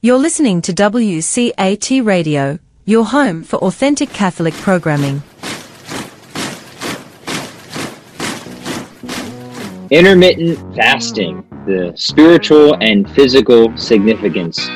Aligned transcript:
You're 0.00 0.18
listening 0.18 0.62
to 0.62 0.72
WCAT 0.72 2.04
Radio, 2.04 2.60
your 2.84 3.04
home 3.04 3.42
for 3.42 3.56
authentic 3.56 4.10
Catholic 4.10 4.54
programming. 4.54 5.24
Intermittent 9.90 10.76
fasting, 10.76 11.44
the 11.66 11.92
spiritual 11.96 12.76
and 12.80 13.10
physical 13.10 13.76
significance. 13.76 14.68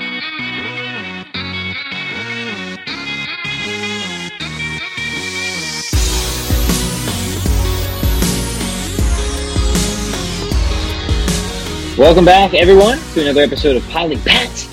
Welcome 11.96 12.24
back, 12.24 12.54
everyone, 12.54 12.98
to 13.14 13.20
another 13.20 13.42
episode 13.42 13.76
of 13.76 13.88
Piling 13.88 14.20
Pat. 14.22 14.71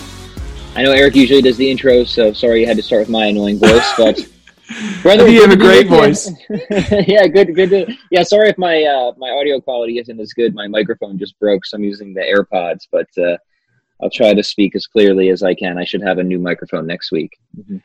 I 0.80 0.84
know 0.84 0.94
Eric 0.94 1.14
usually 1.14 1.42
does 1.42 1.58
the 1.58 1.70
intro, 1.70 2.06
so 2.06 2.32
sorry 2.32 2.62
you 2.62 2.66
had 2.66 2.78
to 2.78 2.84
start 2.84 3.02
with 3.02 3.10
my 3.10 3.26
annoying 3.26 3.60
voice, 3.60 3.94
but 3.98 4.18
brother, 5.02 5.28
you 5.28 5.42
have 5.42 5.52
a 5.52 5.58
great 5.58 5.88
voice. 5.88 6.32
yeah, 7.06 7.28
good, 7.28 7.54
good. 7.54 7.70
To, 7.72 7.94
yeah, 8.12 8.24
sorry 8.24 8.48
if 8.48 8.58
my 8.58 8.84
uh, 8.84 9.12
my 9.18 9.30
audio 9.32 9.60
quality 9.60 9.98
isn't 9.98 10.18
as 10.22 10.32
good. 10.32 10.56
My 10.56 10.70
microphone 10.70 11.20
just 11.20 11.38
broke, 11.38 11.66
so 11.66 11.76
I'm 11.76 11.84
using 11.84 12.14
the 12.14 12.22
AirPods, 12.22 12.88
but 12.94 13.10
uh, 13.22 13.36
I'll 14.02 14.10
try 14.10 14.34
to 14.34 14.42
speak 14.42 14.74
as 14.74 14.88
clearly 14.88 15.28
as 15.28 15.44
I 15.44 15.54
can. 15.54 15.78
I 15.78 15.84
should 15.84 16.02
have 16.02 16.18
a 16.18 16.24
new 16.24 16.40
microphone 16.40 16.88
next 16.88 17.12
week. 17.12 17.38
Mm-hmm. 17.60 17.80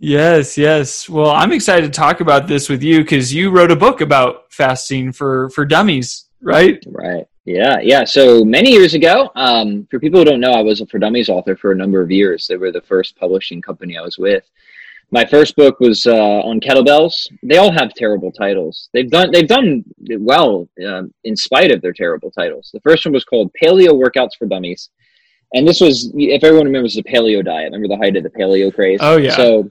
Yes, 0.00 0.58
yes. 0.58 1.08
Well, 1.08 1.30
I'm 1.30 1.52
excited 1.52 1.92
to 1.92 1.96
talk 1.96 2.20
about 2.20 2.48
this 2.48 2.68
with 2.68 2.82
you 2.82 3.02
because 3.02 3.32
you 3.32 3.50
wrote 3.50 3.70
a 3.70 3.76
book 3.76 4.00
about 4.00 4.52
fasting 4.52 5.12
for 5.12 5.50
for 5.50 5.64
dummies, 5.64 6.26
right? 6.40 6.82
Right. 6.84 7.28
Yeah, 7.44 7.76
yeah. 7.82 8.04
So 8.04 8.44
many 8.44 8.70
years 8.70 8.94
ago, 8.94 9.30
um, 9.34 9.86
for 9.90 10.00
people 10.00 10.20
who 10.20 10.24
don't 10.24 10.40
know, 10.40 10.52
I 10.52 10.62
was 10.62 10.80
a 10.80 10.86
For 10.86 10.98
Dummies 10.98 11.28
author 11.28 11.56
for 11.56 11.72
a 11.72 11.76
number 11.76 12.00
of 12.00 12.10
years. 12.10 12.46
They 12.46 12.56
were 12.56 12.72
the 12.72 12.80
first 12.80 13.16
publishing 13.16 13.60
company 13.60 13.98
I 13.98 14.02
was 14.02 14.16
with. 14.16 14.44
My 15.10 15.26
first 15.26 15.54
book 15.54 15.78
was 15.78 16.06
uh, 16.06 16.40
on 16.40 16.58
kettlebells. 16.58 17.28
They 17.42 17.58
all 17.58 17.70
have 17.70 17.92
terrible 17.94 18.32
titles. 18.32 18.88
They've 18.92 19.10
done 19.10 19.30
they've 19.30 19.46
done 19.46 19.84
well 20.18 20.68
uh, 20.84 21.02
in 21.24 21.36
spite 21.36 21.70
of 21.70 21.82
their 21.82 21.92
terrible 21.92 22.30
titles. 22.30 22.70
The 22.72 22.80
first 22.80 23.04
one 23.04 23.12
was 23.12 23.24
called 23.24 23.52
Paleo 23.62 23.90
Workouts 23.90 24.36
for 24.38 24.46
Dummies, 24.46 24.88
and 25.52 25.68
this 25.68 25.80
was 25.80 26.10
if 26.14 26.42
everyone 26.42 26.66
remembers 26.66 26.94
the 26.94 27.02
paleo 27.02 27.44
diet. 27.44 27.66
Remember 27.72 27.88
the 27.88 27.98
height 27.98 28.16
of 28.16 28.22
the 28.22 28.30
paleo 28.30 28.74
craze? 28.74 28.98
Oh 29.02 29.18
yeah. 29.18 29.36
So 29.36 29.70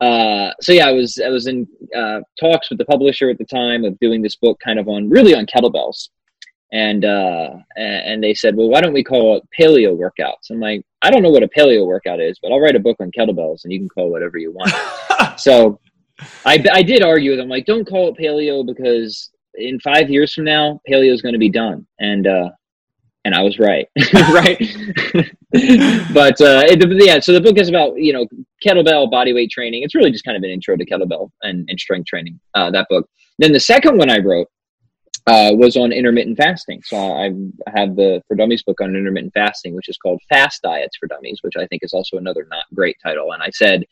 uh, 0.00 0.50
so 0.62 0.72
yeah, 0.72 0.88
I 0.88 0.92
was 0.92 1.20
I 1.24 1.28
was 1.28 1.46
in 1.46 1.68
uh, 1.94 2.20
talks 2.40 2.70
with 2.70 2.78
the 2.78 2.86
publisher 2.86 3.28
at 3.28 3.38
the 3.38 3.44
time 3.44 3.84
of 3.84 3.98
doing 4.00 4.22
this 4.22 4.36
book, 4.36 4.58
kind 4.64 4.78
of 4.78 4.88
on 4.88 5.08
really 5.08 5.34
on 5.34 5.46
kettlebells, 5.46 6.08
and 6.72 7.04
uh, 7.04 7.50
and 7.76 8.22
they 8.24 8.32
said, 8.32 8.56
well, 8.56 8.68
why 8.68 8.80
don't 8.80 8.94
we 8.94 9.04
call 9.04 9.36
it 9.36 9.44
paleo 9.58 9.96
workouts? 9.96 10.50
I'm 10.50 10.58
like, 10.58 10.82
I 11.02 11.10
don't 11.10 11.22
know 11.22 11.30
what 11.30 11.42
a 11.42 11.48
paleo 11.48 11.86
workout 11.86 12.20
is, 12.20 12.38
but 12.42 12.50
I'll 12.50 12.60
write 12.60 12.76
a 12.76 12.80
book 12.80 12.96
on 12.98 13.10
kettlebells, 13.16 13.64
and 13.64 13.72
you 13.72 13.78
can 13.78 13.90
call 13.90 14.06
it 14.08 14.10
whatever 14.10 14.38
you 14.38 14.52
want. 14.52 14.72
so 15.38 15.78
I 16.46 16.64
I 16.72 16.82
did 16.82 17.02
argue 17.02 17.30
with 17.30 17.38
them, 17.38 17.48
like, 17.48 17.66
don't 17.66 17.86
call 17.86 18.08
it 18.08 18.16
paleo 18.16 18.66
because 18.66 19.30
in 19.54 19.78
five 19.80 20.08
years 20.08 20.32
from 20.32 20.44
now, 20.44 20.80
paleo 20.88 21.12
is 21.12 21.20
going 21.20 21.34
to 21.34 21.38
be 21.38 21.50
done, 21.50 21.86
and 22.00 22.26
uh, 22.26 22.48
and 23.26 23.34
I 23.34 23.42
was 23.42 23.58
right, 23.58 23.86
right. 24.14 24.58
but 26.14 26.40
uh, 26.40 26.64
it, 26.64 27.04
yeah, 27.06 27.20
so 27.20 27.34
the 27.34 27.40
book 27.42 27.58
is 27.58 27.68
about 27.68 27.98
you 27.98 28.14
know 28.14 28.26
kettlebell 28.64 29.12
bodyweight 29.12 29.50
training. 29.50 29.82
It's 29.82 29.94
really 29.94 30.10
just 30.10 30.24
kind 30.24 30.38
of 30.38 30.42
an 30.42 30.50
intro 30.50 30.76
to 30.76 30.86
kettlebell 30.86 31.30
and, 31.42 31.68
and 31.68 31.78
strength 31.78 32.06
training. 32.06 32.40
Uh, 32.54 32.70
that 32.70 32.86
book. 32.88 33.06
Then 33.38 33.52
the 33.52 33.60
second 33.60 33.98
one 33.98 34.10
I 34.10 34.18
wrote 34.18 34.48
uh, 35.26 35.50
was 35.52 35.76
on 35.76 35.92
intermittent 35.92 36.36
fasting. 36.36 36.82
So 36.84 36.96
I, 36.96 37.26
I 37.66 37.78
have 37.78 37.96
the 37.96 38.22
For 38.26 38.34
Dummies 38.34 38.62
book 38.62 38.80
on 38.80 38.96
intermittent 38.96 39.32
fasting, 39.34 39.74
which 39.74 39.88
is 39.88 39.96
called 39.96 40.20
Fast 40.28 40.62
Diets 40.62 40.96
for 40.96 41.06
Dummies, 41.06 41.38
which 41.42 41.54
I 41.56 41.66
think 41.66 41.82
is 41.84 41.92
also 41.92 42.16
another 42.16 42.46
not 42.50 42.64
great 42.74 42.96
title. 43.02 43.32
And 43.32 43.42
I 43.42 43.50
said, 43.50 43.84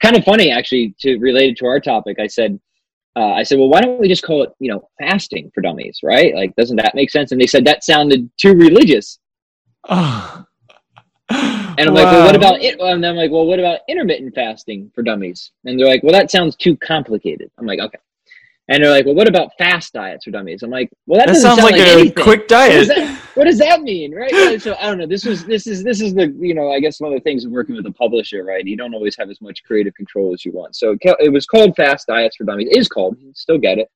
kind 0.00 0.16
of 0.16 0.24
funny 0.24 0.50
actually, 0.50 0.94
to 1.00 1.18
related 1.18 1.56
to 1.58 1.66
our 1.66 1.80
topic. 1.80 2.18
I 2.20 2.26
said, 2.28 2.58
uh, 3.16 3.32
I 3.32 3.42
said, 3.42 3.58
well, 3.58 3.68
why 3.68 3.80
don't 3.80 3.98
we 3.98 4.08
just 4.08 4.22
call 4.22 4.44
it, 4.44 4.50
you 4.60 4.70
know, 4.70 4.88
fasting 5.00 5.50
for 5.52 5.60
dummies, 5.60 6.00
right? 6.04 6.34
Like, 6.34 6.54
doesn't 6.54 6.76
that 6.76 6.94
make 6.94 7.10
sense? 7.10 7.32
And 7.32 7.40
they 7.40 7.46
said 7.46 7.64
that 7.64 7.82
sounded 7.82 8.30
too 8.36 8.54
religious. 8.54 9.18
Oh. 9.88 10.44
And 11.78 11.88
I'm 11.88 11.94
wow. 11.94 12.02
like, 12.02 12.12
well, 12.12 12.26
what 12.26 12.34
about 12.34 12.60
it? 12.60 12.80
And 12.80 13.06
I'm 13.06 13.14
like, 13.14 13.30
well, 13.30 13.46
what 13.46 13.60
about 13.60 13.80
intermittent 13.88 14.34
fasting 14.34 14.90
for 14.96 15.02
dummies? 15.02 15.52
And 15.64 15.78
they're 15.78 15.86
like, 15.86 16.02
well, 16.02 16.10
that 16.10 16.28
sounds 16.28 16.56
too 16.56 16.76
complicated. 16.76 17.52
I'm 17.56 17.66
like, 17.66 17.78
okay. 17.78 17.98
And 18.70 18.84
they're 18.84 18.90
like, 18.90 19.06
well, 19.06 19.14
what 19.14 19.26
about 19.26 19.52
fast 19.56 19.94
diets 19.94 20.26
for 20.26 20.30
dummies? 20.30 20.62
I'm 20.62 20.70
like, 20.70 20.90
well, 21.06 21.18
that, 21.18 21.28
that 21.28 21.36
sounds 21.36 21.58
sound 21.58 21.72
like, 21.72 21.80
like, 21.80 21.88
a 21.88 21.92
anything. 21.92 22.22
quick 22.22 22.48
diet. 22.48 22.74
What 22.74 22.78
does, 22.78 22.88
that, 22.88 23.20
what 23.34 23.44
does, 23.44 23.58
that, 23.58 23.80
mean, 23.80 24.14
right? 24.14 24.60
So 24.60 24.76
I 24.78 24.86
don't 24.86 24.98
know. 24.98 25.06
This 25.06 25.24
was 25.24 25.46
this 25.46 25.66
is 25.66 25.82
this 25.82 26.02
is 26.02 26.12
the 26.14 26.36
you 26.38 26.54
know 26.54 26.70
I 26.70 26.78
guess 26.78 27.00
one 27.00 27.12
of 27.12 27.18
the 27.18 27.22
things 27.22 27.46
of 27.46 27.50
working 27.50 27.76
with 27.76 27.86
a 27.86 27.92
publisher, 27.92 28.44
right? 28.44 28.64
You 28.64 28.76
don't 28.76 28.94
always 28.94 29.16
have 29.16 29.30
as 29.30 29.40
much 29.40 29.64
creative 29.64 29.94
control 29.94 30.34
as 30.34 30.44
you 30.44 30.52
want. 30.52 30.76
So 30.76 30.96
it 31.00 31.32
was 31.32 31.46
called 31.46 31.76
Fast 31.76 32.08
Diets 32.08 32.36
for 32.36 32.44
Dummies. 32.44 32.68
It 32.70 32.76
is 32.76 32.88
called. 32.88 33.16
You 33.18 33.32
still 33.34 33.58
get 33.58 33.78
it, 33.78 33.88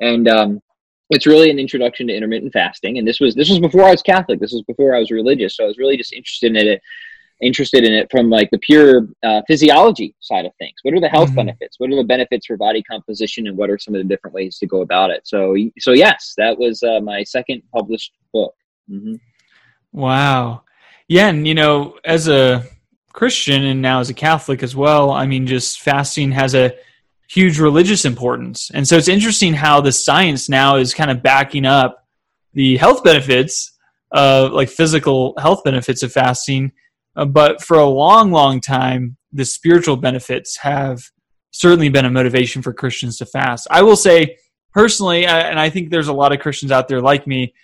and 0.00 0.28
um, 0.28 0.60
it's 1.08 1.26
really 1.26 1.50
an 1.50 1.58
introduction 1.58 2.06
to 2.08 2.14
intermittent 2.14 2.52
fasting. 2.52 2.98
And 2.98 3.08
this 3.08 3.20
was 3.20 3.34
this 3.34 3.48
was 3.48 3.58
before 3.58 3.84
I 3.84 3.90
was 3.90 4.02
Catholic. 4.02 4.38
This 4.38 4.52
was 4.52 4.62
before 4.62 4.94
I 4.94 4.98
was 4.98 5.10
religious. 5.10 5.56
So 5.56 5.64
I 5.64 5.66
was 5.66 5.78
really 5.78 5.96
just 5.96 6.12
interested 6.12 6.54
in 6.56 6.68
it 6.68 6.82
interested 7.40 7.84
in 7.84 7.92
it 7.92 8.08
from 8.10 8.28
like 8.28 8.50
the 8.50 8.58
pure 8.58 9.08
uh, 9.22 9.42
physiology 9.46 10.14
side 10.20 10.44
of 10.44 10.52
things. 10.58 10.74
What 10.82 10.94
are 10.94 11.00
the 11.00 11.08
health 11.08 11.28
mm-hmm. 11.28 11.36
benefits? 11.36 11.78
What 11.78 11.90
are 11.90 11.96
the 11.96 12.04
benefits 12.04 12.46
for 12.46 12.56
body 12.56 12.82
composition, 12.82 13.46
and 13.46 13.56
what 13.56 13.70
are 13.70 13.78
some 13.78 13.94
of 13.94 14.00
the 14.00 14.08
different 14.08 14.34
ways 14.34 14.58
to 14.58 14.66
go 14.66 14.82
about 14.82 15.10
it? 15.10 15.26
So, 15.26 15.56
so 15.78 15.92
yes, 15.92 16.34
that 16.36 16.58
was 16.58 16.82
uh, 16.82 17.00
my 17.00 17.22
second 17.24 17.62
published 17.72 18.12
book. 18.32 18.54
Mm-hmm. 18.90 19.14
Wow, 19.92 20.62
yeah, 21.08 21.28
and 21.28 21.46
you 21.46 21.54
know, 21.54 21.98
as 22.04 22.28
a 22.28 22.64
Christian 23.12 23.64
and 23.64 23.82
now 23.82 24.00
as 24.00 24.10
a 24.10 24.14
Catholic 24.14 24.62
as 24.62 24.76
well, 24.76 25.10
I 25.10 25.26
mean, 25.26 25.46
just 25.46 25.80
fasting 25.80 26.30
has 26.32 26.54
a 26.54 26.74
huge 27.28 27.58
religious 27.58 28.04
importance, 28.04 28.70
and 28.74 28.86
so 28.86 28.96
it's 28.96 29.08
interesting 29.08 29.54
how 29.54 29.80
the 29.80 29.92
science 29.92 30.48
now 30.48 30.76
is 30.76 30.94
kind 30.94 31.10
of 31.10 31.22
backing 31.22 31.64
up 31.64 32.06
the 32.52 32.76
health 32.76 33.02
benefits, 33.02 33.72
uh, 34.12 34.50
like 34.52 34.68
physical 34.68 35.34
health 35.38 35.62
benefits 35.64 36.02
of 36.02 36.12
fasting 36.12 36.72
uh, 37.16 37.24
but 37.24 37.62
for 37.62 37.78
a 37.78 37.86
long, 37.86 38.30
long 38.30 38.60
time, 38.60 39.16
the 39.32 39.44
spiritual 39.44 39.96
benefits 39.96 40.58
have 40.58 41.02
certainly 41.52 41.88
been 41.88 42.04
a 42.04 42.10
motivation 42.10 42.62
for 42.62 42.72
Christians 42.72 43.18
to 43.18 43.26
fast. 43.26 43.66
I 43.70 43.82
will 43.82 43.96
say 43.96 44.36
personally, 44.72 45.26
and 45.26 45.58
I 45.58 45.70
think 45.70 45.90
there's 45.90 46.08
a 46.08 46.12
lot 46.12 46.32
of 46.32 46.40
Christians 46.40 46.72
out 46.72 46.88
there 46.88 47.00
like 47.00 47.26
me, 47.26 47.54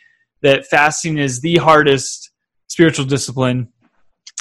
that 0.42 0.66
fasting 0.66 1.18
is 1.18 1.40
the 1.40 1.56
hardest 1.56 2.30
spiritual 2.68 3.04
discipline. 3.04 3.68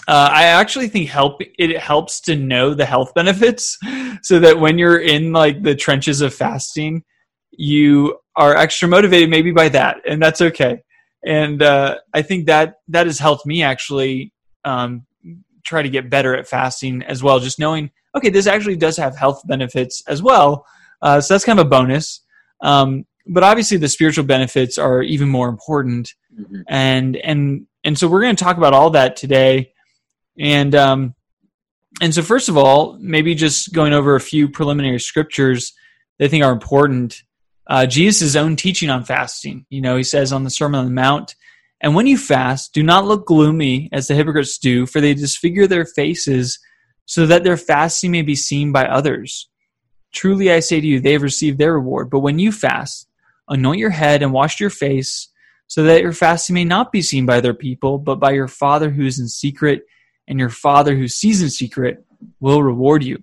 Uh, 0.08 0.30
I 0.32 0.44
actually 0.44 0.88
think 0.88 1.10
help 1.10 1.42
it 1.58 1.80
helps 1.80 2.22
to 2.22 2.36
know 2.36 2.74
the 2.74 2.86
health 2.86 3.14
benefits, 3.14 3.78
so 4.22 4.40
that 4.40 4.60
when 4.60 4.78
you're 4.78 5.00
in 5.00 5.32
like 5.32 5.64
the 5.64 5.76
trenches 5.76 6.22
of 6.22 6.34
fasting, 6.34 7.04
you 7.52 8.20
are 8.36 8.56
extra 8.56 8.88
motivated 8.88 9.30
maybe 9.30 9.52
by 9.52 9.70
that, 9.70 10.02
and 10.08 10.22
that's 10.22 10.42
okay. 10.42 10.82
And 11.26 11.64
uh, 11.64 11.98
I 12.14 12.22
think 12.22 12.46
that 12.48 12.76
that 12.90 13.08
has 13.08 13.18
helped 13.18 13.48
me 13.48 13.64
actually 13.64 14.32
um, 14.66 15.06
try 15.64 15.82
to 15.82 15.90
get 15.90 16.10
better 16.10 16.36
at 16.36 16.48
fasting 16.48 17.04
as 17.04 17.24
well. 17.24 17.40
Just 17.40 17.60
knowing, 17.60 17.92
okay, 18.16 18.30
this 18.30 18.48
actually 18.48 18.78
does 18.78 18.98
have 18.98 19.18
health 19.18 19.42
benefits 19.46 20.04
as 20.08 20.22
well. 20.22 20.66
Uh, 21.02 21.22
so 21.22 21.34
that's 21.34 21.46
kind 21.46 21.60
of 21.60 21.66
a 21.66 21.70
bonus. 21.70 22.22
Um, 22.62 23.06
but 23.28 23.44
obviously, 23.44 23.78
the 23.78 23.88
spiritual 23.88 24.26
benefits 24.26 24.78
are 24.78 25.02
even 25.02 25.30
more 25.30 25.50
important. 25.50 26.14
Mm-hmm. 26.40 26.62
And 26.68 27.16
and 27.18 27.68
and 27.84 27.98
so 27.98 28.08
we're 28.08 28.22
going 28.22 28.36
to 28.36 28.44
talk 28.44 28.58
about 28.58 28.74
all 28.74 28.92
that 28.92 29.16
today. 29.16 29.74
And 30.38 30.76
um, 30.76 31.16
and 32.02 32.14
so 32.14 32.22
first 32.22 32.50
of 32.50 32.58
all, 32.58 32.98
maybe 33.00 33.36
just 33.36 33.74
going 33.74 33.94
over 33.94 34.16
a 34.16 34.22
few 34.22 34.50
preliminary 34.50 35.00
scriptures 35.00 35.74
that 36.18 36.26
I 36.26 36.28
think 36.28 36.44
are 36.44 36.52
important. 36.52 37.22
Uh, 37.68 37.86
Jesus' 37.86 38.36
own 38.36 38.56
teaching 38.56 38.90
on 38.90 39.04
fasting. 39.04 39.66
You 39.70 39.82
know, 39.82 39.98
he 39.98 40.04
says 40.04 40.32
on 40.32 40.44
the 40.44 40.50
Sermon 40.50 40.80
on 40.80 40.86
the 40.86 40.92
Mount, 40.92 41.36
and 41.82 41.94
when 41.94 42.08
you 42.08 42.18
fast, 42.18 42.74
do 42.74 42.84
not 42.84 43.06
look 43.06 43.26
gloomy 43.26 43.90
as 43.92 44.08
the 44.08 44.16
hypocrites 44.16 44.58
do, 44.58 44.86
for 44.86 45.02
they 45.02 45.14
disfigure 45.14 45.68
their 45.68 45.86
faces 45.86 46.60
so 47.06 47.26
that 47.26 47.44
their 47.44 47.58
fasting 47.58 48.12
may 48.12 48.22
be 48.22 48.36
seen 48.36 48.72
by 48.72 48.86
others. 48.86 49.50
Truly 50.12 50.52
I 50.52 50.62
say 50.62 50.80
to 50.80 50.88
you, 50.88 51.00
they 51.00 51.12
have 51.12 51.22
received 51.22 51.58
their 51.58 51.74
reward. 51.74 52.10
But 52.10 52.22
when 52.22 52.40
you 52.40 52.52
fast, 52.52 53.08
anoint 53.50 53.80
your 53.80 53.90
head 53.90 54.24
and 54.24 54.32
wash 54.32 54.60
your 54.60 54.70
face, 54.70 55.30
so 55.68 55.84
that 55.84 56.02
your 56.02 56.14
fasting 56.14 56.54
may 56.54 56.64
not 56.64 56.92
be 56.92 57.02
seen 57.02 57.26
by 57.26 57.38
other 57.38 57.54
people, 57.54 57.98
but 57.98 58.20
by 58.20 58.32
your 58.32 58.48
Father 58.48 58.90
who 58.90 59.06
is 59.06 59.20
in 59.20 59.28
secret, 59.28 59.84
and 60.28 60.40
your 60.40 60.50
Father 60.50 60.96
who 60.96 61.08
sees 61.08 61.42
in 61.42 61.50
secret 61.50 62.04
will 62.40 62.64
reward 62.64 63.04
you. 63.04 63.22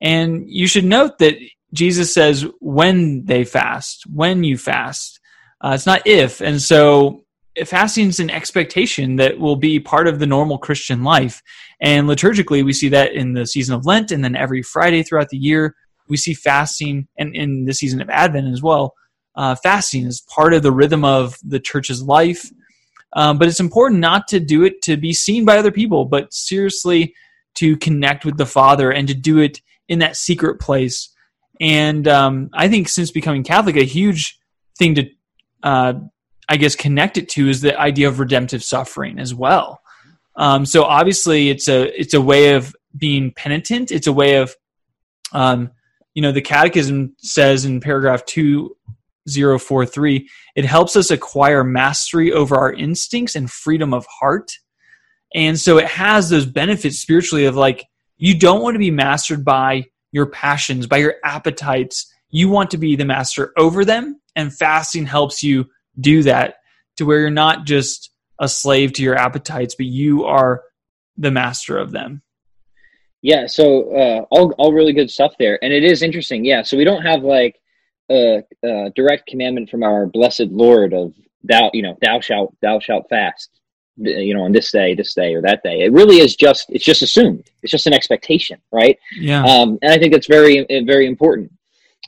And 0.00 0.48
you 0.48 0.66
should 0.66 0.84
note 0.84 1.18
that 1.18 1.36
Jesus 1.74 2.14
says 2.14 2.46
when 2.60 3.24
they 3.24 3.44
fast, 3.44 4.04
when 4.06 4.44
you 4.44 4.56
fast. 4.56 5.20
Uh, 5.60 5.72
it's 5.74 5.86
not 5.86 6.06
if. 6.06 6.40
And 6.40 6.60
so 6.60 7.24
fasting 7.64 8.08
is 8.08 8.20
an 8.20 8.30
expectation 8.30 9.16
that 9.16 9.38
will 9.38 9.56
be 9.56 9.80
part 9.80 10.06
of 10.06 10.18
the 10.18 10.26
normal 10.26 10.58
Christian 10.58 11.02
life. 11.02 11.42
And 11.80 12.08
liturgically, 12.08 12.64
we 12.64 12.72
see 12.72 12.88
that 12.90 13.12
in 13.12 13.32
the 13.32 13.46
season 13.46 13.74
of 13.74 13.86
Lent, 13.86 14.12
and 14.12 14.24
then 14.24 14.36
every 14.36 14.62
Friday 14.62 15.02
throughout 15.02 15.28
the 15.28 15.38
year, 15.38 15.74
we 16.08 16.16
see 16.16 16.34
fasting, 16.34 17.08
and 17.18 17.34
in 17.34 17.64
the 17.64 17.74
season 17.74 18.00
of 18.00 18.10
Advent 18.10 18.52
as 18.52 18.62
well. 18.62 18.94
Uh, 19.36 19.54
fasting 19.54 20.06
is 20.06 20.22
part 20.22 20.52
of 20.52 20.62
the 20.62 20.72
rhythm 20.72 21.04
of 21.04 21.36
the 21.44 21.60
church's 21.60 22.02
life. 22.02 22.50
Um, 23.14 23.38
but 23.38 23.48
it's 23.48 23.60
important 23.60 24.00
not 24.00 24.28
to 24.28 24.40
do 24.40 24.64
it 24.64 24.82
to 24.82 24.96
be 24.96 25.12
seen 25.12 25.44
by 25.44 25.58
other 25.58 25.72
people, 25.72 26.04
but 26.04 26.32
seriously 26.32 27.14
to 27.54 27.76
connect 27.76 28.24
with 28.24 28.36
the 28.36 28.46
Father 28.46 28.90
and 28.90 29.08
to 29.08 29.14
do 29.14 29.38
it 29.38 29.60
in 29.88 29.98
that 30.00 30.16
secret 30.16 30.60
place. 30.60 31.10
And 31.60 32.06
um, 32.06 32.50
I 32.54 32.68
think 32.68 32.88
since 32.88 33.10
becoming 33.10 33.42
Catholic, 33.42 33.76
a 33.76 33.84
huge 33.84 34.38
thing 34.78 34.94
to, 34.94 35.10
uh, 35.62 35.94
I 36.50 36.56
guess, 36.56 36.74
connect 36.74 37.16
it 37.16 37.28
to 37.30 37.48
is 37.48 37.62
the 37.62 37.78
idea 37.78 38.08
of 38.08 38.20
redemptive 38.20 38.62
suffering 38.62 39.18
as 39.18 39.34
well. 39.34 39.80
Um, 40.36 40.66
so 40.66 40.84
obviously, 40.84 41.48
it's 41.48 41.68
a 41.68 41.98
it's 41.98 42.14
a 42.14 42.20
way 42.20 42.54
of 42.54 42.74
being 42.96 43.32
penitent. 43.34 43.90
It's 43.90 44.06
a 44.06 44.12
way 44.12 44.36
of, 44.36 44.54
um, 45.32 45.70
you 46.12 46.20
know, 46.20 46.32
the 46.32 46.42
Catechism 46.42 47.14
says 47.18 47.64
in 47.64 47.80
paragraph 47.80 48.24
two 48.26 48.76
zero 49.28 49.58
four 49.58 49.86
three, 49.86 50.28
it 50.54 50.64
helps 50.64 50.96
us 50.96 51.10
acquire 51.10 51.64
mastery 51.64 52.32
over 52.32 52.56
our 52.56 52.72
instincts 52.72 53.36
and 53.36 53.50
freedom 53.50 53.94
of 53.94 54.06
heart 54.06 54.50
and 55.34 55.58
so 55.58 55.78
it 55.78 55.86
has 55.86 56.28
those 56.28 56.46
benefits 56.46 56.98
spiritually 56.98 57.44
of 57.44 57.56
like 57.56 57.86
you 58.16 58.38
don't 58.38 58.62
want 58.62 58.74
to 58.74 58.78
be 58.78 58.90
mastered 58.90 59.44
by 59.44 59.84
your 60.12 60.26
passions 60.26 60.86
by 60.86 60.96
your 60.96 61.14
appetites 61.24 62.12
you 62.30 62.48
want 62.48 62.70
to 62.70 62.78
be 62.78 62.96
the 62.96 63.04
master 63.04 63.52
over 63.56 63.84
them 63.84 64.20
and 64.36 64.54
fasting 64.54 65.06
helps 65.06 65.42
you 65.42 65.66
do 66.00 66.22
that 66.22 66.56
to 66.96 67.04
where 67.04 67.20
you're 67.20 67.30
not 67.30 67.64
just 67.64 68.10
a 68.40 68.48
slave 68.48 68.92
to 68.92 69.02
your 69.02 69.16
appetites 69.16 69.74
but 69.74 69.86
you 69.86 70.24
are 70.24 70.62
the 71.16 71.30
master 71.30 71.76
of 71.76 71.90
them 71.92 72.22
yeah 73.22 73.46
so 73.46 73.94
uh, 73.94 74.24
all, 74.30 74.52
all 74.52 74.72
really 74.72 74.92
good 74.92 75.10
stuff 75.10 75.34
there 75.38 75.62
and 75.62 75.72
it 75.72 75.84
is 75.84 76.02
interesting 76.02 76.44
yeah 76.44 76.62
so 76.62 76.76
we 76.76 76.84
don't 76.84 77.02
have 77.02 77.22
like 77.22 77.60
a, 78.10 78.42
a 78.64 78.90
direct 78.94 79.26
commandment 79.26 79.70
from 79.70 79.82
our 79.82 80.06
blessed 80.06 80.48
Lord 80.50 80.92
of 80.92 81.14
thou, 81.44 81.70
you 81.72 81.82
know, 81.82 81.96
thou 82.02 82.20
shalt, 82.20 82.54
thou 82.60 82.80
shalt 82.80 83.08
fast, 83.08 83.60
you 83.96 84.34
know, 84.34 84.42
on 84.42 84.52
this 84.52 84.70
day, 84.72 84.94
this 84.94 85.14
day, 85.14 85.34
or 85.34 85.42
that 85.42 85.62
day. 85.62 85.80
It 85.80 85.92
really 85.92 86.18
is 86.18 86.36
just, 86.36 86.66
it's 86.70 86.84
just 86.84 87.02
assumed. 87.02 87.50
It's 87.62 87.70
just 87.70 87.86
an 87.86 87.94
expectation, 87.94 88.60
right? 88.72 88.98
Yeah. 89.18 89.44
Um, 89.44 89.78
and 89.82 89.92
I 89.92 89.98
think 89.98 90.12
that's 90.12 90.26
very, 90.26 90.66
very 90.84 91.06
important. 91.06 91.52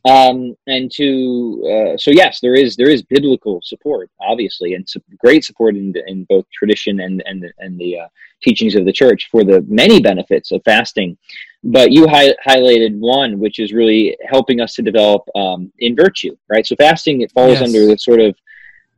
Um, 0.04 0.56
and 0.66 0.90
to, 0.94 1.92
uh, 1.94 1.96
so 1.96 2.10
yes, 2.10 2.40
there 2.40 2.54
is, 2.54 2.74
there 2.74 2.90
is 2.90 3.02
biblical 3.02 3.60
support, 3.62 4.10
obviously, 4.20 4.74
and 4.74 4.88
some 4.88 5.02
great 5.18 5.44
support 5.44 5.76
in, 5.76 5.94
in 6.08 6.24
both 6.24 6.44
tradition 6.52 7.00
and, 7.00 7.22
and, 7.24 7.44
and 7.58 7.78
the 7.78 8.00
uh, 8.00 8.08
teachings 8.42 8.74
of 8.74 8.84
the 8.84 8.92
church 8.92 9.28
for 9.30 9.44
the 9.44 9.64
many 9.68 10.00
benefits 10.00 10.50
of 10.50 10.60
fasting. 10.64 11.16
But 11.62 11.92
you 11.92 12.08
hi- 12.08 12.34
highlighted 12.44 12.98
one 12.98 13.38
which 13.38 13.60
is 13.60 13.72
really 13.72 14.16
helping 14.28 14.60
us 14.60 14.74
to 14.74 14.82
develop 14.82 15.22
um, 15.36 15.72
in 15.78 15.94
virtue 15.94 16.36
right? 16.48 16.66
So 16.66 16.76
fasting 16.76 17.22
it 17.22 17.32
falls 17.32 17.60
yes. 17.60 17.62
under 17.62 17.86
the 17.86 17.96
sort 17.96 18.20
of 18.20 18.36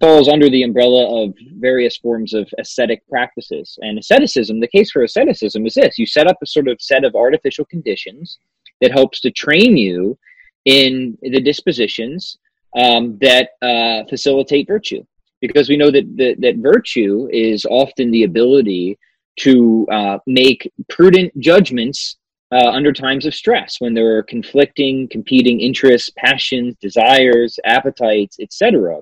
falls 0.00 0.28
under 0.28 0.50
the 0.50 0.62
umbrella 0.62 1.24
of 1.24 1.34
various 1.56 1.96
forms 1.96 2.34
of 2.34 2.48
ascetic 2.58 3.06
practices. 3.08 3.78
And 3.80 3.98
asceticism 3.98 4.60
the 4.60 4.68
case 4.68 4.90
for 4.90 5.04
asceticism 5.04 5.64
is 5.66 5.74
this. 5.74 5.98
You 5.98 6.06
set 6.06 6.26
up 6.26 6.36
a 6.42 6.46
sort 6.46 6.68
of 6.68 6.80
set 6.80 7.04
of 7.04 7.14
artificial 7.14 7.64
conditions 7.66 8.38
that 8.80 8.92
helps 8.92 9.20
to 9.20 9.30
train 9.30 9.76
you 9.76 10.18
in 10.64 11.18
the 11.22 11.40
dispositions 11.40 12.38
um, 12.76 13.18
that 13.20 13.50
uh, 13.62 14.04
facilitate 14.08 14.66
virtue 14.66 15.04
because 15.40 15.68
we 15.68 15.76
know 15.76 15.90
that, 15.90 16.04
that 16.16 16.36
that 16.40 16.56
virtue 16.56 17.28
is 17.30 17.66
often 17.66 18.10
the 18.10 18.24
ability 18.24 18.98
to 19.36 19.86
uh, 19.90 20.18
make 20.26 20.70
prudent 20.88 21.38
judgments 21.38 22.16
uh, 22.52 22.70
under 22.70 22.92
times 22.92 23.26
of 23.26 23.34
stress 23.34 23.76
when 23.80 23.94
there 23.94 24.16
are 24.16 24.22
conflicting, 24.22 25.08
competing 25.08 25.60
interests, 25.60 26.10
passions, 26.16 26.76
desires, 26.80 27.58
appetites, 27.64 28.38
etc. 28.40 29.00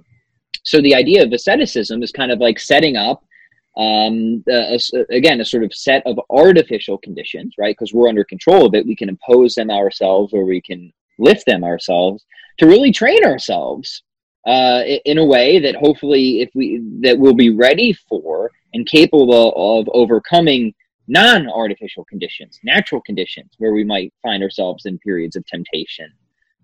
So 0.65 0.81
the 0.81 0.95
idea 0.95 1.23
of 1.23 1.33
asceticism 1.33 2.03
is 2.03 2.13
kind 2.13 2.33
of 2.33 2.39
like 2.39 2.59
setting 2.59 2.97
up 2.97 3.23
um, 3.77 4.43
a, 4.49 4.79
a, 4.95 5.15
again 5.15 5.41
a 5.41 5.45
sort 5.45 5.65
of 5.65 5.75
set 5.75 6.03
of 6.07 6.19
artificial 6.31 6.99
conditions, 6.99 7.55
right? 7.59 7.75
Because 7.77 7.93
we're 7.93 8.09
under 8.09 8.25
control 8.25 8.67
of 8.67 8.75
it, 8.75 8.87
we 8.87 8.97
can 8.97 9.09
impose 9.09 9.55
them 9.55 9.71
ourselves, 9.71 10.33
or 10.33 10.45
we 10.45 10.61
can 10.61 10.93
lift 11.19 11.47
them 11.47 11.65
ourselves 11.65 12.25
to 12.59 12.67
really 12.67 12.93
train 12.93 13.25
ourselves 13.25 14.03
uh, 14.47 14.83
in 15.05 15.19
a 15.19 15.25
way 15.25 15.59
that 15.59 15.77
hopefully, 15.77 16.41
if 16.41 16.51
we 16.55 16.83
that 17.01 17.19
we'll 17.19 17.35
be 17.35 17.51
ready 17.51 17.93
for 18.09 18.51
and 18.75 18.87
capable 18.87 19.53
of 19.79 19.89
overcoming 19.93 20.75
non 21.07 21.49
artificial 21.49 22.05
conditions, 22.05 22.59
natural 22.65 23.01
conditions, 23.03 23.51
where 23.59 23.73
we 23.73 23.85
might 23.85 24.13
find 24.23 24.43
ourselves 24.43 24.87
in 24.87 24.99
periods 24.99 25.37
of 25.37 25.47
temptation 25.47 26.11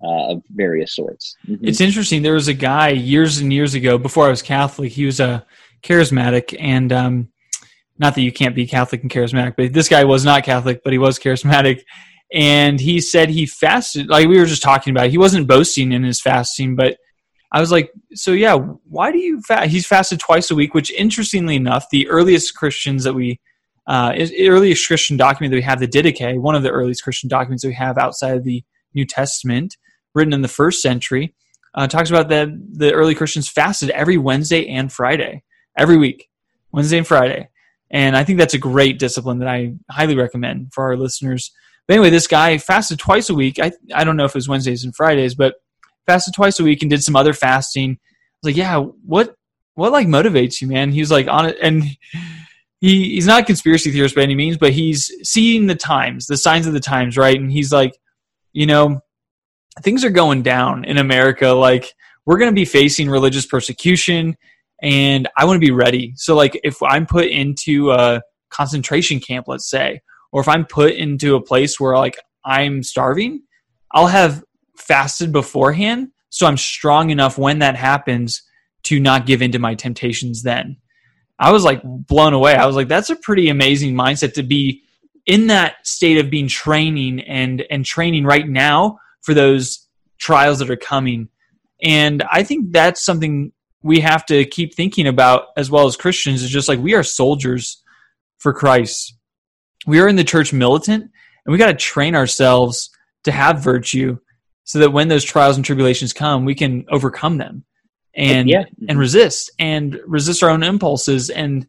uh, 0.03 0.33
of 0.33 0.43
various 0.51 0.95
sorts. 0.95 1.37
Mm-hmm. 1.47 1.67
It's 1.67 1.81
interesting. 1.81 2.23
There 2.23 2.35
was 2.35 2.49
a 2.49 2.55
guy 2.55 2.91
years 2.91 3.39
and 3.39 3.53
years 3.53 3.75
ago, 3.75 3.99
before 3.99 4.27
I 4.27 4.31
was 4.31 4.43
Catholic, 4.43 4.93
he 4.93 5.05
was 5.05 5.21
a 5.21 5.47
charismatic, 5.83 6.57
and 6.59 6.93
um, 6.93 7.29
not 7.99 8.15
that 8.15 8.23
you 8.23 8.33
can't 8.33 8.55
be 8.55 8.67
Catholic 8.67 9.03
and 9.03 9.11
charismatic, 9.11 9.55
but 9.57 9.73
this 9.73 9.89
guy 9.89 10.05
was 10.05 10.25
not 10.25 10.45
Catholic, 10.45 10.83
but 10.83 10.93
he 10.93 10.99
was 10.99 11.19
charismatic. 11.19 11.83
And 12.33 12.79
he 12.79 13.01
said 13.01 13.31
he 13.31 13.47
fasted, 13.47 14.09
like 14.09 14.29
we 14.29 14.39
were 14.39 14.47
just 14.47 14.63
talking 14.63 14.91
about. 14.91 15.11
He 15.11 15.19
wasn't 15.19 15.47
boasting 15.47 15.93
in 15.93 16.03
his 16.03 16.21
fasting, 16.21 16.77
but 16.77 16.99
I 17.53 17.61
was 17.61 17.73
like, 17.73 17.91
so 18.15 18.33
yeah, 18.33 18.55
why 18.55 19.11
do 19.11 19.19
you 19.19 19.41
fast? 19.41 19.71
He's 19.71 19.87
fasted 19.87 20.21
twice 20.21 20.51
a 20.51 20.55
week, 20.55 20.75
which 20.75 20.93
interestingly 20.93 21.57
enough, 21.57 21.87
the 21.91 22.09
earliest 22.09 22.55
Christians 22.55 23.05
that 23.05 23.15
we 23.15 23.41
uh, 23.87 24.13
earliest 24.39 24.87
Christian 24.87 25.17
document 25.17 25.51
that 25.51 25.57
we 25.57 25.63
have, 25.63 25.81
the 25.81 25.89
Didache, 25.89 26.39
one 26.39 26.55
of 26.55 26.63
the 26.63 26.71
earliest 26.71 27.03
Christian 27.03 27.29
documents 27.29 27.63
that 27.63 27.69
we 27.69 27.75
have 27.75 27.97
outside 27.97 28.37
of 28.37 28.45
the 28.45 28.63
New 28.95 29.07
Testament, 29.07 29.79
written 30.15 30.35
in 30.35 30.43
the 30.43 30.49
first 30.49 30.83
century, 30.83 31.35
uh, 31.75 31.87
talks 31.87 32.11
about 32.11 32.29
that 32.29 32.49
the 32.73 32.93
early 32.93 33.15
Christians 33.15 33.49
fasted 33.49 33.89
every 33.91 34.19
Wednesday 34.19 34.69
and 34.69 34.93
Friday, 34.93 35.43
every 35.77 35.97
week, 35.97 36.29
Wednesday 36.71 36.99
and 36.99 37.07
Friday. 37.07 37.49
And 37.91 38.15
I 38.15 38.25
think 38.25 38.39
that's 38.39 38.53
a 38.53 38.59
great 38.59 38.99
discipline 38.99 39.39
that 39.39 39.49
I 39.49 39.73
highly 39.91 40.17
recommend 40.17 40.75
for 40.75 40.85
our 40.85 40.97
listeners. 40.97 41.51
But 41.89 41.95
anyway, 41.95 42.11
this 42.11 42.27
guy 42.27 42.59
fasted 42.59 42.99
twice 42.99 43.31
a 43.31 43.35
week. 43.35 43.59
I, 43.59 43.73
I 43.95 44.05
don't 44.05 44.17
know 44.17 44.27
if 44.27 44.33
it 44.33 44.35
was 44.35 44.49
Wednesdays 44.49 44.85
and 44.85 44.95
Fridays, 44.95 45.35
but 45.35 45.55
fasted 46.07 46.35
twice 46.35 46.61
a 46.61 46.65
week 46.65 46.83
and 46.83 46.91
did 46.91 47.03
some 47.03 47.17
other 47.17 47.33
fasting. 47.33 47.93
I 47.93 47.97
was 48.43 48.53
like, 48.53 48.57
yeah, 48.57 48.79
what 48.79 49.35
what 49.75 49.93
like 49.93 50.07
motivates 50.07 50.61
you, 50.61 50.69
man? 50.69 50.93
He 50.93 51.01
was 51.01 51.11
like 51.11 51.27
on 51.27 51.47
it, 51.47 51.57
and 51.63 51.83
he 52.81 53.15
he's 53.15 53.27
not 53.27 53.43
a 53.43 53.47
conspiracy 53.47 53.91
theorist 53.91 54.15
by 54.15 54.23
any 54.23 54.35
means, 54.35 54.59
but 54.59 54.73
he's 54.73 55.11
seeing 55.23 55.67
the 55.67 55.75
times, 55.75 56.27
the 56.27 56.37
signs 56.37 56.67
of 56.67 56.75
the 56.75 56.81
times, 56.81 57.17
right? 57.17 57.39
And 57.39 57.51
he's 57.51 57.73
like, 57.73 57.99
you 58.53 58.67
know, 58.67 59.01
things 59.83 60.05
are 60.05 60.11
going 60.11 60.43
down 60.43 60.85
in 60.85 60.99
America. 60.99 61.49
Like 61.49 61.93
we're 62.27 62.39
going 62.39 62.51
to 62.51 62.55
be 62.55 62.67
facing 62.67 63.09
religious 63.09 63.47
persecution, 63.47 64.37
and 64.83 65.29
I 65.39 65.47
want 65.47 65.57
to 65.57 65.67
be 65.67 65.73
ready. 65.73 66.13
So, 66.17 66.37
like, 66.37 66.61
if 66.63 66.83
I'm 66.83 67.07
put 67.07 67.27
into 67.27 67.93
a 67.93 68.21
concentration 68.51 69.21
camp, 69.21 69.47
let's 69.49 69.71
say, 69.71 70.03
or 70.33 70.41
if 70.41 70.49
I'm 70.49 70.67
put 70.67 70.95
into 70.95 71.35
a 71.35 71.43
place 71.43 71.79
where 71.79 71.97
like 71.97 72.19
I'm 72.45 72.83
starving, 72.83 73.43
I'll 73.93 74.07
have 74.07 74.45
fasted 74.77 75.33
beforehand, 75.33 76.09
so 76.31 76.47
I'm 76.47 76.57
strong 76.57 77.11
enough 77.11 77.39
when 77.39 77.61
that 77.61 77.77
happens 77.77 78.43
to 78.85 79.01
not 79.01 79.27
give 79.27 79.43
in 79.43 79.53
to 79.53 79.59
my 79.59 79.75
temptations 79.75 80.43
then. 80.43 80.77
I 81.39 81.53
was 81.53 81.65
like 81.65 81.81
blown 81.85 82.33
away. 82.33 82.55
I 82.55 82.67
was 82.67 82.77
like, 82.77 82.89
that's 82.89 83.11
a 83.11 83.17
pretty 83.17 83.49
amazing 83.49 83.95
mindset 83.95 84.35
to 84.35 84.43
be 84.43 84.83
in 85.27 85.49
that 85.49 85.87
state 85.87 86.19
of 86.19 86.31
being 86.31 86.49
training 86.49 87.21
and 87.21 87.65
and 87.71 87.85
training 87.85 88.25
right 88.25 88.49
now 88.49 88.99
for 89.23 89.35
those 89.35 89.87
trials 90.19 90.59
that 90.59 90.71
are 90.71 90.77
coming. 90.77 91.29
And 91.83 92.25
I 92.33 92.43
think 92.43 92.73
that's 92.73 93.05
something 93.05 93.53
we 93.83 94.01
have 94.01 94.27
to 94.27 94.45
keep 94.47 94.75
thinking 94.75 95.07
about 95.07 95.49
as 95.57 95.71
well 95.71 95.87
as 95.87 95.97
Christians 95.97 96.43
is 96.43 96.51
just 96.51 96.69
like 96.69 96.81
we 96.81 96.95
are 96.95 97.03
soldiers 97.03 97.83
for 98.39 98.53
Christ. 98.53 99.15
We 99.87 100.01
are 100.01 100.09
in 100.09 100.17
the 100.17 100.25
church 100.25 100.53
militant 100.53 101.03
and 101.03 101.53
we 101.53 101.59
got 101.59 101.67
to 101.67 101.75
train 101.75 102.15
ourselves 102.15 102.91
to 103.25 103.33
have 103.33 103.63
virtue 103.63 104.19
so 104.65 104.81
that 104.81 104.93
when 104.93 105.09
those 105.09 105.25
trials 105.25 105.57
and 105.57 105.65
tribulations 105.65 106.13
come, 106.13 106.45
we 106.45 106.55
can 106.55 106.85
overcome 106.91 107.39
them 107.39 107.65
and 108.15 108.49
yeah. 108.49 108.65
and 108.89 108.99
resist 108.99 109.51
and 109.59 109.99
resist 110.07 110.43
our 110.43 110.51
own 110.51 110.63
impulses 110.63 111.31
and 111.31 111.67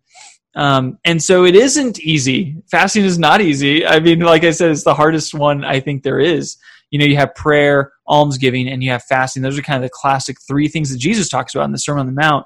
um, 0.56 0.98
and 1.06 1.22
so 1.22 1.46
it 1.46 1.56
isn't 1.56 2.00
easy. 2.00 2.58
Fasting 2.72 3.06
is 3.06 3.20
not 3.20 3.40
easy. 3.40 3.86
I 3.86 4.00
mean, 4.00 4.20
like 4.20 4.44
I 4.44 4.52
said, 4.52 4.72
it's 4.72 4.84
the 4.84 4.96
hardest 4.96 5.34
one 5.34 5.64
I 5.64 5.80
think 5.80 6.04
there 6.04 6.20
is. 6.20 6.58
You 6.90 7.00
know, 7.00 7.06
you 7.06 7.18
have 7.18 7.36
prayer, 7.36 7.94
almsgiving, 8.08 8.68
and 8.68 8.84
you 8.84 8.90
have 8.90 9.04
fasting. 9.04 9.44
Those 9.44 9.60
are 9.60 9.62
kind 9.62 9.78
of 9.78 9.84
the 9.84 9.94
classic 9.94 10.38
three 10.42 10.68
things 10.68 10.92
that 10.92 10.98
Jesus 10.98 11.30
talks 11.30 11.54
about 11.54 11.66
in 11.66 11.72
the 11.72 11.78
Sermon 11.78 12.02
on 12.02 12.08
the 12.08 12.20
Mount. 12.20 12.46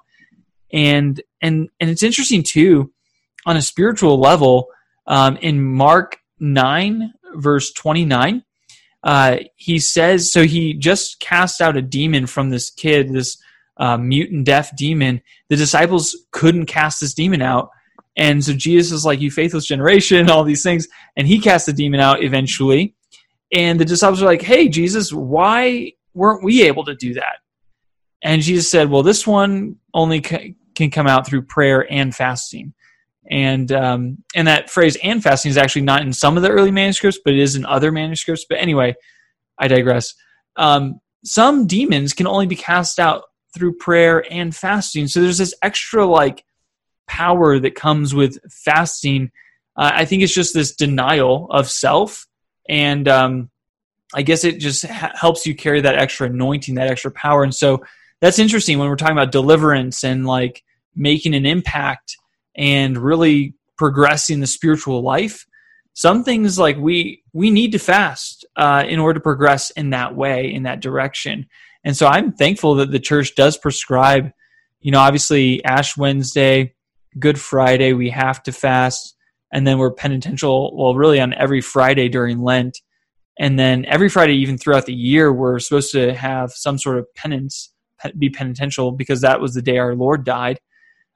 And 0.71 1.21
and 1.41 1.69
and 1.79 1.89
it's 1.89 2.03
interesting 2.03 2.43
too, 2.43 2.91
on 3.45 3.57
a 3.57 3.61
spiritual 3.61 4.19
level. 4.19 4.67
Um, 5.07 5.37
in 5.37 5.61
Mark 5.61 6.19
nine 6.39 7.13
verse 7.35 7.71
twenty 7.73 8.05
nine, 8.05 8.43
uh, 9.03 9.37
he 9.55 9.79
says 9.79 10.31
so. 10.31 10.43
He 10.43 10.73
just 10.73 11.19
cast 11.19 11.61
out 11.61 11.77
a 11.77 11.81
demon 11.81 12.27
from 12.27 12.49
this 12.49 12.69
kid, 12.69 13.13
this 13.13 13.37
uh, 13.77 13.97
and 13.99 14.45
deaf 14.45 14.75
demon, 14.75 15.21
the 15.49 15.55
disciples 15.55 16.15
couldn't 16.31 16.65
cast 16.65 17.01
this 17.01 17.13
demon 17.13 17.41
out. 17.41 17.69
And 18.15 18.43
so 18.43 18.53
Jesus 18.53 18.91
is 18.91 19.05
like, 19.05 19.19
You 19.19 19.31
faithless 19.31 19.65
generation, 19.65 20.29
all 20.29 20.43
these 20.43 20.63
things. 20.63 20.87
And 21.15 21.27
he 21.27 21.39
cast 21.39 21.65
the 21.65 21.73
demon 21.73 21.99
out 21.99 22.23
eventually. 22.23 22.95
And 23.51 23.79
the 23.79 23.85
disciples 23.85 24.21
are 24.21 24.27
like, 24.27 24.41
Hey, 24.41 24.67
Jesus, 24.67 25.11
why 25.11 25.93
weren't 26.13 26.43
we 26.43 26.63
able 26.63 26.85
to 26.85 26.95
do 26.95 27.13
that? 27.15 27.37
And 28.21 28.41
Jesus 28.41 28.69
said, 28.69 28.89
Well, 28.89 29.03
this 29.03 29.25
one 29.25 29.77
only 29.93 30.21
can 30.21 30.91
come 30.91 31.07
out 31.07 31.27
through 31.27 31.43
prayer 31.43 31.91
and 31.91 32.15
fasting. 32.15 32.73
And 33.29 33.71
um, 33.71 34.17
and 34.35 34.47
that 34.47 34.69
phrase 34.69 34.97
"and 35.01 35.23
fasting" 35.23 35.49
is 35.49 35.57
actually 35.57 35.83
not 35.83 36.01
in 36.01 36.11
some 36.11 36.35
of 36.35 36.43
the 36.43 36.49
early 36.49 36.71
manuscripts, 36.71 37.19
but 37.23 37.33
it 37.33 37.39
is 37.39 37.55
in 37.55 37.65
other 37.65 37.91
manuscripts. 37.91 38.45
But 38.47 38.59
anyway, 38.59 38.95
I 39.57 39.67
digress. 39.67 40.13
Um, 40.55 40.99
some 41.23 41.67
demons 41.67 42.13
can 42.13 42.27
only 42.27 42.47
be 42.47 42.55
cast 42.55 42.99
out 42.99 43.23
through 43.55 43.77
prayer 43.77 44.25
and 44.29 44.53
fasting. 44.53 45.07
So 45.07 45.21
there's 45.21 45.37
this 45.37 45.55
extra 45.61 46.05
like 46.05 46.43
power 47.07 47.59
that 47.59 47.75
comes 47.75 48.13
with 48.13 48.37
fasting. 48.51 49.31
Uh, 49.77 49.91
I 49.93 50.05
think 50.05 50.21
it's 50.21 50.33
just 50.33 50.53
this 50.53 50.75
denial 50.75 51.47
of 51.49 51.69
self, 51.69 52.27
and 52.67 53.07
um, 53.07 53.49
I 54.13 54.21
guess 54.21 54.43
it 54.43 54.59
just 54.59 54.85
ha- 54.85 55.13
helps 55.15 55.45
you 55.45 55.55
carry 55.55 55.81
that 55.81 55.95
extra 55.95 56.27
anointing, 56.27 56.75
that 56.75 56.91
extra 56.91 57.11
power. 57.11 57.43
And 57.43 57.55
so 57.55 57.83
that's 58.21 58.39
interesting 58.39 58.79
when 58.79 58.89
we're 58.89 58.95
talking 58.95 59.17
about 59.17 59.31
deliverance 59.31 60.03
and 60.03 60.25
like 60.25 60.63
making 60.95 61.33
an 61.33 61.45
impact 61.45 62.17
and 62.55 62.97
really 62.97 63.55
progressing 63.77 64.39
the 64.39 64.47
spiritual 64.47 65.01
life 65.01 65.45
some 65.93 66.23
things 66.23 66.57
like 66.57 66.77
we 66.77 67.23
we 67.33 67.51
need 67.51 67.71
to 67.71 67.79
fast 67.79 68.45
uh, 68.55 68.83
in 68.87 68.99
order 68.99 69.19
to 69.19 69.23
progress 69.23 69.69
in 69.71 69.91
that 69.91 70.15
way 70.15 70.51
in 70.51 70.63
that 70.63 70.81
direction. 70.81 71.47
And 71.83 71.95
so 71.95 72.07
i'm 72.07 72.31
thankful 72.31 72.75
that 72.75 72.91
the 72.91 72.99
church 72.99 73.35
does 73.35 73.57
prescribe 73.57 74.31
you 74.81 74.91
know 74.91 74.99
obviously 74.99 75.63
ash 75.65 75.97
wednesday 75.97 76.73
good 77.19 77.39
friday 77.39 77.93
we 77.93 78.09
have 78.09 78.41
to 78.43 78.51
fast 78.51 79.15
and 79.51 79.67
then 79.67 79.77
we're 79.77 79.91
penitential 79.91 80.75
well 80.75 80.95
really 80.95 81.19
on 81.19 81.33
every 81.33 81.61
friday 81.61 82.09
during 82.09 82.41
lent. 82.41 82.79
And 83.39 83.59
then 83.59 83.85
every 83.85 84.09
friday 84.09 84.33
even 84.35 84.57
throughout 84.57 84.85
the 84.85 84.93
year 84.93 85.31
we're 85.31 85.59
supposed 85.59 85.91
to 85.91 86.13
have 86.13 86.51
some 86.51 86.77
sort 86.77 86.97
of 86.97 87.13
penance 87.15 87.71
be 88.17 88.29
penitential 88.29 88.91
because 88.91 89.21
that 89.21 89.39
was 89.39 89.53
the 89.53 89.61
day 89.61 89.77
our 89.77 89.95
lord 89.95 90.25
died. 90.25 90.59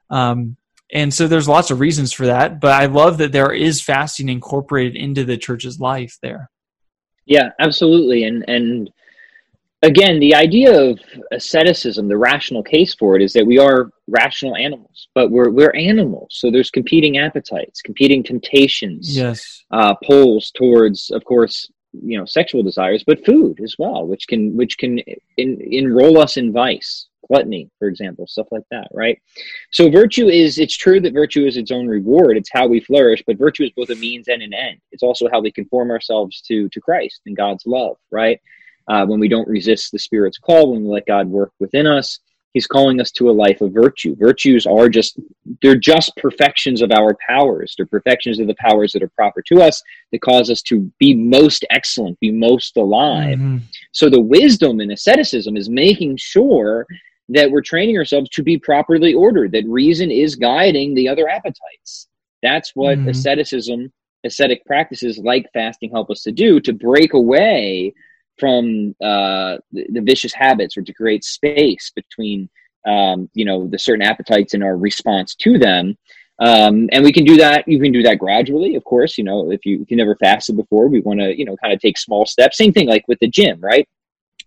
Um, 0.09 0.57
and 0.93 1.13
so 1.13 1.27
there's 1.27 1.47
lots 1.47 1.71
of 1.71 1.79
reasons 1.79 2.13
for 2.13 2.25
that 2.25 2.59
but 2.59 2.71
i 2.71 2.85
love 2.85 3.17
that 3.17 3.31
there 3.31 3.51
is 3.51 3.81
fasting 3.81 4.29
incorporated 4.29 4.95
into 4.95 5.23
the 5.23 5.37
church's 5.37 5.79
life 5.79 6.17
there. 6.21 6.49
Yeah 7.25 7.49
absolutely. 7.59 8.23
And 8.23 8.45
and 8.47 8.89
again 9.83 10.19
the 10.19 10.33
idea 10.33 10.81
of 10.81 10.99
asceticism 11.31 12.07
the 12.07 12.17
rational 12.17 12.63
case 12.63 12.95
for 12.95 13.15
it 13.15 13.21
is 13.21 13.33
that 13.33 13.45
we 13.45 13.59
are 13.59 13.91
rational 14.07 14.55
animals 14.55 15.09
but 15.13 15.29
we're 15.29 15.51
we're 15.51 15.75
animals. 15.75 16.29
So 16.31 16.49
there's 16.49 16.71
competing 16.71 17.17
appetites 17.17 17.81
competing 17.81 18.23
temptations 18.23 19.15
yes. 19.15 19.65
uh 19.71 19.93
pulls 20.05 20.51
towards 20.51 21.11
of 21.11 21.23
course 21.25 21.69
you 22.01 22.17
know 22.17 22.25
sexual 22.25 22.63
desires 22.63 23.03
but 23.05 23.25
food 23.25 23.59
as 23.61 23.75
well 23.79 24.05
which 24.05 24.27
can 24.27 24.55
which 24.55 24.77
can 24.77 24.99
in, 25.37 25.59
enroll 25.61 26.19
us 26.19 26.37
in 26.37 26.51
vice 26.51 27.07
gluttony, 27.27 27.69
for 27.79 27.87
example, 27.87 28.27
stuff 28.27 28.47
like 28.51 28.63
that, 28.71 28.87
right? 28.93 29.19
So 29.71 29.89
virtue 29.89 30.27
is, 30.27 30.57
it's 30.57 30.75
true 30.75 30.99
that 31.01 31.13
virtue 31.13 31.45
is 31.45 31.57
its 31.57 31.71
own 31.71 31.87
reward. 31.87 32.37
It's 32.37 32.51
how 32.51 32.67
we 32.67 32.79
flourish, 32.79 33.23
but 33.25 33.37
virtue 33.37 33.63
is 33.63 33.71
both 33.75 33.89
a 33.89 33.95
means 33.95 34.27
and 34.27 34.41
an 34.41 34.53
end. 34.53 34.79
It's 34.91 35.03
also 35.03 35.27
how 35.31 35.39
we 35.41 35.51
conform 35.51 35.91
ourselves 35.91 36.41
to, 36.47 36.69
to 36.69 36.81
Christ 36.81 37.21
and 37.25 37.37
God's 37.37 37.65
love, 37.65 37.97
right? 38.11 38.39
Uh, 38.87 39.05
when 39.05 39.19
we 39.19 39.27
don't 39.27 39.47
resist 39.47 39.91
the 39.91 39.99
Spirit's 39.99 40.37
call, 40.37 40.71
when 40.71 40.83
we 40.83 40.89
let 40.89 41.05
God 41.05 41.27
work 41.27 41.51
within 41.59 41.85
us, 41.85 42.19
He's 42.53 42.65
calling 42.65 42.99
us 42.99 43.11
to 43.11 43.29
a 43.29 43.31
life 43.31 43.61
of 43.61 43.71
virtue. 43.71 44.15
Virtues 44.15 44.65
are 44.65 44.89
just, 44.89 45.19
they're 45.61 45.75
just 45.75 46.15
perfections 46.17 46.81
of 46.81 46.91
our 46.91 47.15
powers. 47.27 47.75
They're 47.77 47.85
perfections 47.85 48.39
of 48.39 48.47
the 48.47 48.55
powers 48.55 48.93
that 48.93 49.03
are 49.03 49.09
proper 49.09 49.43
to 49.43 49.61
us 49.61 49.83
that 50.11 50.21
cause 50.21 50.49
us 50.49 50.63
to 50.63 50.91
be 50.97 51.13
most 51.13 51.65
excellent, 51.69 52.19
be 52.19 52.31
most 52.31 52.75
alive. 52.77 53.37
Mm-hmm. 53.37 53.57
So 53.91 54.09
the 54.09 54.21
wisdom 54.21 54.81
in 54.81 54.89
asceticism 54.89 55.55
is 55.55 55.69
making 55.69 56.17
sure 56.17 56.87
that 57.29 57.51
we're 57.51 57.61
training 57.61 57.97
ourselves 57.97 58.29
to 58.29 58.43
be 58.43 58.57
properly 58.57 59.13
ordered, 59.13 59.51
that 59.51 59.67
reason 59.67 60.11
is 60.11 60.35
guiding 60.35 60.93
the 60.93 61.07
other 61.09 61.27
appetites. 61.27 62.07
That's 62.41 62.75
what 62.75 62.97
mm-hmm. 62.97 63.09
asceticism, 63.09 63.91
ascetic 64.25 64.65
practices 64.65 65.17
like 65.17 65.45
fasting 65.53 65.91
help 65.91 66.09
us 66.09 66.21
to 66.23 66.31
do 66.31 66.59
to 66.61 66.73
break 66.73 67.13
away 67.13 67.93
from 68.37 68.95
uh, 69.01 69.57
the, 69.71 69.85
the, 69.89 70.01
vicious 70.01 70.33
habits 70.33 70.77
or 70.77 70.83
to 70.83 70.93
create 70.93 71.23
space 71.23 71.91
between 71.95 72.49
um, 72.85 73.29
you 73.33 73.45
know 73.45 73.67
the 73.67 73.79
certain 73.79 74.05
appetites 74.05 74.53
and 74.53 74.63
our 74.63 74.77
response 74.77 75.35
to 75.35 75.57
them 75.57 75.97
um, 76.39 76.87
and 76.91 77.03
we 77.03 77.11
can 77.11 77.25
do 77.25 77.37
that 77.37 77.67
you 77.67 77.79
can 77.79 77.91
do 77.91 78.03
that 78.03 78.19
gradually 78.19 78.75
of 78.75 78.83
course 78.83 79.17
you 79.17 79.23
know 79.23 79.51
if 79.51 79.65
you 79.65 79.81
if 79.81 79.89
you 79.89 79.97
never 79.97 80.15
fasted 80.15 80.55
before 80.55 80.87
we 80.87 80.99
want 81.01 81.19
to 81.19 81.37
you 81.37 81.45
know 81.45 81.57
kind 81.57 81.73
of 81.73 81.79
take 81.79 81.97
small 81.97 82.25
steps 82.25 82.57
same 82.57 82.71
thing 82.71 82.87
like 82.87 83.07
with 83.07 83.19
the 83.19 83.27
gym 83.27 83.59
right 83.59 83.87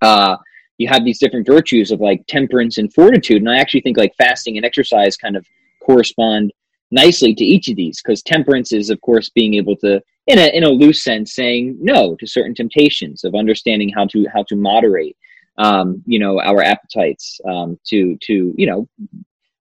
uh, 0.02 0.36
you 0.80 0.88
have 0.88 1.04
these 1.04 1.18
different 1.18 1.46
virtues 1.46 1.90
of 1.90 2.00
like 2.00 2.26
temperance 2.26 2.78
and 2.78 2.92
fortitude. 2.94 3.42
And 3.42 3.50
I 3.50 3.58
actually 3.58 3.82
think 3.82 3.98
like 3.98 4.14
fasting 4.16 4.56
and 4.56 4.64
exercise 4.64 5.14
kind 5.14 5.36
of 5.36 5.46
correspond 5.80 6.52
nicely 6.90 7.34
to 7.34 7.44
each 7.44 7.68
of 7.68 7.76
these 7.76 8.00
because 8.00 8.22
temperance 8.22 8.72
is, 8.72 8.88
of 8.88 8.98
course, 9.02 9.28
being 9.28 9.54
able 9.54 9.76
to, 9.76 10.02
in 10.26 10.38
a 10.38 10.46
in 10.56 10.64
a 10.64 10.70
loose 10.70 11.04
sense, 11.04 11.34
saying 11.34 11.76
no 11.78 12.16
to 12.16 12.26
certain 12.26 12.54
temptations 12.54 13.24
of 13.24 13.34
understanding 13.34 13.90
how 13.90 14.06
to 14.06 14.26
how 14.32 14.42
to 14.44 14.56
moderate, 14.56 15.18
um, 15.58 16.02
you 16.06 16.18
know, 16.18 16.40
our 16.40 16.62
appetites 16.62 17.38
um, 17.46 17.78
to 17.88 18.16
to 18.22 18.54
you 18.56 18.66
know, 18.66 18.88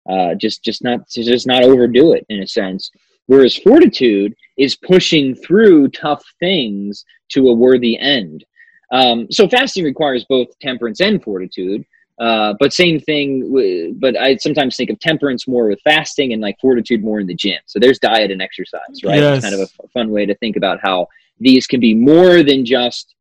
uh, 0.10 0.36
just 0.36 0.64
just 0.64 0.82
not 0.86 1.06
to 1.10 1.22
just 1.22 1.46
not 1.46 1.64
overdo 1.64 2.14
it 2.14 2.26
in 2.30 2.42
a 2.44 2.48
sense. 2.48 2.90
Whereas 3.26 3.58
fortitude 3.58 4.34
is 4.58 4.78
pushing 4.78 5.36
through 5.36 5.90
tough 5.90 6.24
things 6.40 7.04
to 7.34 7.50
a 7.50 7.54
worthy 7.54 8.00
end. 8.00 8.46
Um, 8.92 9.28
so 9.32 9.48
fasting 9.48 9.84
requires 9.84 10.26
both 10.26 10.48
temperance 10.60 11.00
and 11.00 11.24
fortitude. 11.24 11.86
Uh, 12.20 12.54
but 12.60 12.74
same 12.74 13.00
thing. 13.00 13.96
but 14.00 14.18
I 14.18 14.36
sometimes 14.36 14.76
think 14.76 14.90
of 14.90 15.00
temperance 15.00 15.48
more 15.48 15.68
with 15.68 15.80
fasting 15.84 16.34
and 16.34 16.42
like 16.42 16.60
fortitude 16.60 17.02
more 17.02 17.22
in 17.22 17.28
the 17.28 17.36
gym. 17.36 17.60
So 17.66 17.80
there's 17.80 17.98
diet 17.98 18.30
and 18.30 18.42
exercise, 18.42 19.04
right? 19.06 19.20
Yes. 19.20 19.38
It's 19.38 19.50
kind 19.50 19.62
of 19.62 19.70
a 19.86 19.88
fun 19.90 20.12
way 20.12 20.26
to 20.26 20.36
think 20.36 20.58
about 20.58 20.80
how 20.82 21.08
these 21.40 21.66
can 21.66 21.80
be 21.80 21.94
more 21.94 22.44
than 22.44 22.66
just 22.66 23.16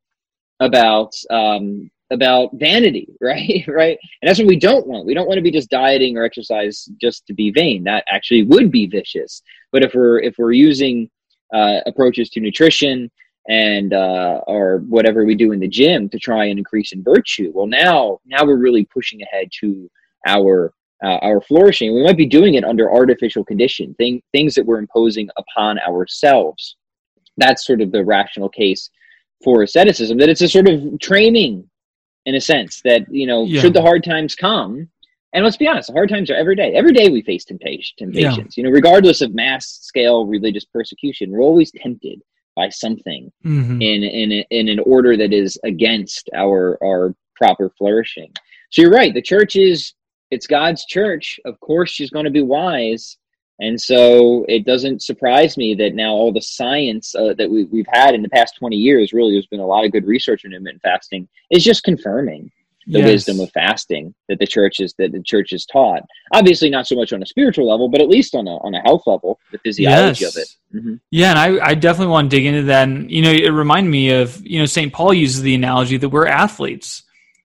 about 0.59 1.15
um, 1.31 1.91
about 2.11 2.51
vanity, 2.55 3.09
right? 3.21 3.65
right? 3.69 3.99
And 4.21 4.29
that's 4.29 4.41
what 4.41 4.49
we 4.49 4.59
don't 4.59 4.87
want. 4.87 5.07
We 5.07 5.15
don't 5.15 5.29
want 5.29 5.39
to 5.39 5.43
be 5.43 5.53
just 5.53 5.71
dieting 5.71 6.17
or 6.17 6.25
exercise 6.25 6.89
just 7.01 7.25
to 7.29 7.35
be 7.35 7.53
vain. 7.53 7.85
That 7.85 8.05
actually 8.09 8.43
would 8.45 8.73
be 8.73 8.87
vicious. 8.87 9.43
But 9.71 9.85
if 9.85 9.95
we're 9.95 10.19
if 10.21 10.35
we're 10.39 10.53
using 10.53 11.09
uh, 11.55 11.81
approaches 11.87 12.31
to 12.31 12.41
nutrition 12.41 13.11
and 13.49 13.95
uh, 13.95 14.43
or 14.47 14.79
whatever 14.89 15.25
we 15.25 15.35
do 15.35 15.53
in 15.53 15.61
the 15.61 15.69
gym 15.69 16.09
to 16.11 16.19
try 16.19 16.45
and 16.45 16.59
increase 16.59 16.93
in 16.93 17.03
virtue. 17.03 17.51
Well, 17.55 17.67
now 17.67 18.21
now 18.27 18.45
we're 18.45 18.59
really 18.59 18.85
pushing 18.85 19.23
ahead 19.23 19.49
to 19.61 19.91
our 20.27 20.73
uh, 21.03 21.19
our 21.23 21.41
flourishing. 21.41 21.95
We 21.95 22.05
might 22.05 22.17
be 22.17 22.27
doing 22.27 22.55
it 22.55 22.65
under 22.65 22.93
artificial 22.93 23.45
condition, 23.45 23.95
thing, 23.95 24.23
things 24.33 24.55
that 24.55 24.67
we're 24.67 24.79
imposing 24.79 25.31
upon 25.37 25.79
ourselves. 25.81 26.77
That's 27.37 27.67
sort 27.67 27.81
of 27.81 27.93
the 27.93 28.05
rational 28.05 28.49
case 28.49 28.91
for 29.43 29.63
asceticism. 29.63 30.19
That 30.19 30.29
it's 30.29 30.43
a 30.43 30.49
sort 30.49 30.69
of 30.69 30.99
training, 31.01 31.69
in 32.27 32.35
a 32.35 32.41
sense, 32.41 32.83
that 32.83 33.11
you 33.11 33.27
know, 33.27 33.45
yeah. 33.45 33.61
should 33.61 33.75
the 33.75 33.83
hard 33.83 34.05
times 34.05 34.35
come. 34.35 34.89
And 35.35 35.45
let's 35.45 35.59
be 35.59 35.69
honest, 35.69 35.89
the 35.89 35.93
hard 35.93 36.09
times 36.09 36.31
are 36.31 36.35
every 36.35 36.57
day. 36.57 36.75
Every 36.75 36.93
day 36.93 37.11
we 37.11 37.23
face 37.23 37.45
temptation, 37.45 37.95
temptations. 37.99 38.57
Yeah. 38.57 38.63
You 38.63 38.63
know, 38.65 38.75
regardless 38.75 39.21
of 39.21 39.35
mass 39.35 39.67
scale 39.83 40.27
religious 40.27 40.65
persecution, 40.65 41.31
we're 41.31 41.43
always 41.43 41.71
tempted 41.71 42.23
by 42.59 42.69
something 42.69 43.31
mm-hmm. 43.47 43.81
in 43.81 44.03
in 44.03 44.45
in 44.51 44.69
an 44.69 44.81
order 44.81 45.17
that 45.17 45.33
is 45.33 45.57
against 45.63 46.29
our 46.35 46.77
our 46.83 47.15
proper 47.37 47.71
flourishing. 47.79 48.33
So 48.71 48.83
you're 48.83 48.91
right. 48.91 49.15
The 49.15 49.23
church 49.23 49.55
is 49.55 49.95
it's 50.33 50.49
God's 50.49 50.85
church. 50.85 51.39
Of 51.45 51.59
course, 51.61 51.91
she's 51.91 52.11
going 52.11 52.25
to 52.25 52.33
be 52.33 52.43
wise, 52.43 53.17
and 53.61 53.81
so 53.81 54.45
it 54.49 54.67
doesn't 54.67 55.03
surprise 55.03 55.57
me 55.57 55.75
that 55.77 55.95
now 55.95 56.11
all 56.11 56.33
the 56.33 56.43
science 56.43 57.15
uh, 57.15 57.35
that 57.39 57.49
we, 57.49 57.65
we've 57.65 57.93
had 57.93 58.15
in 58.15 58.23
the 58.23 58.29
past 58.29 58.57
20 58.59 58.75
years, 58.75 59.13
really, 59.13 59.33
there's 59.33 59.47
been 59.47 59.61
a 59.61 59.67
lot 59.75 59.85
of 59.85 59.93
good 59.93 60.07
research 60.07 60.45
on 60.45 60.51
intermittent 60.51 60.83
fasting, 60.83 61.29
is 61.51 61.65
just 61.65 61.85
confirming 61.85 62.51
the 62.91 63.01
yes. 63.01 63.07
wisdom 63.07 63.41
of 63.41 63.51
fasting 63.53 64.15
that 64.29 64.39
the 64.39 64.47
church 64.47 64.81
is 64.81 64.95
that 64.97 65.13
the 65.13 65.23
church 65.23 65.53
is 65.53 65.67
taught. 65.67 66.03
Obviously, 66.33 66.71
not 66.71 66.87
so 66.87 66.97
much 66.97 67.13
on 67.13 67.23
a 67.23 67.27
spiritual 67.27 67.69
level, 67.69 67.89
but 67.89 68.01
at 68.01 68.09
least 68.09 68.35
on 68.35 68.49
a 68.49 68.57
on 68.59 68.75
a 68.75 68.81
health 68.81 69.03
level, 69.07 69.39
the 69.53 69.59
physiology 69.59 70.25
yes. 70.25 70.37
of 70.37 70.43
it. 70.43 70.49
Mm-hmm. 70.75 70.95
Yeah, 71.11 71.31
and 71.31 71.39
I, 71.39 71.69
I 71.69 71.75
definitely 71.75 72.13
want 72.13 72.31
to 72.31 72.37
dig 72.37 72.47
into 72.47 72.63
that. 72.65 72.89
And 72.89 73.11
you 73.11 73.21
know, 73.21 73.31
it 73.31 73.51
reminded 73.51 73.91
me 73.91 74.11
of 74.11 74.45
you 74.45 74.59
know 74.59 74.67
Saint 74.67 74.95
Paul 74.95 75.13
uses 75.13 75.43
the 75.43 75.55
analogy 75.55 75.99
that 75.99 76.09
we're 76.09 76.27
athletes 76.27 77.03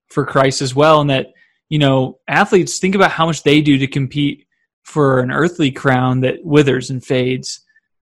for 0.10 0.26
Christ 0.26 0.62
as 0.62 0.74
well, 0.74 1.02
and 1.02 1.10
that 1.10 1.34
you 1.68 1.80
know 1.80 2.20
athletes 2.28 2.80
think 2.80 2.96
about 2.96 3.12
how 3.12 3.26
much 3.26 3.44
they 3.44 3.62
do 3.62 3.78
to 3.80 3.88
compete 3.88 4.48
for 4.84 5.20
an 5.20 5.32
earthly 5.32 5.72
crown 5.72 6.22
that 6.22 6.44
withers 6.44 6.90
and 6.90 7.04
fades, 7.04 7.62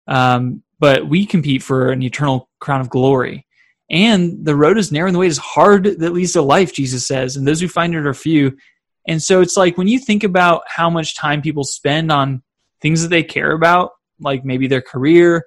um, 0.08 0.62
but 0.80 1.08
we 1.08 1.26
compete 1.26 1.64
for 1.64 1.92
an 1.92 2.04
eternal 2.04 2.50
crown 2.60 2.82
of 2.82 2.90
glory. 2.90 3.46
And 3.92 4.46
the 4.46 4.56
road 4.56 4.78
is 4.78 4.92
narrow 4.92 5.08
and 5.08 5.16
the 5.16 5.20
way 5.20 5.28
is 5.28 5.38
hard 5.38 5.84
that 5.86 6.14
leads 6.14 6.34
to 6.34 6.42
life, 6.42 6.74
Jesus 6.74 7.08
says, 7.08 7.36
and 7.36 7.48
those 7.48 7.60
who 7.60 7.68
find 7.68 7.96
it 7.96 8.06
are 8.06 8.14
few. 8.14 8.56
And 9.08 9.22
so 9.22 9.42
it's 9.42 9.58
like 9.58 9.78
when 9.78 9.88
you 9.88 9.98
think 9.98 10.24
about 10.24 10.62
how 10.68 10.90
much 10.90 11.16
time 11.16 11.42
people 11.42 11.64
spend 11.64 12.12
on 12.12 12.44
things 12.82 13.02
that 13.02 13.08
they 13.08 13.24
care 13.24 13.52
about, 13.54 13.92
like 14.20 14.46
maybe 14.46 14.68
their 14.68 14.82
career 14.82 15.44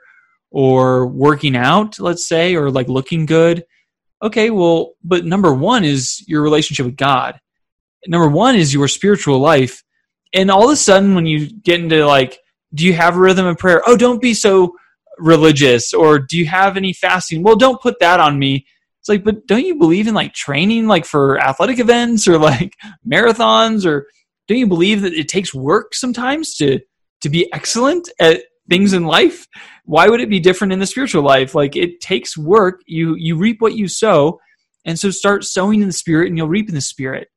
or 0.50 1.06
working 1.06 1.54
out, 1.56 2.00
let's 2.00 2.26
say, 2.26 2.56
or 2.56 2.70
like 2.70 2.88
looking 2.88 3.26
good. 3.26 3.64
Okay, 4.22 4.50
well, 4.50 4.94
but 5.04 5.24
number 5.24 5.54
one 5.54 5.84
is 5.84 6.24
your 6.26 6.42
relationship 6.42 6.86
with 6.86 6.96
God. 6.96 7.40
Number 8.08 8.28
one 8.28 8.56
is 8.56 8.74
your 8.74 8.88
spiritual 8.88 9.38
life. 9.38 9.82
and 10.32 10.50
all 10.50 10.64
of 10.64 10.70
a 10.70 10.76
sudden 10.76 11.14
when 11.14 11.26
you 11.26 11.50
get 11.50 11.80
into 11.80 12.06
like 12.06 12.38
do 12.74 12.84
you 12.84 12.94
have 12.94 13.16
a 13.16 13.20
rhythm 13.20 13.46
of 13.46 13.58
prayer 13.58 13.82
oh 13.86 13.96
don't 13.96 14.20
be 14.22 14.34
so 14.34 14.74
religious 15.22 15.92
or 15.92 16.18
do 16.18 16.36
you 16.36 16.46
have 16.46 16.76
any 16.76 16.92
fasting? 16.92 17.42
Well 17.42 17.56
don't 17.56 17.80
put 17.80 17.98
that 18.00 18.20
on 18.20 18.38
me. 18.38 18.66
It's 19.00 19.08
like 19.08 19.24
but 19.24 19.46
don't 19.46 19.64
you 19.64 19.76
believe 19.76 20.06
in 20.06 20.14
like 20.14 20.34
training 20.34 20.86
like 20.86 21.04
for 21.04 21.40
athletic 21.40 21.78
events 21.78 22.28
or 22.28 22.38
like 22.38 22.74
marathons? 23.06 23.86
Or 23.86 24.06
don't 24.48 24.58
you 24.58 24.66
believe 24.66 25.02
that 25.02 25.14
it 25.14 25.28
takes 25.28 25.54
work 25.54 25.94
sometimes 25.94 26.54
to 26.56 26.80
to 27.22 27.28
be 27.28 27.52
excellent 27.52 28.08
at 28.20 28.42
things 28.68 28.92
in 28.92 29.04
life? 29.04 29.46
Why 29.84 30.08
would 30.08 30.20
it 30.20 30.30
be 30.30 30.40
different 30.40 30.72
in 30.72 30.78
the 30.78 30.86
spiritual 30.86 31.22
life? 31.22 31.54
Like 31.54 31.76
it 31.76 32.00
takes 32.00 32.36
work. 32.36 32.80
You 32.86 33.14
you 33.16 33.36
reap 33.36 33.60
what 33.60 33.74
you 33.74 33.88
sow. 33.88 34.40
And 34.84 34.98
so 34.98 35.10
start 35.10 35.44
sowing 35.44 35.80
in 35.80 35.86
the 35.86 35.92
spirit 35.92 36.28
and 36.28 36.36
you'll 36.36 36.48
reap 36.48 36.68
in 36.68 36.74
the 36.74 36.80
spirit. 36.80 37.28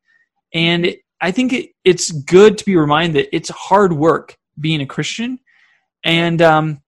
And 0.54 0.86
it, 0.86 1.00
i 1.22 1.32
think 1.32 1.54
it, 1.54 1.70
it's 1.84 2.12
good 2.12 2.58
to 2.58 2.66
be 2.66 2.76
reminded 2.76 3.16
that 3.16 3.36
it's 3.36 3.50
hard 3.50 3.94
work 3.94 4.38
being 4.60 4.82
a 4.82 4.86
christian. 4.86 5.40
And 6.04 6.42
um 6.42 6.82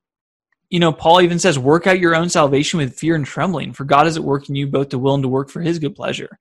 you 0.70 0.80
know 0.80 0.92
paul 0.92 1.22
even 1.22 1.40
says 1.40 1.58
work 1.58 1.88
out 1.88 2.00
your 2.00 2.16
own 2.16 2.30
salvation 2.30 2.78
with 2.78 2.98
fear 2.98 3.16
and 3.16 3.26
trembling 3.26 3.74
for 3.74 3.86
god 3.86 4.08
is 4.08 4.18
at 4.18 4.24
work 4.24 4.50
in 4.50 4.56
you 4.56 4.68
both 4.68 4.90
to 4.90 5.00
will 5.00 5.14
and 5.14 5.24
to 5.24 5.30
work 5.30 5.50
for 5.50 5.62
his 5.62 5.80
good 5.80 5.96
pleasure 5.96 6.40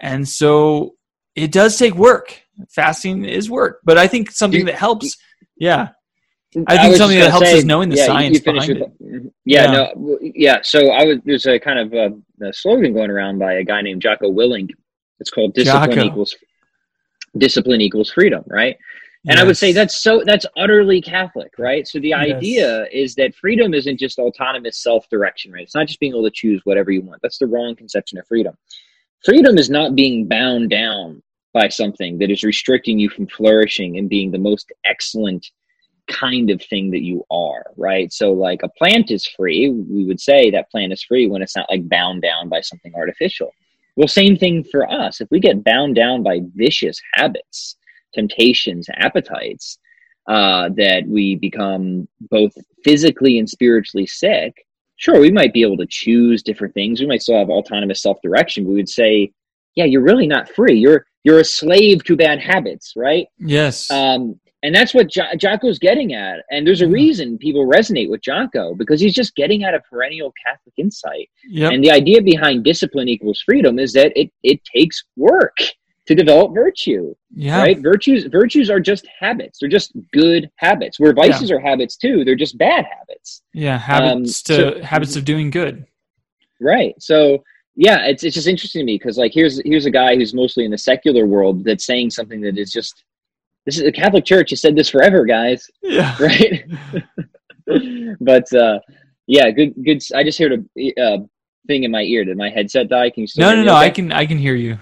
and 0.00 0.28
so 0.28 0.94
it 1.34 1.52
does 1.52 1.78
take 1.78 1.94
work 1.94 2.42
fasting 2.68 3.24
is 3.24 3.50
work 3.50 3.80
but 3.84 3.98
i 3.98 4.06
think 4.06 4.30
something 4.30 4.64
that 4.66 4.74
helps 4.74 5.16
yeah 5.56 5.88
I 6.66 6.78
think 6.78 6.90
was 6.90 6.98
something 6.98 7.18
that 7.20 7.30
helps 7.30 7.46
say, 7.46 7.58
is 7.58 7.64
knowing 7.64 7.90
the 7.90 7.96
yeah, 7.96 8.06
science 8.06 8.40
behind 8.40 8.70
it. 8.72 8.92
Mm-hmm. 9.00 9.28
Yeah, 9.44 9.72
Yeah. 9.72 9.92
no, 9.96 10.18
yeah. 10.20 10.58
So 10.62 10.90
I 10.90 11.04
was 11.04 11.18
there's 11.24 11.46
a 11.46 11.60
kind 11.60 11.78
of 11.78 11.92
a, 11.92 12.44
a 12.44 12.52
slogan 12.52 12.92
going 12.92 13.10
around 13.10 13.38
by 13.38 13.54
a 13.54 13.64
guy 13.64 13.82
named 13.82 14.02
Jocko 14.02 14.32
Willink. 14.32 14.70
It's 15.20 15.30
called 15.30 15.54
discipline 15.54 15.92
Jocko. 15.92 16.06
equals 16.06 16.34
discipline 17.38 17.80
equals 17.80 18.10
freedom, 18.10 18.42
right? 18.48 18.76
And 19.28 19.38
I 19.38 19.44
would 19.44 19.56
say 19.56 19.72
that's 19.72 19.96
so 19.96 20.22
that's 20.24 20.46
utterly 20.56 21.02
Catholic, 21.02 21.52
right? 21.58 21.86
So 21.86 21.98
the 21.98 22.08
Yes. 22.08 22.18
idea 22.20 22.86
is 22.90 23.14
that 23.16 23.34
freedom 23.34 23.74
isn't 23.74 23.98
just 23.98 24.18
autonomous 24.18 24.78
self-direction, 24.82 25.52
right? 25.52 25.62
It's 25.62 25.74
not 25.74 25.88
just 25.88 26.00
being 26.00 26.12
able 26.12 26.24
to 26.24 26.30
choose 26.30 26.62
whatever 26.64 26.90
you 26.90 27.02
want. 27.02 27.20
That's 27.22 27.38
the 27.38 27.46
wrong 27.46 27.76
conception 27.76 28.18
of 28.18 28.26
freedom. 28.26 28.56
Freedom 29.24 29.58
is 29.58 29.68
not 29.68 29.94
being 29.94 30.26
bound 30.26 30.70
down 30.70 31.22
by 31.52 31.68
something 31.68 32.16
that 32.18 32.30
is 32.30 32.42
restricting 32.42 32.98
you 32.98 33.10
from 33.10 33.26
flourishing 33.26 33.98
and 33.98 34.08
being 34.08 34.30
the 34.30 34.38
most 34.38 34.72
excellent 34.86 35.50
kind 36.08 36.50
of 36.50 36.62
thing 36.62 36.90
that 36.90 37.02
you 37.02 37.24
are, 37.30 37.64
right? 37.76 38.12
So 38.12 38.32
like 38.32 38.62
a 38.62 38.68
plant 38.70 39.10
is 39.10 39.26
free, 39.26 39.68
we 39.68 40.04
would 40.06 40.20
say 40.20 40.50
that 40.50 40.70
plant 40.70 40.92
is 40.92 41.02
free 41.02 41.26
when 41.26 41.42
it's 41.42 41.56
not 41.56 41.70
like 41.70 41.88
bound 41.88 42.22
down 42.22 42.48
by 42.48 42.62
something 42.62 42.94
artificial. 42.94 43.52
Well, 43.96 44.08
same 44.08 44.36
thing 44.36 44.64
for 44.64 44.90
us. 44.90 45.20
If 45.20 45.28
we 45.30 45.40
get 45.40 45.62
bound 45.62 45.94
down 45.94 46.22
by 46.22 46.40
vicious 46.54 46.98
habits, 47.14 47.76
temptations, 48.14 48.86
appetites, 48.94 49.78
uh, 50.28 50.68
that 50.76 51.04
we 51.06 51.36
become 51.36 52.06
both 52.30 52.52
physically 52.84 53.38
and 53.38 53.48
spiritually 53.48 54.06
sick, 54.06 54.54
sure, 54.96 55.18
we 55.20 55.30
might 55.30 55.52
be 55.52 55.62
able 55.62 55.76
to 55.78 55.86
choose 55.88 56.42
different 56.42 56.74
things. 56.74 57.00
We 57.00 57.06
might 57.06 57.22
still 57.22 57.38
have 57.38 57.50
autonomous 57.50 58.02
self 58.02 58.18
direction. 58.22 58.66
We 58.66 58.74
would 58.74 58.88
say, 58.88 59.32
yeah, 59.74 59.84
you're 59.84 60.02
really 60.02 60.26
not 60.26 60.48
free. 60.50 60.78
You're 60.78 61.06
you're 61.24 61.40
a 61.40 61.44
slave 61.44 62.02
to 62.04 62.16
bad 62.16 62.40
habits, 62.40 62.94
right? 62.96 63.26
yes 63.38 63.90
Um, 63.90 64.40
and 64.62 64.74
that's 64.74 64.92
what 64.94 65.08
jo- 65.10 65.34
Jocko's 65.38 65.78
getting 65.78 66.12
at. 66.14 66.40
And 66.50 66.66
there's 66.66 66.82
a 66.82 66.86
Mhm. 66.86 66.92
reason 66.92 67.38
people 67.38 67.66
resonate 67.66 68.10
with 68.10 68.20
Jocko 68.22 68.74
because 68.74 69.00
he's 69.00 69.14
just 69.14 69.34
getting 69.34 69.64
at 69.64 69.74
a 69.74 69.80
perennial 69.80 70.32
Catholic 70.44 70.74
insight. 70.76 71.28
yep 71.48 71.72
And 71.72 71.82
the 71.84 71.90
idea 71.90 72.20
behind 72.22 72.64
discipline 72.64 73.08
equals 73.08 73.40
freedom 73.42 73.78
is 73.78 73.92
that 73.94 74.12
it 74.16 74.30
it 74.42 74.60
takes 74.64 75.02
work 75.16 75.56
to 76.10 76.14
develop 76.16 76.52
virtue, 76.52 77.14
yeah 77.32 77.60
right? 77.62 77.78
Virtues 77.78 78.24
virtues 78.24 78.68
are 78.68 78.80
just 78.80 79.06
habits. 79.20 79.60
They're 79.60 79.68
just 79.78 79.92
good 80.12 80.50
habits. 80.56 80.98
Where 80.98 81.12
vices 81.14 81.52
are 81.52 81.60
habits 81.60 81.96
too, 81.96 82.24
they're 82.24 82.34
just 82.44 82.58
bad 82.58 82.84
habits. 82.84 83.42
yeah 83.54 83.78
habits 83.78 84.42
to 84.48 84.54
so- 84.54 84.82
habits 84.82 85.14
of 85.16 85.24
doing 85.24 85.50
good 85.50 85.86
Right. 86.60 86.94
So 86.98 87.42
yeah, 87.74 88.06
it's 88.06 88.22
it's 88.24 88.34
just 88.34 88.48
interesting 88.48 88.80
to 88.80 88.84
me 88.84 88.96
because 88.98 89.16
like 89.16 89.32
here's 89.32 89.62
here's 89.64 89.86
a 89.86 89.90
guy 89.90 90.14
who's 90.16 90.34
mostly 90.34 90.64
in 90.66 90.70
the 90.70 90.76
secular 90.78 91.24
world 91.26 91.64
that's 91.64 91.86
saying 91.86 92.10
something 92.10 92.40
that 92.42 92.58
is 92.58 92.70
just 92.70 93.04
this 93.64 93.76
is 93.78 93.84
the 93.84 93.92
Catholic 93.92 94.24
Church 94.24 94.50
has 94.50 94.60
said 94.60 94.74
this 94.76 94.88
forever, 94.90 95.24
guys. 95.24 95.66
yeah 95.82 96.16
Right. 96.20 96.64
but 98.20 98.52
uh 98.52 98.78
yeah, 99.26 99.50
good 99.50 99.72
good. 99.84 100.02
I 100.14 100.24
just 100.24 100.38
heard 100.40 100.52
a 100.76 101.00
uh, 101.00 101.18
thing 101.68 101.84
in 101.84 101.90
my 101.92 102.02
ear. 102.02 102.24
Did 102.24 102.36
my 102.36 102.50
headset 102.50 102.88
die? 102.88 103.10
Can 103.10 103.22
you 103.22 103.26
still 103.28 103.48
no 103.48 103.54
no 103.54 103.62
no 103.62 103.76
okay? 103.76 103.86
i 103.86 103.90
can 103.90 104.12
i 104.12 104.26
can 104.26 104.38
hear 104.38 104.54
you 104.56 104.78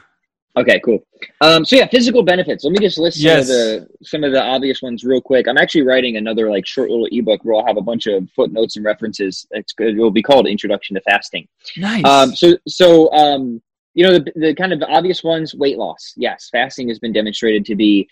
Okay, 0.59 0.81
cool. 0.85 0.99
Um, 1.41 1.65
so 1.65 1.77
yeah, 1.77 1.87
physical 1.87 2.23
benefits. 2.23 2.65
Let 2.65 2.73
me 2.73 2.79
just 2.81 2.99
list 2.99 3.21
some 3.21 3.39
of 3.39 3.47
the 3.47 3.89
some 4.03 4.25
of 4.25 4.33
the 4.33 4.43
obvious 4.43 4.83
ones 4.83 5.05
real 5.05 5.21
quick. 5.21 5.47
I'm 5.47 5.59
actually 5.59 5.83
writing 5.83 6.17
another 6.17 6.51
like 6.51 6.67
short 6.67 6.91
little 6.91 7.09
ebook 7.13 7.45
where 7.45 7.57
I'll 7.57 7.67
have 7.67 7.77
a 7.77 7.83
bunch 7.83 8.07
of 8.07 8.29
footnotes 8.35 8.77
and 8.77 8.85
references. 8.85 9.47
It's 9.53 9.73
good. 9.73 9.95
It 9.97 9.99
will 9.99 10.11
be 10.11 10.23
called 10.23 10.49
Introduction 10.49 10.95
to 10.95 11.01
Fasting. 11.03 11.47
nice 11.77 12.05
Um, 12.05 12.35
so 12.35 12.57
so 12.67 13.13
um, 13.13 13.63
you 13.95 14.05
know 14.05 14.19
the 14.19 14.33
the 14.35 14.55
kind 14.55 14.73
of 14.73 14.83
obvious 14.83 15.23
ones: 15.23 15.55
weight 15.55 15.79
loss. 15.79 16.13
Yes, 16.17 16.49
fasting 16.51 16.89
has 16.89 16.99
been 16.99 17.13
demonstrated 17.13 17.65
to 17.67 17.77
be, 17.77 18.09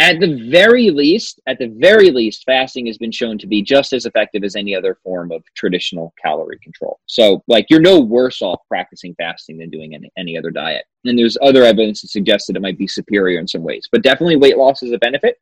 at 0.00 0.20
the 0.20 0.48
very 0.48 0.90
least, 0.90 1.40
at 1.48 1.58
the 1.58 1.74
very 1.76 2.10
least, 2.10 2.44
fasting 2.44 2.86
has 2.86 2.98
been 2.98 3.10
shown 3.10 3.36
to 3.38 3.48
be 3.48 3.62
just 3.62 3.92
as 3.92 4.06
effective 4.06 4.44
as 4.44 4.54
any 4.54 4.74
other 4.74 4.96
form 5.02 5.32
of 5.32 5.42
traditional 5.56 6.14
calorie 6.22 6.60
control. 6.62 7.00
So 7.06 7.42
like 7.48 7.66
you're 7.68 7.80
no 7.80 8.00
worse 8.00 8.40
off 8.40 8.60
practicing 8.68 9.14
fasting 9.16 9.58
than 9.58 9.70
doing 9.70 9.94
any, 9.94 10.10
any 10.16 10.38
other 10.38 10.50
diet. 10.50 10.84
And 11.04 11.18
there's 11.18 11.36
other 11.42 11.64
evidence 11.64 12.02
that 12.02 12.08
suggests 12.08 12.46
that 12.46 12.56
it 12.56 12.62
might 12.62 12.78
be 12.78 12.86
superior 12.86 13.40
in 13.40 13.48
some 13.48 13.64
ways, 13.64 13.88
but 13.90 14.02
definitely 14.02 14.36
weight 14.36 14.56
loss 14.56 14.82
is 14.84 14.92
a 14.92 14.98
benefit. 14.98 15.40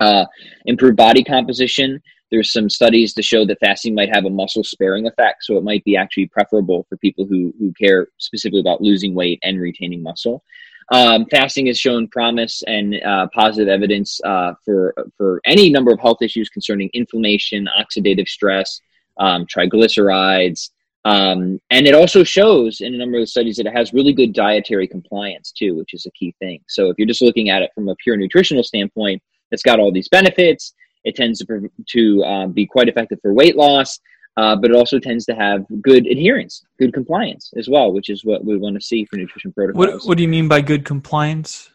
Uh, 0.00 0.26
improved 0.66 0.96
body 0.96 1.24
composition. 1.24 2.00
There's 2.30 2.52
some 2.52 2.68
studies 2.68 3.14
to 3.14 3.22
show 3.22 3.46
that 3.46 3.58
fasting 3.58 3.94
might 3.94 4.14
have 4.14 4.26
a 4.26 4.30
muscle 4.30 4.62
sparing 4.62 5.06
effect, 5.06 5.44
so 5.44 5.56
it 5.56 5.64
might 5.64 5.82
be 5.84 5.96
actually 5.96 6.26
preferable 6.26 6.84
for 6.88 6.98
people 6.98 7.26
who 7.26 7.54
who 7.58 7.72
care 7.72 8.08
specifically 8.18 8.60
about 8.60 8.82
losing 8.82 9.14
weight 9.14 9.40
and 9.42 9.58
retaining 9.58 10.02
muscle. 10.02 10.44
Um, 10.90 11.26
fasting 11.30 11.66
has 11.66 11.78
shown 11.78 12.08
promise 12.08 12.62
and 12.66 12.94
uh, 13.02 13.28
positive 13.34 13.68
evidence 13.68 14.20
uh, 14.24 14.54
for 14.64 14.94
for 15.16 15.40
any 15.44 15.68
number 15.70 15.92
of 15.92 16.00
health 16.00 16.22
issues 16.22 16.48
concerning 16.48 16.88
inflammation, 16.94 17.68
oxidative 17.78 18.26
stress, 18.26 18.80
um, 19.18 19.44
triglycerides, 19.44 20.70
um, 21.04 21.60
and 21.70 21.86
it 21.86 21.94
also 21.94 22.24
shows 22.24 22.80
in 22.80 22.94
a 22.94 22.98
number 22.98 23.18
of 23.18 23.28
studies 23.28 23.56
that 23.56 23.66
it 23.66 23.72
has 23.72 23.92
really 23.92 24.12
good 24.12 24.32
dietary 24.32 24.86
compliance 24.86 25.52
too, 25.52 25.74
which 25.74 25.94
is 25.94 26.06
a 26.06 26.10
key 26.10 26.34
thing. 26.38 26.60
So 26.68 26.90
if 26.90 26.98
you're 26.98 27.06
just 27.06 27.22
looking 27.22 27.50
at 27.50 27.62
it 27.62 27.70
from 27.74 27.88
a 27.88 27.96
pure 27.96 28.16
nutritional 28.16 28.62
standpoint, 28.62 29.22
it's 29.50 29.62
got 29.62 29.78
all 29.78 29.92
these 29.92 30.08
benefits. 30.08 30.74
It 31.04 31.16
tends 31.16 31.38
to 31.38 31.70
to 31.88 32.24
uh, 32.24 32.46
be 32.48 32.66
quite 32.66 32.88
effective 32.88 33.20
for 33.22 33.32
weight 33.32 33.56
loss, 33.56 33.98
uh, 34.38 34.54
but 34.60 34.70
it 34.70 34.76
also 34.76 34.98
tends 35.08 35.24
to 35.26 35.34
have 35.34 35.58
good 35.82 36.06
adherence, 36.14 36.54
good 36.78 36.92
compliance 36.98 37.44
as 37.60 37.66
well, 37.68 37.88
which 37.96 38.08
is 38.14 38.24
what 38.24 38.40
we 38.44 38.56
want 38.56 38.74
to 38.78 38.80
see 38.90 39.04
for 39.04 39.16
nutrition 39.16 39.52
protocols. 39.52 39.84
what 40.02 40.06
what 40.08 40.16
do 40.16 40.22
you 40.22 40.28
mean 40.36 40.46
by 40.54 40.60
good 40.60 40.84
compliance 40.84 41.70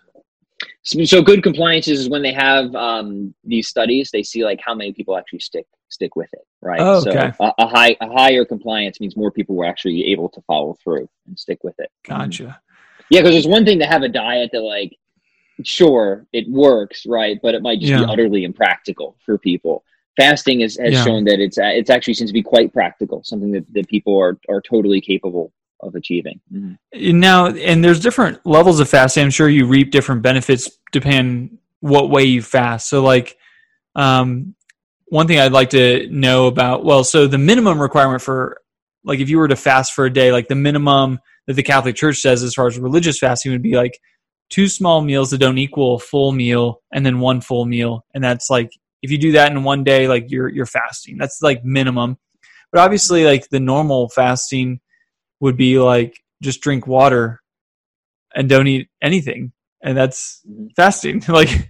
So, 0.84 1.04
so 1.06 1.22
good 1.22 1.42
compliance 1.44 1.88
is 1.88 2.10
when 2.14 2.24
they 2.28 2.34
have 2.34 2.74
um, 2.76 3.34
these 3.54 3.68
studies, 3.68 4.06
they 4.12 4.24
see 4.32 4.44
like 4.50 4.60
how 4.68 4.74
many 4.76 4.92
people 4.94 5.18
actually 5.18 5.40
stick 5.40 5.66
stick 5.90 6.16
with 6.16 6.32
it, 6.34 6.46
right? 6.62 6.82
Oh, 6.82 7.02
So 7.02 7.12
a, 7.40 7.54
a 7.66 7.68
high 7.68 7.96
a 8.02 8.10
higher 8.20 8.46
compliance 8.54 9.00
means 9.02 9.16
more 9.16 9.32
people 9.32 9.56
were 9.56 9.66
actually 9.66 10.00
able 10.14 10.30
to 10.30 10.42
follow 10.50 10.76
through 10.84 11.08
and 11.28 11.38
stick 11.38 11.60
with 11.64 11.78
it. 11.80 11.90
gotcha 12.08 12.50
Yeah, 13.10 13.22
because 13.22 13.36
it's 13.36 13.48
one 13.48 13.66
thing 13.66 13.80
to 13.80 13.86
have 13.86 14.04
a 14.04 14.10
diet 14.10 14.50
that 14.54 14.62
like, 14.62 14.92
sure, 15.64 16.26
it 16.34 16.46
works, 16.50 17.06
right? 17.06 17.38
But 17.44 17.56
it 17.56 17.62
might 17.62 17.80
just 17.80 17.92
Yeah. 17.92 18.06
be 18.06 18.12
utterly 18.14 18.44
impractical 18.44 19.16
for 19.26 19.38
people. 19.38 19.84
Fasting 20.18 20.62
is, 20.62 20.78
has 20.78 20.94
Yeah. 20.94 21.04
shown 21.04 21.24
that 21.26 21.40
it's 21.40 21.58
uh, 21.58 21.64
it's 21.74 21.90
actually 21.90 22.14
seems 22.14 22.30
to 22.30 22.34
be 22.34 22.44
quite 22.44 22.72
practical, 22.74 23.24
something 23.24 23.52
that, 23.52 23.66
that 23.74 23.88
people 23.88 24.18
are 24.20 24.40
are 24.50 24.62
totally 24.62 25.02
capable 25.02 25.52
of 25.82 25.96
achieving. 25.96 26.40
Mhm. 26.54 26.78
now 27.14 27.48
and 27.48 27.84
there's 27.84 28.00
different 28.00 28.40
levels 28.46 28.80
of 28.80 28.88
fasting 28.88 29.22
i'm 29.22 29.30
sure 29.30 29.50
you 29.50 29.66
reap 29.66 29.92
different 29.92 30.22
benefits 30.22 30.72
depending 30.94 31.58
what 31.82 32.10
way 32.10 32.24
you 32.24 32.42
fast 32.42 32.88
so 32.88 33.04
like 33.04 33.36
um, 33.96 34.56
one 35.08 35.28
thing 35.28 35.40
i'd 35.40 35.52
like 35.52 35.70
to 35.72 36.08
know 36.10 36.48
about 36.48 36.86
well 36.86 37.04
so 37.04 37.28
the 37.28 37.38
minimum 37.38 37.82
requirement 37.82 38.22
for 38.22 38.62
like 39.04 39.20
if 39.20 39.30
you 39.30 39.38
were 39.38 39.48
to 39.50 39.58
fast 39.58 39.92
for 39.94 40.06
a 40.06 40.14
day 40.14 40.32
like 40.32 40.48
the 40.48 40.56
minimum 40.56 41.20
that 41.48 41.54
the 41.56 41.64
catholic 41.64 41.96
church 41.98 42.20
says 42.20 42.44
as 42.44 42.54
far 42.54 42.68
as 42.68 42.80
religious 42.80 43.20
fasting 43.20 43.52
would 43.52 43.62
be 43.62 43.76
like 43.76 44.00
two 44.50 44.70
small 44.70 45.02
meals 45.02 45.32
that 45.32 45.40
don't 45.40 45.58
equal 45.58 45.96
a 45.96 46.00
full 46.00 46.32
meal 46.32 46.82
and 46.94 47.06
then 47.06 47.20
one 47.20 47.42
full 47.42 47.66
meal 47.66 48.06
and 48.14 48.24
that's 48.24 48.50
like 48.50 48.72
if 49.04 49.12
you 49.12 49.18
do 49.20 49.34
that 49.34 49.52
in 49.52 49.64
one 49.64 49.84
day 49.84 50.08
like 50.08 50.32
you're 50.32 50.50
you're 50.50 50.66
fasting 50.66 51.18
that's 51.20 51.40
like 51.44 51.64
minimum 51.64 52.18
but 52.72 52.82
obviously 52.82 53.24
like 53.26 53.48
the 53.50 53.60
normal 53.60 54.10
fasting 54.10 54.80
would 55.40 55.56
be 55.56 55.78
like 55.78 56.20
just 56.42 56.62
drink 56.62 56.88
water 56.88 57.42
and 58.36 58.50
don't 58.50 58.68
eat 58.68 58.88
anything 59.04 59.52
and 59.84 59.96
that's 59.96 60.42
fasting 60.76 61.22
like 61.28 61.70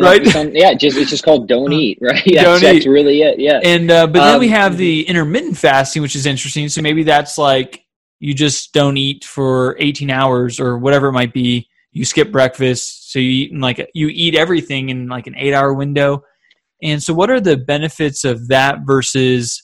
right 0.00 0.24
yeah, 0.54 0.74
just 0.74 0.96
it's 0.96 1.10
just 1.10 1.24
called 1.24 1.46
don't 1.48 1.72
Uh, 1.72 1.76
eat, 1.76 1.98
right? 2.02 2.22
That's, 2.26 2.42
don't 2.42 2.60
that's 2.60 2.86
eat. 2.86 2.88
really 2.88 3.22
it. 3.22 3.38
Yeah. 3.38 3.60
and 3.62 3.90
uh, 3.90 4.06
but 4.06 4.20
then 4.24 4.40
we 4.40 4.46
Um, 4.46 4.52
have 4.52 4.76
the 4.76 5.06
intermittent 5.06 5.56
fasting 5.56 6.02
which 6.02 6.16
is 6.16 6.26
interesting 6.26 6.68
so 6.68 6.82
maybe 6.82 7.02
that's 7.04 7.38
like 7.38 7.84
you 8.18 8.32
just 8.34 8.72
don't 8.72 8.96
eat 8.96 9.24
for 9.24 9.76
18 9.78 10.10
hours 10.10 10.58
or 10.58 10.78
whatever 10.78 11.08
it 11.08 11.12
might 11.12 11.32
be 11.32 11.68
you 11.92 12.04
skip 12.04 12.30
breakfast, 12.30 13.10
so 13.10 13.18
you 13.18 13.30
eat 13.30 13.52
in 13.52 13.60
like 13.60 13.88
you 13.94 14.08
eat 14.08 14.34
everything 14.34 14.90
in 14.90 15.08
like 15.08 15.26
an 15.26 15.34
eight 15.38 15.54
hour 15.54 15.72
window. 15.72 16.22
And 16.82 17.02
so, 17.02 17.14
what 17.14 17.30
are 17.30 17.40
the 17.40 17.56
benefits 17.56 18.24
of 18.24 18.48
that 18.48 18.80
versus? 18.86 19.62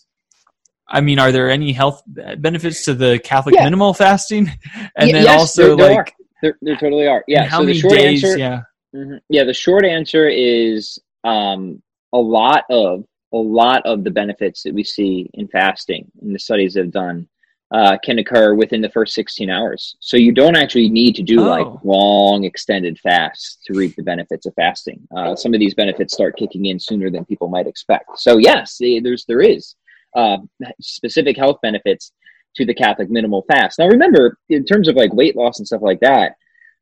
I 0.89 1.01
mean, 1.01 1.19
are 1.19 1.33
there 1.33 1.51
any 1.51 1.73
health 1.73 2.03
benefits 2.39 2.85
to 2.85 2.95
the 2.95 3.19
Catholic 3.25 3.55
Yeah. 3.55 3.65
minimal 3.65 3.95
fasting? 3.95 4.49
And 4.97 5.09
Y- 5.09 5.13
then 5.13 5.25
yes, 5.25 5.41
also 5.41 5.77
there, 5.77 5.95
like. 5.95 6.15
There, 6.43 6.59
there 6.61 6.77
totally 6.77 7.07
are. 7.07 7.23
Yeah. 7.29 7.45
how 7.45 7.59
so 7.59 7.65
many 7.65 7.75
the 7.75 7.81
short 7.81 7.95
days? 7.95 8.25
answer, 8.25 8.39
yeah, 8.39 8.63
Mhm. 8.95 9.21
Yeah, 9.31 9.45
the 9.45 9.55
short 9.55 9.85
answer 9.87 10.29
is 10.29 10.99
um, 11.25 11.81
a 12.13 12.19
lot 12.19 12.65
of 12.69 13.05
a 13.33 13.37
lot 13.39 13.81
of 13.87 14.05
the 14.05 14.11
benefits 14.11 14.63
that 14.65 14.75
we 14.75 14.85
see 14.85 15.31
in 15.35 15.49
fasting 15.49 16.11
and 16.21 16.35
the 16.35 16.39
studies 16.39 16.77
have 16.77 16.91
done 16.91 17.27
uh, 17.73 17.97
can 18.05 18.19
occur 18.19 18.55
within 18.55 18.83
the 18.83 18.89
first 18.91 19.15
16 19.15 19.49
hours. 19.49 19.97
So 19.99 20.19
you 20.19 20.31
don't 20.31 20.57
actually 20.57 20.91
need 20.91 21.15
to 21.17 21.23
do 21.23 21.41
Oh. 21.41 21.45
like 21.45 21.85
long 21.85 22.45
extended 22.45 22.99
fasts 23.01 23.59
to 23.67 23.73
reap 23.73 23.97
the 23.97 24.03
benefits 24.03 24.45
of 24.47 24.55
fasting. 24.55 25.01
Uh, 25.17 25.35
some 25.35 25.55
of 25.55 25.61
these 25.61 25.75
benefits 25.75 26.13
start 26.13 26.37
kicking 26.37 26.67
in 26.67 26.79
sooner 26.79 27.09
than 27.11 27.25
people 27.25 27.49
might 27.49 27.67
expect. 27.67 28.19
So 28.19 28.37
yes, 28.37 28.77
there's 28.79 29.25
there 29.25 29.41
is 29.41 29.75
uh, 30.15 30.37
specific 30.81 31.37
health 31.39 31.59
benefits 31.63 32.13
to 32.57 32.67
the 32.67 32.75
Catholic 32.75 33.09
minimal 33.11 33.43
fast. 33.51 33.79
Now 33.79 33.89
remember, 33.89 34.37
in 34.51 34.67
terms 34.67 34.87
of 34.87 34.95
like 34.97 35.15
weight 35.15 35.35
loss 35.35 35.59
and 35.59 35.67
stuff 35.67 35.81
like 35.81 36.01
that, 36.01 36.37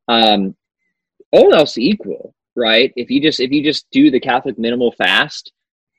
um, 0.08 0.56
all 1.30 1.54
else 1.54 1.78
equal, 1.78 2.34
right? 2.56 2.92
If 2.96 3.10
you 3.10 3.22
just 3.22 3.38
if 3.38 3.52
you 3.52 3.62
just 3.62 3.86
do 3.92 4.10
the 4.10 4.18
Catholic 4.18 4.58
minimal 4.58 4.90
fast, 4.90 5.52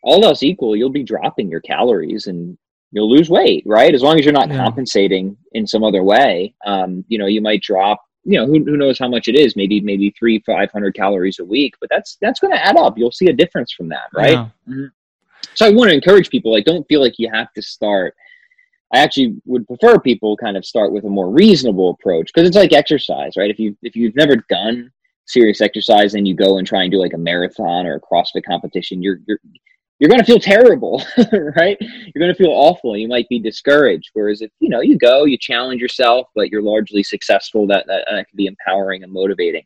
all 0.03 0.25
else 0.25 0.43
equal, 0.43 0.75
you'll 0.75 0.89
be 0.89 1.03
dropping 1.03 1.49
your 1.49 1.61
calories 1.61 2.27
and 2.27 2.57
you'll 2.91 3.09
lose 3.09 3.29
weight, 3.29 3.63
right? 3.65 3.93
As 3.93 4.03
long 4.03 4.19
as 4.19 4.25
you're 4.25 4.33
not 4.33 4.49
Yeah. 4.49 4.57
compensating 4.57 5.37
in 5.53 5.65
some 5.65 5.83
other 5.83 6.03
way, 6.03 6.53
um, 6.65 7.03
you 7.07 7.17
know, 7.17 7.25
you 7.27 7.41
might 7.41 7.61
drop. 7.61 8.01
You 8.23 8.37
know, 8.39 8.45
who, 8.45 8.63
who 8.63 8.77
knows 8.77 8.99
how 8.99 9.07
much 9.07 9.27
it 9.27 9.35
is? 9.35 9.55
Maybe 9.55 9.81
maybe 9.81 10.11
three 10.11 10.39
five 10.45 10.69
hundred 10.71 10.93
calories 10.93 11.39
a 11.39 11.45
week, 11.45 11.73
but 11.81 11.89
that's 11.89 12.17
that's 12.21 12.39
going 12.39 12.53
to 12.53 12.63
add 12.63 12.77
up. 12.77 12.95
You'll 12.97 13.11
see 13.11 13.27
a 13.27 13.33
difference 13.33 13.71
from 13.73 13.89
that, 13.89 14.09
right? 14.13 14.47
Yeah. 14.67 14.87
so 15.55 15.65
I 15.65 15.71
want 15.71 15.89
to 15.89 15.95
encourage 15.95 16.29
people 16.29 16.51
like 16.51 16.65
don't 16.65 16.87
feel 16.87 17.01
like 17.01 17.15
you 17.17 17.29
have 17.33 17.51
to 17.53 17.61
start. 17.63 18.13
I 18.93 18.99
actually 18.99 19.37
would 19.45 19.65
prefer 19.65 19.99
people 19.99 20.37
kind 20.37 20.55
of 20.55 20.65
start 20.65 20.91
with 20.91 21.05
a 21.05 21.09
more 21.09 21.31
reasonable 21.31 21.89
approach 21.91 22.29
because 22.31 22.47
it's 22.47 22.57
like 22.57 22.73
exercise, 22.73 23.33
right? 23.37 23.49
If 23.49 23.57
you 23.57 23.75
if 23.81 23.95
you've 23.95 24.15
never 24.15 24.35
done 24.49 24.91
serious 25.25 25.59
exercise 25.61 26.13
and 26.13 26.27
you 26.27 26.35
go 26.35 26.57
and 26.57 26.67
try 26.67 26.83
and 26.83 26.91
do 26.91 26.99
like 26.99 27.13
a 27.13 27.17
marathon 27.17 27.87
or 27.87 27.95
a 27.95 28.01
CrossFit 28.01 28.43
competition, 28.47 29.01
you're 29.01 29.17
you're 29.27 29.39
you're 30.01 30.09
going 30.09 30.19
to 30.19 30.25
feel 30.25 30.39
terrible, 30.39 31.03
right? 31.55 31.77
You're 31.79 32.19
going 32.19 32.33
to 32.33 32.35
feel 32.35 32.49
awful. 32.49 32.97
You 32.97 33.07
might 33.07 33.29
be 33.29 33.37
discouraged. 33.37 34.09
Whereas 34.13 34.41
if 34.41 34.49
you 34.59 34.67
know 34.67 34.81
you 34.81 34.97
go, 34.97 35.25
you 35.25 35.37
challenge 35.37 35.79
yourself, 35.79 36.27
but 36.33 36.49
you're 36.49 36.63
largely 36.63 37.03
successful, 37.03 37.67
that 37.67 37.85
that, 37.85 38.07
that 38.09 38.27
can 38.27 38.35
be 38.35 38.47
empowering 38.47 39.03
and 39.03 39.13
motivating. 39.13 39.63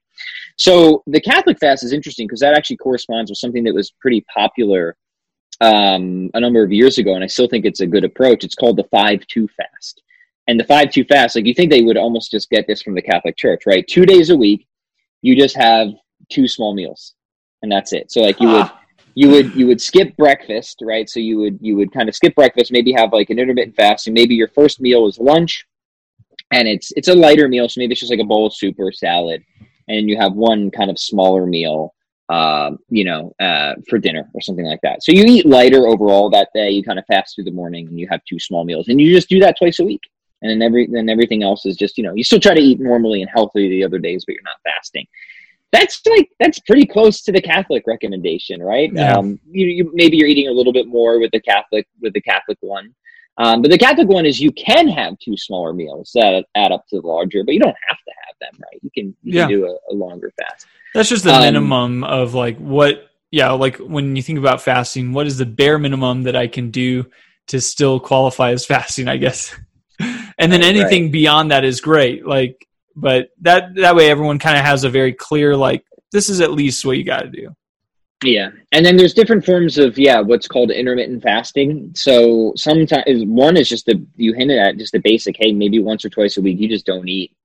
So 0.57 1.03
the 1.07 1.21
Catholic 1.21 1.57
fast 1.57 1.85
is 1.85 1.93
interesting 1.93 2.27
because 2.27 2.41
that 2.41 2.53
actually 2.53 2.75
corresponds 2.75 3.31
with 3.31 3.37
something 3.37 3.63
that 3.63 3.73
was 3.73 3.91
pretty 4.01 4.25
popular 4.33 4.97
um, 5.61 6.29
a 6.33 6.39
number 6.41 6.61
of 6.61 6.71
years 6.73 6.97
ago, 6.97 7.15
and 7.15 7.23
I 7.23 7.27
still 7.27 7.47
think 7.47 7.63
it's 7.63 7.79
a 7.79 7.87
good 7.87 8.03
approach. 8.03 8.43
It's 8.43 8.55
called 8.55 8.75
the 8.75 8.89
five 8.91 9.25
two 9.27 9.47
fast, 9.55 10.01
and 10.47 10.59
the 10.59 10.65
five 10.65 10.91
two 10.91 11.05
fast. 11.05 11.37
Like 11.37 11.45
you 11.45 11.53
think 11.53 11.71
they 11.71 11.83
would 11.83 11.95
almost 11.95 12.31
just 12.31 12.49
get 12.49 12.67
this 12.67 12.81
from 12.81 12.93
the 12.93 13.01
Catholic 13.01 13.37
Church, 13.37 13.61
right? 13.65 13.87
Two 13.87 14.05
days 14.05 14.31
a 14.31 14.35
week, 14.35 14.67
you 15.21 15.33
just 15.33 15.55
have 15.55 15.87
two 16.29 16.45
small 16.45 16.75
meals, 16.75 17.13
and 17.61 17.71
that's 17.71 17.93
it. 17.93 18.11
So 18.11 18.19
like 18.19 18.41
you 18.41 18.49
would 18.49 18.63
Ah, 18.63 18.81
you 19.15 19.29
would 19.29 19.55
you 19.55 19.65
would 19.67 19.81
skip 19.81 20.15
breakfast, 20.17 20.79
right? 20.83 21.09
So 21.09 21.21
you 21.21 21.39
would 21.39 21.57
you 21.61 21.77
would 21.77 21.93
kind 21.93 22.09
of 22.09 22.15
skip 22.15 22.35
breakfast, 22.35 22.71
maybe 22.71 22.91
have 22.91 23.13
like 23.13 23.29
an 23.29 23.39
intermittent 23.39 23.75
fasting. 23.75 24.13
Maybe 24.13 24.35
your 24.35 24.49
first 24.49 24.81
meal 24.81 25.07
is 25.07 25.17
lunch, 25.17 25.65
and 26.51 26.67
it's 26.67 26.91
it's 26.97 27.07
a 27.07 27.15
lighter 27.15 27.47
meal. 27.47 27.67
So 27.69 27.79
maybe 27.79 27.93
it's 27.93 28.01
just 28.01 28.11
like 28.11 28.19
a 28.19 28.25
bowl 28.25 28.45
of 28.45 28.53
soup 28.53 28.75
or 28.77 28.91
salad, 28.91 29.41
and 29.87 30.09
you 30.09 30.17
have 30.17 30.33
one 30.33 30.69
kind 30.69 30.91
of 30.91 30.99
smaller 30.99 31.45
meal, 31.45 31.95
um, 32.27 32.77
you 32.89 33.05
know, 33.05 33.33
uh, 33.39 33.75
for 33.89 33.97
dinner 33.97 34.29
or 34.33 34.41
something 34.41 34.65
like 34.65 34.81
that. 34.83 35.01
So 35.01 35.13
you 35.13 35.23
eat 35.23 35.45
lighter 35.45 35.87
overall 35.87 36.29
that 36.31 36.49
day. 36.53 36.71
You 36.71 36.83
kind 36.83 36.99
of 36.99 37.05
fast 37.05 37.35
through 37.35 37.45
the 37.45 37.51
morning, 37.51 37.87
and 37.87 37.97
you 37.97 38.09
have 38.11 38.21
two 38.25 38.37
small 38.37 38.65
meals, 38.65 38.89
and 38.89 38.99
you 38.99 39.13
just 39.13 39.29
do 39.29 39.39
that 39.39 39.57
twice 39.57 39.79
a 39.79 39.85
week. 39.85 40.01
And 40.41 40.51
then 40.51 40.61
every 40.61 40.87
then 40.91 41.07
everything 41.07 41.41
else 41.41 41.65
is 41.65 41.77
just 41.77 41.97
you 41.97 42.03
know 42.03 42.13
you 42.13 42.25
still 42.25 42.41
try 42.41 42.53
to 42.53 42.61
eat 42.61 42.81
normally 42.81 43.21
and 43.21 43.31
healthy 43.33 43.69
the 43.69 43.85
other 43.85 43.97
days, 43.97 44.25
but 44.25 44.33
you're 44.33 44.43
not 44.43 44.59
fasting 44.65 45.07
that's 45.77 46.01
like 46.15 46.29
that's 46.41 46.59
pretty 46.59 46.85
close 46.95 47.21
to 47.23 47.31
the 47.31 47.41
Catholic 47.41 47.83
recommendation, 47.93 48.57
right? 48.73 48.89
Yeah. 48.93 49.15
Um, 49.17 49.39
you, 49.57 49.65
you 49.77 49.91
maybe 49.93 50.17
you're 50.17 50.27
eating 50.33 50.47
a 50.47 50.51
little 50.59 50.73
bit 50.79 50.87
more 50.87 51.19
with 51.19 51.31
the 51.31 51.41
Catholic 51.41 51.85
with 52.01 52.13
the 52.13 52.21
Catholic 52.21 52.57
one, 52.61 52.93
um, 53.37 53.61
but 53.61 53.69
the 53.71 53.77
Catholic 53.77 54.07
one 54.07 54.25
is 54.25 54.39
you 54.39 54.51
can 54.53 54.87
have 54.87 55.11
two 55.19 55.35
smaller 55.37 55.73
meals 55.73 56.11
that 56.15 56.45
add 56.55 56.71
up 56.71 56.83
to 56.89 57.01
the 57.01 57.07
larger, 57.07 57.43
but 57.43 57.53
you 57.53 57.59
don't 57.59 57.75
have 57.89 57.97
to 58.07 58.13
have 58.25 58.35
them, 58.43 58.59
right? 58.65 58.79
You 58.85 58.91
can 58.97 59.05
you 59.23 59.33
Yeah. 59.33 59.47
can 59.47 59.49
do 59.55 59.65
a, 59.71 59.73
a 59.91 59.93
longer 59.93 60.31
fast. 60.39 60.67
that's 60.93 61.09
just 61.09 61.23
the 61.23 61.33
Um, 61.33 61.41
minimum 61.41 62.03
of 62.03 62.33
like 62.33 62.57
what. 62.57 63.09
Yeah, 63.31 63.51
like 63.51 63.77
when 63.77 64.15
you 64.15 64.21
think 64.21 64.39
about 64.39 64.61
fasting, 64.61 65.11
what 65.11 65.27
is 65.27 65.37
the 65.37 65.45
bare 65.45 65.77
minimum 65.77 66.23
that 66.23 66.37
I 66.37 66.47
can 66.47 66.71
do 66.71 67.05
to 67.47 67.59
still 67.59 67.99
qualify 67.99 68.51
as 68.51 68.65
fasting? 68.65 69.09
I 69.09 69.17
guess, 69.17 69.53
and 69.99 70.49
then 70.53 70.61
Right, 70.61 70.73
anything 70.75 71.11
beyond 71.11 71.51
that 71.51 71.65
is 71.65 71.81
great. 71.81 72.25
Like, 72.25 72.65
but 72.95 73.29
that 73.41 73.75
that 73.75 73.95
way 73.95 74.09
everyone 74.09 74.39
kind 74.39 74.57
of 74.57 74.65
has 74.65 74.83
a 74.83 74.89
very 74.89 75.13
clear 75.13 75.55
like 75.55 75.85
this 76.11 76.29
is 76.29 76.41
at 76.41 76.51
least 76.51 76.85
what 76.85 76.97
you 76.97 77.03
got 77.03 77.21
to 77.21 77.29
do. 77.29 77.55
Yeah, 78.23 78.49
and 78.71 78.85
then 78.85 78.95
there's 78.95 79.13
different 79.13 79.45
forms 79.45 79.77
of 79.77 79.97
yeah, 79.99 80.19
what's 80.19 80.47
called 80.47 80.71
intermittent 80.71 81.21
fasting. 81.21 81.91
So 81.95 82.53
sometimes 82.55 83.25
one 83.25 83.57
is 83.57 83.69
just 83.69 83.85
the 83.85 84.05
you 84.15 84.33
hinted 84.33 84.57
at 84.57 84.77
just 84.77 84.93
the 84.93 84.99
basic. 84.99 85.35
Hey, 85.37 85.51
maybe 85.51 85.79
once 85.79 86.05
or 86.05 86.09
twice 86.09 86.37
a 86.37 86.41
week 86.41 86.59
you 86.59 86.69
just 86.69 86.85
don't 86.85 87.07
eat. 87.07 87.35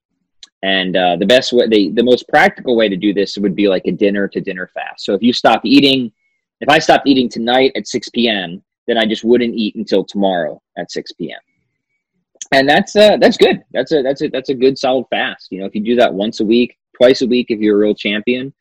And 0.62 0.96
uh, 0.96 1.16
the 1.16 1.26
best 1.26 1.52
way, 1.52 1.66
the, 1.68 1.90
the 1.90 2.02
most 2.02 2.28
practical 2.28 2.76
way 2.76 2.88
to 2.88 2.96
do 2.96 3.14
this 3.14 3.38
would 3.38 3.56
be 3.56 3.68
like 3.68 3.86
a 3.86 3.92
dinner 3.92 4.28
to 4.28 4.40
dinner 4.40 4.70
fast. 4.72 5.04
So 5.04 5.14
if 5.14 5.22
you 5.22 5.32
stop 5.32 5.62
eating, 5.64 6.12
if 6.60 6.68
I 6.68 6.78
stopped 6.78 7.06
eating 7.06 7.30
tonight 7.30 7.72
at 7.76 7.88
6 7.88 8.10
p.m., 8.10 8.62
then 8.86 8.98
I 8.98 9.06
just 9.06 9.24
wouldn't 9.24 9.54
eat 9.54 9.76
until 9.76 10.04
tomorrow 10.04 10.60
at 10.76 10.92
6 10.92 11.12
p.m. 11.12 11.40
And 12.52 12.68
that's 12.68 12.96
uh, 12.96 13.16
that's 13.18 13.36
good. 13.36 13.62
That's 13.72 13.92
a 13.92 14.02
that's 14.02 14.22
a 14.22 14.28
that's 14.28 14.48
a 14.48 14.54
good 14.54 14.78
solid 14.78 15.06
fast. 15.10 15.48
You 15.50 15.60
know, 15.60 15.66
if 15.66 15.74
you 15.74 15.82
do 15.82 15.96
that 15.96 16.12
once 16.12 16.40
a 16.40 16.44
week, 16.44 16.76
twice 16.96 17.22
a 17.22 17.26
week, 17.26 17.46
if 17.50 17.60
you're 17.60 17.76
a 17.76 17.80
real 17.80 17.94
champion, 17.94 18.52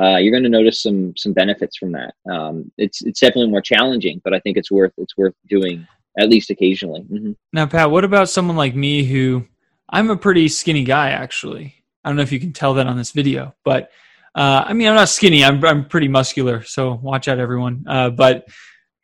uh, 0.00 0.16
you're 0.16 0.32
going 0.32 0.42
to 0.42 0.48
notice 0.48 0.82
some 0.82 1.16
some 1.16 1.32
benefits 1.32 1.76
from 1.76 1.92
that. 1.92 2.14
Um, 2.30 2.70
it's 2.78 3.02
it's 3.02 3.20
definitely 3.20 3.50
more 3.50 3.62
challenging, 3.62 4.20
but 4.24 4.34
I 4.34 4.40
think 4.40 4.56
it's 4.56 4.70
worth 4.70 4.92
it's 4.98 5.16
worth 5.16 5.34
doing 5.48 5.86
at 6.18 6.28
least 6.28 6.50
occasionally. 6.50 7.02
hmm 7.02 7.32
Now, 7.52 7.66
Pat, 7.66 7.90
what 7.90 8.04
about 8.04 8.28
someone 8.28 8.56
like 8.56 8.74
me 8.74 9.04
who 9.04 9.46
I'm 9.88 10.10
a 10.10 10.16
pretty 10.16 10.48
skinny 10.48 10.84
guy, 10.84 11.10
actually? 11.10 11.74
I 12.04 12.08
don't 12.08 12.16
know 12.16 12.22
if 12.22 12.32
you 12.32 12.40
can 12.40 12.52
tell 12.52 12.74
that 12.74 12.86
on 12.86 12.96
this 12.96 13.12
video, 13.12 13.54
but 13.64 13.90
uh, 14.34 14.64
I 14.66 14.72
mean, 14.72 14.88
I'm 14.88 14.94
not 14.94 15.08
skinny. 15.08 15.44
I'm, 15.44 15.64
I'm 15.64 15.86
pretty 15.86 16.08
muscular. 16.08 16.62
So 16.62 16.94
watch 16.94 17.28
out, 17.28 17.38
everyone. 17.38 17.84
Uh, 17.88 18.10
but, 18.10 18.46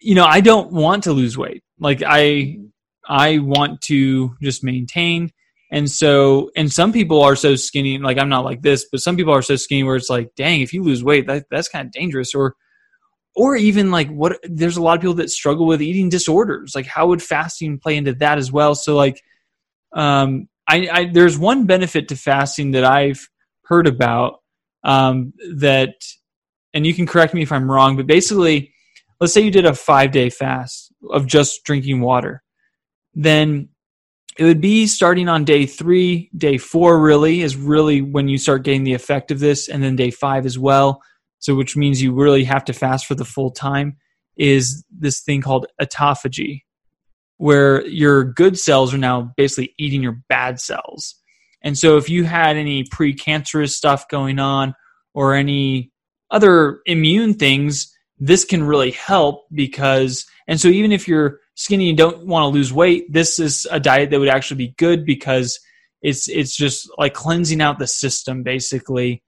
you 0.00 0.14
know, 0.14 0.24
I 0.24 0.40
don't 0.40 0.72
want 0.72 1.04
to 1.04 1.12
lose 1.12 1.36
weight. 1.36 1.62
Like, 1.78 2.02
I, 2.06 2.58
I 3.08 3.38
want 3.38 3.80
to 3.82 4.36
just 4.42 4.64
maintain. 4.64 5.30
And 5.70 5.90
so, 5.90 6.50
and 6.56 6.72
some 6.72 6.92
people 6.92 7.22
are 7.22 7.36
so 7.36 7.56
skinny, 7.56 7.98
like 7.98 8.18
I'm 8.18 8.28
not 8.28 8.44
like 8.44 8.62
this, 8.62 8.86
but 8.90 9.00
some 9.00 9.16
people 9.16 9.34
are 9.34 9.42
so 9.42 9.56
skinny 9.56 9.82
where 9.82 9.96
it's 9.96 10.10
like, 10.10 10.30
dang, 10.36 10.60
if 10.60 10.72
you 10.72 10.82
lose 10.82 11.02
weight, 11.02 11.26
that, 11.26 11.46
that's 11.50 11.68
kind 11.68 11.86
of 11.86 11.92
dangerous. 11.92 12.34
Or, 12.34 12.54
or 13.34 13.56
even 13.56 13.90
like 13.90 14.08
what 14.08 14.38
there's 14.44 14.76
a 14.76 14.82
lot 14.82 14.94
of 14.94 15.00
people 15.00 15.14
that 15.14 15.30
struggle 15.30 15.66
with 15.66 15.82
eating 15.82 16.08
disorders 16.08 16.72
like 16.74 16.86
how 16.86 17.08
would 17.08 17.22
fasting 17.22 17.78
play 17.78 17.96
into 17.96 18.12
that 18.14 18.38
as 18.38 18.52
well 18.52 18.74
so 18.74 18.96
like 18.96 19.20
um 19.92 20.48
i, 20.68 20.88
I 20.90 21.10
there's 21.12 21.38
one 21.38 21.66
benefit 21.66 22.08
to 22.08 22.16
fasting 22.16 22.72
that 22.72 22.84
i've 22.84 23.28
heard 23.64 23.86
about 23.86 24.40
um 24.84 25.32
that 25.56 25.94
and 26.72 26.86
you 26.86 26.94
can 26.94 27.06
correct 27.06 27.34
me 27.34 27.42
if 27.42 27.52
i'm 27.52 27.70
wrong 27.70 27.96
but 27.96 28.06
basically 28.06 28.72
let's 29.20 29.32
say 29.32 29.40
you 29.40 29.50
did 29.50 29.66
a 29.66 29.74
five 29.74 30.12
day 30.12 30.30
fast 30.30 30.92
of 31.10 31.26
just 31.26 31.64
drinking 31.64 32.00
water 32.00 32.43
then 33.14 33.68
it 34.38 34.44
would 34.44 34.60
be 34.60 34.86
starting 34.86 35.28
on 35.28 35.44
day 35.44 35.64
three 35.66 36.30
day 36.36 36.58
four 36.58 37.00
really 37.00 37.42
is 37.42 37.56
really 37.56 38.02
when 38.02 38.28
you 38.28 38.38
start 38.38 38.64
getting 38.64 38.84
the 38.84 38.94
effect 38.94 39.30
of 39.30 39.38
this 39.40 39.68
and 39.68 39.82
then 39.82 39.96
day 39.96 40.10
five 40.10 40.44
as 40.44 40.58
well 40.58 41.00
so 41.44 41.54
which 41.54 41.76
means 41.76 42.00
you 42.00 42.14
really 42.14 42.44
have 42.44 42.64
to 42.64 42.72
fast 42.72 43.04
for 43.04 43.14
the 43.14 43.24
full 43.26 43.50
time, 43.50 43.98
is 44.34 44.82
this 44.90 45.20
thing 45.20 45.42
called 45.42 45.66
autophagy, 45.78 46.62
where 47.36 47.86
your 47.86 48.24
good 48.24 48.58
cells 48.58 48.94
are 48.94 48.98
now 48.98 49.30
basically 49.36 49.74
eating 49.78 50.02
your 50.02 50.22
bad 50.30 50.58
cells. 50.58 51.16
And 51.60 51.76
so 51.76 51.98
if 51.98 52.08
you 52.08 52.24
had 52.24 52.56
any 52.56 52.84
precancerous 52.84 53.72
stuff 53.72 54.08
going 54.08 54.38
on 54.38 54.74
or 55.12 55.34
any 55.34 55.92
other 56.30 56.80
immune 56.86 57.34
things, 57.34 57.94
this 58.18 58.46
can 58.46 58.64
really 58.64 58.92
help 58.92 59.44
because, 59.52 60.24
and 60.48 60.58
so 60.58 60.68
even 60.68 60.92
if 60.92 61.06
you're 61.06 61.40
skinny 61.54 61.88
and 61.88 61.98
don't 61.98 62.26
want 62.26 62.42
to 62.44 62.48
lose 62.48 62.72
weight, 62.72 63.12
this 63.12 63.38
is 63.38 63.66
a 63.70 63.80
diet 63.80 64.10
that 64.10 64.18
would 64.20 64.28
actually 64.28 64.58
be 64.58 64.74
good 64.76 65.04
because 65.04 65.58
it's 66.04 66.28
it's 66.28 66.54
just 66.54 66.88
like 66.98 67.14
cleansing 67.14 67.60
out 67.60 67.80
the 67.80 67.86
system 67.86 68.44
basically 68.44 69.22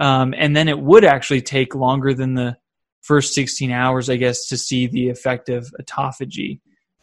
um, 0.00 0.32
and 0.38 0.56
then 0.56 0.68
it 0.68 0.78
would 0.78 1.04
actually 1.04 1.42
take 1.42 1.74
longer 1.74 2.14
than 2.14 2.32
the 2.34 2.56
first 3.02 3.34
16 3.34 3.70
hours 3.70 4.08
i 4.08 4.16
guess 4.16 4.46
to 4.46 4.56
see 4.56 4.86
the 4.86 5.10
effect 5.10 5.50
of 5.50 5.70
autophagy 5.82 6.60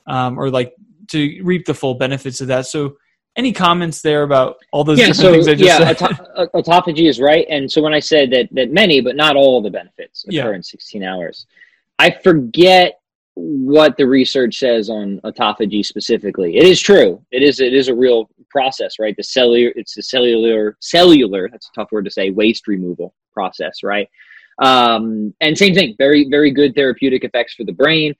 um, 0.07 0.39
or 0.39 0.49
like 0.49 0.73
to 1.09 1.41
reap 1.43 1.65
the 1.65 1.73
full 1.73 1.93
benefits 1.95 2.41
of 2.41 2.47
that 2.47 2.65
so 2.65 2.95
any 3.35 3.51
comments 3.51 4.01
there 4.01 4.23
about 4.23 4.55
all 4.71 4.83
those 4.83 4.97
yeah, 4.97 5.07
different 5.07 5.21
so 5.21 5.31
things 5.31 5.47
I 5.47 5.53
just 5.53 5.79
yeah, 5.79 5.93
said? 5.93 6.01
auto- 6.01 6.59
autophagy 6.59 7.07
is 7.07 7.19
right. 7.19 7.45
And 7.51 7.71
so 7.71 7.83
when 7.83 7.93
I 7.93 7.99
said 7.99 8.31
that 8.31 8.49
that 8.53 8.71
many, 8.71 8.99
but 8.99 9.15
not 9.15 9.35
all 9.35 9.61
the 9.61 9.69
benefits 9.69 10.23
occur 10.23 10.49
Yeah. 10.49 10.55
in 10.55 10.63
16 10.63 11.03
hours, 11.03 11.45
I 11.99 12.09
forget 12.09 12.99
what 13.37 13.95
the 13.97 14.07
research 14.07 14.57
says 14.57 14.89
on 14.89 15.21
autophagy 15.23 15.85
specifically. 15.85 16.57
It 16.57 16.65
is 16.65 16.81
true. 16.81 17.23
It 17.31 17.43
is 17.43 17.59
it 17.59 17.71
is 17.71 17.87
a 17.87 17.95
real 17.95 18.29
process, 18.49 18.95
right? 18.99 19.15
The 19.15 19.23
cellular 19.23 19.71
it's 19.75 19.93
the 19.93 20.01
cellular 20.01 20.75
cellular, 20.81 21.47
that's 21.49 21.69
a 21.69 21.79
tough 21.79 21.91
word 21.91 22.05
to 22.05 22.11
say, 22.11 22.31
waste 22.31 22.67
removal 22.67 23.13
process, 23.31 23.83
right? 23.83 24.09
Um, 24.59 25.35
and 25.39 25.55
same 25.55 25.75
thing, 25.75 25.93
very 25.99 26.27
very 26.29 26.49
good 26.49 26.73
therapeutic 26.73 27.23
effects 27.23 27.53
for 27.53 27.63
the 27.63 27.71
brain. 27.71 28.15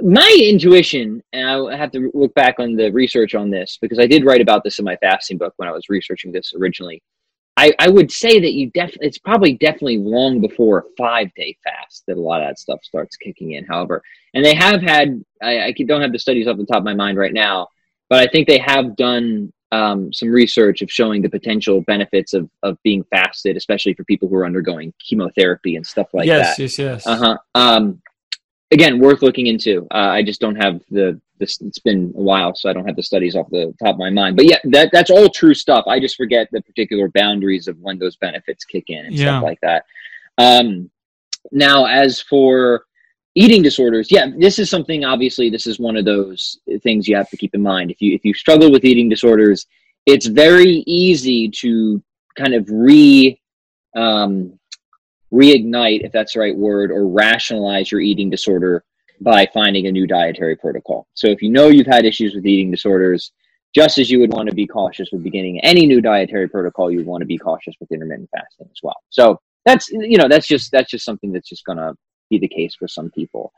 My 0.00 0.36
intuition, 0.40 1.22
and 1.32 1.48
I 1.48 1.76
have 1.76 1.90
to 1.92 2.10
look 2.14 2.32
back 2.34 2.60
on 2.60 2.76
the 2.76 2.90
research 2.92 3.34
on 3.34 3.50
this 3.50 3.78
because 3.82 3.98
I 3.98 4.06
did 4.06 4.24
write 4.24 4.40
about 4.40 4.62
this 4.62 4.78
in 4.78 4.84
my 4.84 4.96
fasting 4.96 5.38
book 5.38 5.54
when 5.56 5.68
I 5.68 5.72
was 5.72 5.88
researching 5.88 6.30
this 6.30 6.54
originally. 6.56 7.02
I, 7.62 7.72
I 7.78 7.88
would 7.88 8.10
say 8.10 8.40
that 8.40 8.54
you 8.54 8.70
definitely 8.70 9.06
it's 9.06 9.18
probably 9.18 9.52
definitely 9.52 9.98
long 9.98 10.40
before 10.40 10.78
a 10.78 10.82
five 10.98 11.32
day 11.36 11.56
fast 11.62 12.02
that 12.08 12.16
a 12.16 12.20
lot 12.20 12.42
of 12.42 12.48
that 12.48 12.58
stuff 12.58 12.80
starts 12.82 13.16
kicking 13.16 13.52
in. 13.52 13.64
However, 13.64 14.02
and 14.34 14.44
they 14.44 14.54
have 14.54 14.82
had 14.82 15.24
I, 15.40 15.66
I 15.66 15.72
don't 15.72 16.00
have 16.00 16.10
the 16.10 16.18
studies 16.18 16.48
off 16.48 16.56
the 16.56 16.66
top 16.66 16.78
of 16.78 16.84
my 16.84 16.94
mind 16.94 17.18
right 17.18 17.32
now, 17.32 17.68
but 18.10 18.18
I 18.18 18.26
think 18.26 18.48
they 18.48 18.58
have 18.58 18.96
done 18.96 19.52
um, 19.70 20.12
some 20.12 20.30
research 20.30 20.82
of 20.82 20.90
showing 20.90 21.22
the 21.22 21.30
potential 21.30 21.82
benefits 21.82 22.34
of 22.34 22.50
of 22.64 22.82
being 22.82 23.04
fasted, 23.04 23.56
especially 23.56 23.94
for 23.94 24.02
people 24.04 24.28
who 24.28 24.34
are 24.34 24.46
undergoing 24.46 24.92
chemotherapy 24.98 25.76
and 25.76 25.86
stuff 25.86 26.08
like 26.12 26.26
yes, 26.26 26.56
that. 26.56 26.62
yes, 26.62 26.78
yes. 26.80 27.02
Yes. 27.04 27.06
Uh 27.06 27.16
huh. 27.16 27.38
Um, 27.54 28.02
again, 28.72 28.98
worth 28.98 29.22
looking 29.22 29.46
into. 29.46 29.86
Uh, 29.92 30.10
I 30.18 30.22
just 30.22 30.40
don't 30.40 30.56
have 30.56 30.80
the 30.90 31.20
this. 31.38 31.60
It's 31.60 31.78
been 31.78 32.12
a 32.16 32.20
while, 32.20 32.54
so 32.54 32.68
I 32.68 32.72
don't 32.72 32.86
have 32.86 32.96
the 32.96 33.02
studies 33.02 33.36
off 33.36 33.50
the 33.50 33.74
top 33.82 33.94
of 33.94 33.98
my 33.98 34.10
mind. 34.10 34.36
But 34.36 34.46
yeah, 34.46 34.58
that 34.64 34.90
that's 34.92 35.10
all 35.10 35.28
true 35.28 35.54
stuff. 35.54 35.84
I 35.86 36.00
just 36.00 36.16
forget 36.16 36.48
the 36.50 36.62
particular 36.62 37.08
boundaries 37.08 37.68
of 37.68 37.78
when 37.78 37.98
those 37.98 38.16
benefits 38.16 38.64
kick 38.64 38.84
in 38.88 39.06
and 39.06 39.14
Yeah. 39.14 39.24
stuff 39.24 39.42
like 39.44 39.60
that. 39.60 39.84
Um, 40.38 40.90
now, 41.52 41.86
as 41.86 42.20
for 42.20 42.84
eating 43.34 43.62
disorders, 43.62 44.10
yeah, 44.10 44.26
this 44.36 44.58
is 44.58 44.70
something. 44.70 45.04
Obviously, 45.04 45.50
this 45.50 45.66
is 45.66 45.78
one 45.78 45.96
of 45.96 46.04
those 46.04 46.58
things 46.82 47.06
you 47.06 47.16
have 47.16 47.30
to 47.30 47.36
keep 47.36 47.54
in 47.54 47.62
mind. 47.62 47.90
If 47.90 48.00
you 48.00 48.14
if 48.14 48.24
you 48.24 48.34
struggle 48.34 48.70
with 48.72 48.84
eating 48.84 49.08
disorders, 49.08 49.66
it's 50.06 50.26
very 50.26 50.82
easy 50.86 51.48
to 51.48 52.02
kind 52.36 52.54
of 52.54 52.66
re 52.70 53.38
um, 53.94 54.58
reignite, 55.32 56.04
if 56.04 56.12
that's 56.12 56.34
the 56.34 56.40
right 56.40 56.56
word, 56.56 56.90
or 56.90 57.08
rationalize 57.08 57.90
your 57.90 58.00
eating 58.00 58.30
disorder 58.30 58.84
by 59.20 59.48
finding 59.54 59.86
a 59.86 59.92
new 59.92 60.06
dietary 60.06 60.56
protocol. 60.56 61.06
So 61.14 61.28
if 61.28 61.42
you 61.42 61.50
know 61.50 61.68
you've 61.68 61.86
had 61.86 62.04
issues 62.04 62.34
with 62.34 62.46
eating 62.46 62.70
disorders, 62.70 63.32
just 63.74 63.98
as 63.98 64.10
you 64.10 64.20
would 64.20 64.32
want 64.32 64.48
to 64.48 64.54
be 64.54 64.66
cautious 64.66 65.08
with 65.12 65.22
beginning 65.22 65.60
any 65.60 65.86
new 65.86 66.00
dietary 66.00 66.48
protocol, 66.48 66.90
you 66.90 67.04
want 67.04 67.22
to 67.22 67.26
be 67.26 67.38
cautious 67.38 67.74
with 67.80 67.90
intermittent 67.90 68.28
fasting 68.30 68.68
as 68.70 68.80
well. 68.82 68.96
So 69.10 69.40
that's 69.64 69.88
you 69.90 70.18
know 70.18 70.28
that's 70.28 70.46
just 70.46 70.70
that's 70.72 70.90
just 70.90 71.04
something 71.04 71.32
that's 71.32 71.48
just 71.48 71.64
going 71.64 71.78
to 71.78 71.94
be 72.28 72.38
the 72.38 72.48
case 72.48 72.74
for 72.74 72.88
some 72.88 73.10
people. 73.10 73.52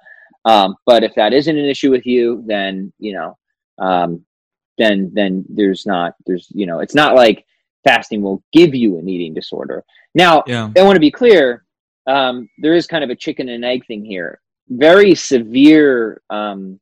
Um, 0.44 0.76
but 0.86 1.02
if 1.02 1.14
that 1.14 1.32
isn't 1.32 1.58
an 1.58 1.64
issue 1.64 1.90
with 1.90 2.06
you, 2.06 2.44
then 2.46 2.92
you 2.98 3.14
know, 3.14 3.36
um, 3.78 4.24
then 4.78 5.10
then 5.14 5.44
there's 5.48 5.86
not 5.86 6.14
there's 6.26 6.48
you 6.50 6.66
know 6.66 6.80
it's 6.80 6.94
not 6.94 7.14
like 7.14 7.44
fasting 7.82 8.22
will 8.22 8.42
give 8.52 8.74
you 8.74 8.98
an 8.98 9.08
eating 9.08 9.34
disorder. 9.34 9.84
Now 10.14 10.42
yeah. 10.46 10.70
I 10.76 10.82
want 10.82 10.96
to 10.96 11.00
be 11.00 11.10
clear. 11.10 11.63
Um, 12.06 12.48
there 12.58 12.74
is 12.74 12.86
kind 12.86 13.04
of 13.04 13.10
a 13.10 13.16
chicken 13.16 13.48
and 13.48 13.64
egg 13.64 13.86
thing 13.86 14.04
here. 14.04 14.40
Very 14.68 15.14
severe, 15.14 16.22
um, 16.30 16.80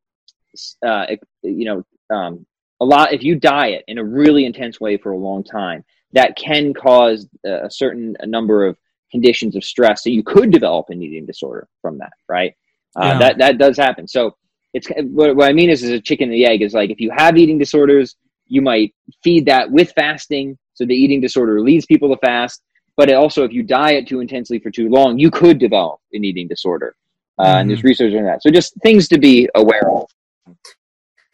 uh, 0.85 1.07
you 1.43 1.65
know, 1.65 2.17
um, 2.17 2.47
a 2.81 2.85
lot. 2.85 3.13
If 3.13 3.23
you 3.23 3.37
diet 3.37 3.85
in 3.89 3.99
a 3.99 4.05
really 4.05 4.45
intense 4.45 4.81
way 4.81 4.97
for 4.97 5.13
a 5.13 5.17
long 5.17 5.45
time, 5.45 5.85
that 6.13 6.37
can 6.37 6.75
cause 6.75 7.27
a 7.45 7.71
certain 7.71 8.17
number 8.25 8.67
of 8.67 8.77
conditions 9.11 9.57
of 9.57 9.65
stress. 9.65 10.03
So 10.03 10.11
you 10.11 10.23
could 10.23 10.51
develop 10.51 10.91
an 10.91 11.03
eating 11.03 11.27
disorder 11.27 11.69
from 11.81 11.99
that, 11.99 12.13
right? 12.29 12.55
Uh, 12.97 13.05
Yeah. 13.05 13.19
That 13.19 13.39
that 13.39 13.59
does 13.59 13.77
happen. 13.77 14.09
So 14.09 14.37
it's 14.75 14.89
what, 15.19 15.37
what 15.37 15.49
I 15.49 15.53
mean 15.53 15.71
is, 15.71 15.83
is 15.83 15.91
a 15.91 16.01
chicken 16.01 16.29
and 16.29 16.35
the 16.35 16.47
egg 16.47 16.63
is 16.63 16.75
like 16.75 16.91
if 16.91 17.01
you 17.01 17.11
have 17.11 17.37
eating 17.37 17.59
disorders, 17.59 18.17
you 18.47 18.63
might 18.63 18.95
feed 19.23 19.47
that 19.47 19.71
with 19.71 19.93
fasting. 19.93 20.59
So 20.75 20.85
the 20.85 20.95
eating 20.95 21.21
disorder 21.21 21.61
leads 21.61 21.87
people 21.87 22.09
to 22.15 22.19
fast 22.21 22.63
but 22.97 23.09
it 23.09 23.15
also 23.15 23.45
if 23.45 23.53
you 23.53 23.63
diet 23.63 24.07
too 24.07 24.21
intensely 24.21 24.59
for 24.59 24.71
too 24.71 24.89
long 24.89 25.19
you 25.19 25.31
could 25.31 25.59
develop 25.59 26.01
an 26.13 26.25
eating 26.25 26.49
disorder 26.49 26.95
uh, 27.39 27.57
and 27.57 27.71
there's 27.71 27.83
research 27.83 28.15
on 28.15 28.25
that. 28.25 28.43
So 28.43 28.51
just 28.51 28.75
things 28.83 29.09
to 29.09 29.19
be 29.19 29.49
aware 29.55 29.91
of. 29.91 30.07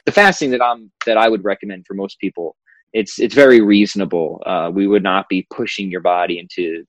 The 0.07 0.13
fasting 0.13 0.51
that 0.53 0.63
i'm 0.63 0.91
that 1.05 1.17
i 1.19 1.29
would 1.29 1.45
recommend 1.45 1.87
for 1.87 1.95
most 1.95 2.19
people 2.19 2.57
it's 2.93 3.19
it's 3.19 3.35
very 3.35 3.61
reasonable. 3.61 4.43
Uh, 4.47 4.71
we 4.73 4.87
would 4.87 5.03
not 5.03 5.29
be 5.29 5.47
pushing 5.55 5.91
your 5.91 6.01
body 6.01 6.39
into 6.39 6.85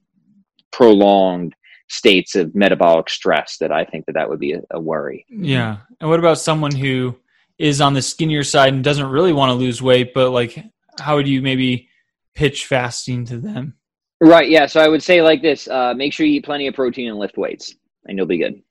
prolonged 0.71 1.53
states 1.89 2.35
of 2.35 2.53
metabolic 2.53 3.09
stress 3.09 3.57
that 3.59 3.71
i 3.71 3.83
think 3.83 4.05
that 4.05 4.13
that 4.13 4.29
would 4.29 4.39
be 4.39 4.53
a, 4.53 4.61
a 4.71 4.79
worry. 4.79 5.25
Yeah. 5.29 5.77
And 5.99 6.09
what 6.09 6.19
about 6.19 6.39
someone 6.39 6.73
who 6.73 7.17
is 7.57 7.81
on 7.81 7.93
the 7.93 8.01
skinnier 8.01 8.43
side 8.43 8.73
and 8.73 8.83
doesn't 8.83 9.09
really 9.09 9.33
want 9.33 9.49
to 9.49 9.55
lose 9.55 9.81
weight, 9.81 10.13
but 10.13 10.29
like, 10.29 10.63
how 10.99 11.15
would 11.15 11.27
you 11.27 11.41
maybe 11.41 11.89
pitch 12.35 12.67
fasting 12.67 13.25
to 13.25 13.37
them? 13.37 13.73
Right 14.21 14.49
yeah 14.49 14.65
so 14.65 14.79
i 14.81 14.87
would 14.87 15.01
say 15.03 15.21
like 15.21 15.41
this 15.41 15.67
uh, 15.67 15.93
make 15.95 16.13
sure 16.13 16.25
you 16.25 16.33
eat 16.39 16.45
plenty 16.45 16.67
of 16.67 16.73
protein 16.75 17.09
and 17.09 17.17
lift 17.17 17.37
weights 17.37 17.73
and 18.05 18.17
you'll 18.17 18.27
be 18.27 18.37
good 18.37 18.61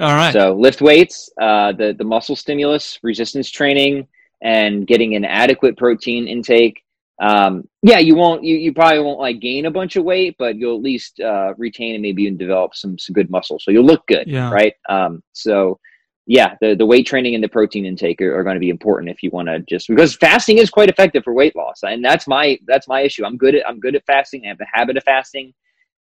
All 0.00 0.14
right. 0.14 0.32
So 0.32 0.54
lift 0.54 0.80
weights, 0.80 1.28
uh, 1.40 1.72
the 1.72 1.92
the 1.92 2.04
muscle 2.04 2.34
stimulus, 2.36 2.98
resistance 3.02 3.50
training, 3.50 4.06
and 4.40 4.86
getting 4.86 5.14
an 5.16 5.24
adequate 5.24 5.76
protein 5.76 6.26
intake. 6.28 6.82
Um, 7.20 7.68
yeah, 7.82 7.98
you 7.98 8.14
won't. 8.16 8.42
You, 8.42 8.56
you 8.56 8.72
probably 8.72 9.00
won't 9.00 9.20
like 9.20 9.38
gain 9.40 9.66
a 9.66 9.70
bunch 9.70 9.96
of 9.96 10.04
weight, 10.04 10.36
but 10.38 10.56
you'll 10.56 10.76
at 10.76 10.82
least 10.82 11.20
uh, 11.20 11.52
retain 11.58 11.94
and 11.94 12.02
maybe 12.02 12.22
even 12.22 12.38
develop 12.38 12.74
some 12.74 12.98
some 12.98 13.12
good 13.12 13.28
muscle. 13.30 13.58
So 13.60 13.70
you'll 13.70 13.84
look 13.92 14.06
good, 14.06 14.26
Yeah. 14.26 14.50
right? 14.50 14.72
Um, 14.88 15.22
so 15.32 15.78
yeah, 16.26 16.54
the 16.60 16.74
the 16.74 16.86
weight 16.86 17.06
training 17.06 17.34
and 17.34 17.42
the 17.42 17.48
protein 17.48 17.84
intake 17.84 18.20
are, 18.20 18.38
are 18.38 18.44
going 18.44 18.54
to 18.54 18.60
be 18.60 18.70
important 18.70 19.10
if 19.10 19.22
you 19.22 19.30
want 19.30 19.48
to 19.48 19.60
just 19.60 19.88
because 19.88 20.14
fasting 20.14 20.58
is 20.58 20.70
quite 20.70 20.88
effective 20.88 21.24
for 21.24 21.32
weight 21.32 21.56
loss, 21.56 21.82
and 21.82 22.04
that's 22.04 22.28
my 22.28 22.58
that's 22.66 22.86
my 22.86 23.00
issue. 23.00 23.24
I'm 23.24 23.36
good 23.36 23.56
at 23.56 23.68
I'm 23.68 23.80
good 23.80 23.96
at 23.96 24.06
fasting. 24.06 24.42
I 24.44 24.48
have 24.48 24.58
the 24.58 24.66
habit 24.72 24.96
of 24.96 25.02
fasting, 25.02 25.52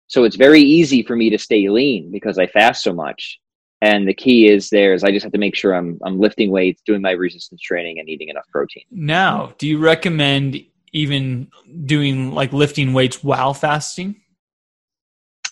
so 0.08 0.24
it's 0.24 0.36
very 0.36 0.62
easy 0.62 1.02
for 1.02 1.16
me 1.16 1.30
to 1.32 1.38
stay 1.38 1.68
lean 1.70 2.12
because 2.12 2.38
I 2.38 2.48
fast 2.48 2.84
so 2.84 2.94
much. 2.94 3.40
And 3.84 4.08
the 4.08 4.14
key 4.14 4.48
is 4.48 4.70
there 4.70 4.94
is 4.94 5.04
I 5.04 5.10
just 5.10 5.24
have 5.24 5.34
to 5.34 5.40
make 5.40 5.56
sure 5.56 5.74
I'm 5.74 6.00
I'm 6.06 6.20
lifting 6.20 6.52
weights, 6.52 6.84
doing 6.86 7.02
my 7.02 7.12
resistance 7.12 7.62
training, 7.62 7.98
and 7.98 8.08
eating 8.08 8.30
enough 8.30 8.46
protein. 8.52 8.84
Now, 8.92 9.54
do 9.58 9.68
you 9.68 9.80
recommend 9.80 10.64
even 10.94 11.50
doing 11.86 12.32
like 12.32 12.54
lifting 12.54 12.94
weights 12.94 13.24
while 13.24 13.56
fasting? 13.56 14.21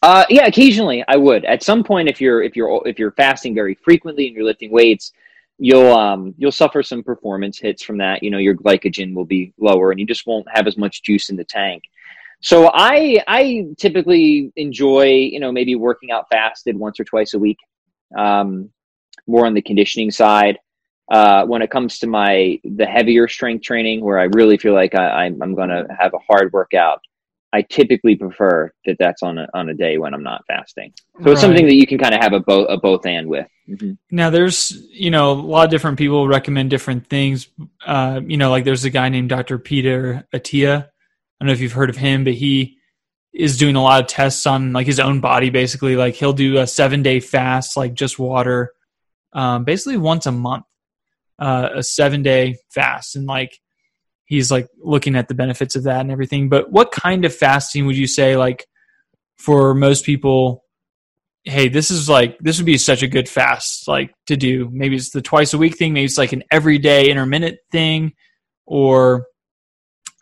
Uh, 0.01 0.25
yeah, 0.29 0.45
occasionally 0.45 1.03
I 1.07 1.17
would. 1.17 1.43
At 1.45 1.63
some 1.63 1.83
point, 1.83 2.09
if 2.09 2.21
you're 2.21 2.41
if 2.41 2.55
you're 2.55 2.81
if 2.87 2.97
you're 2.97 3.11
fasting 3.11 3.53
very 3.53 3.75
frequently 3.75 4.27
and 4.27 4.35
you're 4.35 4.45
lifting 4.45 4.71
weights, 4.71 5.11
you'll 5.57 5.93
um 5.93 6.33
you'll 6.37 6.51
suffer 6.53 6.81
some 6.81 7.03
performance 7.03 7.59
hits 7.59 7.83
from 7.83 7.97
that. 7.97 8.23
You 8.23 8.31
know, 8.31 8.37
your 8.37 8.55
glycogen 8.55 9.13
will 9.13 9.25
be 9.25 9.53
lower, 9.59 9.91
and 9.91 9.99
you 9.99 10.05
just 10.05 10.25
won't 10.25 10.47
have 10.53 10.67
as 10.67 10.77
much 10.77 11.03
juice 11.03 11.29
in 11.29 11.35
the 11.35 11.43
tank. 11.43 11.83
So 12.41 12.71
I 12.73 13.21
I 13.27 13.65
typically 13.77 14.53
enjoy 14.55 15.07
you 15.07 15.39
know 15.41 15.51
maybe 15.51 15.75
working 15.75 16.11
out 16.11 16.27
fasted 16.31 16.77
once 16.77 16.99
or 16.99 17.03
twice 17.03 17.33
a 17.33 17.39
week, 17.39 17.57
um, 18.17 18.69
more 19.27 19.45
on 19.45 19.53
the 19.53 19.61
conditioning 19.61 20.11
side. 20.11 20.59
Uh, 21.11 21.43
when 21.45 21.61
it 21.63 21.71
comes 21.71 21.97
to 21.99 22.07
my 22.07 22.59
the 22.63 22.85
heavier 22.85 23.27
strength 23.27 23.63
training, 23.63 23.99
where 24.01 24.19
I 24.19 24.25
really 24.33 24.57
feel 24.57 24.73
like 24.75 24.93
I, 24.95 25.25
I'm, 25.25 25.41
I'm 25.41 25.55
going 25.55 25.69
to 25.69 25.87
have 25.99 26.13
a 26.13 26.19
hard 26.19 26.53
workout, 26.53 27.01
I 27.51 27.63
typically 27.63 28.15
prefer 28.15 28.71
that 28.85 28.97
that's 28.99 29.23
on 29.23 29.39
a 29.39 29.47
on 29.53 29.69
a 29.69 29.73
day 29.73 29.97
when 29.97 30.13
I'm 30.13 30.21
not 30.21 30.43
fasting. 30.47 30.93
So 31.23 31.31
it's 31.31 31.41
something 31.41 31.65
that 31.65 31.75
you 31.75 31.87
can 31.87 31.97
kind 31.97 32.13
of 32.13 32.21
have 32.21 32.33
a 32.33 32.39
both 32.39 32.67
a 32.69 32.77
both 32.77 33.05
and 33.05 33.27
with. 33.27 33.47
Mhm. 33.67 33.97
Now, 34.11 34.29
there's 34.29 34.71
you 34.91 35.09
know 35.09 35.31
a 35.31 35.33
lot 35.33 35.65
of 35.65 35.71
different 35.71 35.97
people 35.97 36.27
recommend 36.27 36.69
different 36.69 37.07
things. 37.07 37.49
Uh, 37.85 38.21
you 38.25 38.37
know, 38.37 38.51
like 38.51 38.65
there's 38.65 38.85
a 38.85 38.89
guy 38.89 39.09
named 39.09 39.29
Dr. 39.29 39.57
Peter 39.57 40.27
Attia. 40.33 40.83
I 40.85 40.85
don't 41.39 41.47
know 41.47 41.53
if 41.53 41.59
you've 41.59 41.73
heard 41.73 41.89
of 41.89 41.97
him, 41.97 42.23
but 42.23 42.33
he 42.33 42.77
is 43.33 43.57
doing 43.57 43.75
a 43.75 43.81
lot 43.81 44.01
of 44.01 44.07
tests 44.07 44.45
on 44.45 44.73
like 44.73 44.85
his 44.85 44.99
own 44.99 45.19
body. 45.19 45.49
Basically, 45.49 45.95
like 45.95 46.15
he'll 46.15 46.33
do 46.33 46.57
a 46.57 46.67
seven 46.67 47.01
day 47.01 47.19
fast, 47.19 47.75
like 47.75 47.93
just 47.95 48.19
water, 48.19 48.73
um, 49.33 49.63
basically 49.63 49.97
once 49.97 50.27
a 50.27 50.31
month, 50.31 50.65
uh, 51.39 51.69
a 51.75 51.83
seven 51.83 52.21
day 52.21 52.57
fast, 52.69 53.15
and 53.15 53.25
like 53.25 53.59
he's 54.29 54.49
like 54.49 54.67
looking 54.81 55.15
at 55.17 55.27
the 55.27 55.33
benefits 55.33 55.75
of 55.75 55.83
that 55.83 55.99
and 55.99 56.11
everything. 56.11 56.47
But 56.47 56.71
what 56.71 56.91
kind 56.91 57.25
of 57.25 57.35
fasting 57.35 57.85
would 57.85 57.97
you 57.97 58.07
say 58.07 58.37
like 58.37 58.65
for 59.37 59.73
most 59.73 60.05
people? 60.05 60.63
hey, 61.45 61.69
this 61.69 61.89
is 61.89 62.09
like 62.09 62.37
this 62.39 62.57
would 62.59 62.65
be 62.65 62.77
such 62.77 63.01
a 63.01 63.07
good 63.07 63.27
fast 63.27 63.87
like 63.87 64.13
to 64.27 64.35
do. 64.35 64.69
Maybe 64.71 64.95
it's 64.95 65.09
the 65.09 65.21
twice 65.21 65.53
a 65.53 65.57
week 65.57 65.77
thing, 65.77 65.93
maybe 65.93 66.05
it's 66.05 66.17
like 66.17 66.33
an 66.33 66.43
everyday 66.51 67.09
intermittent 67.09 67.57
thing, 67.71 68.13
or 68.65 69.25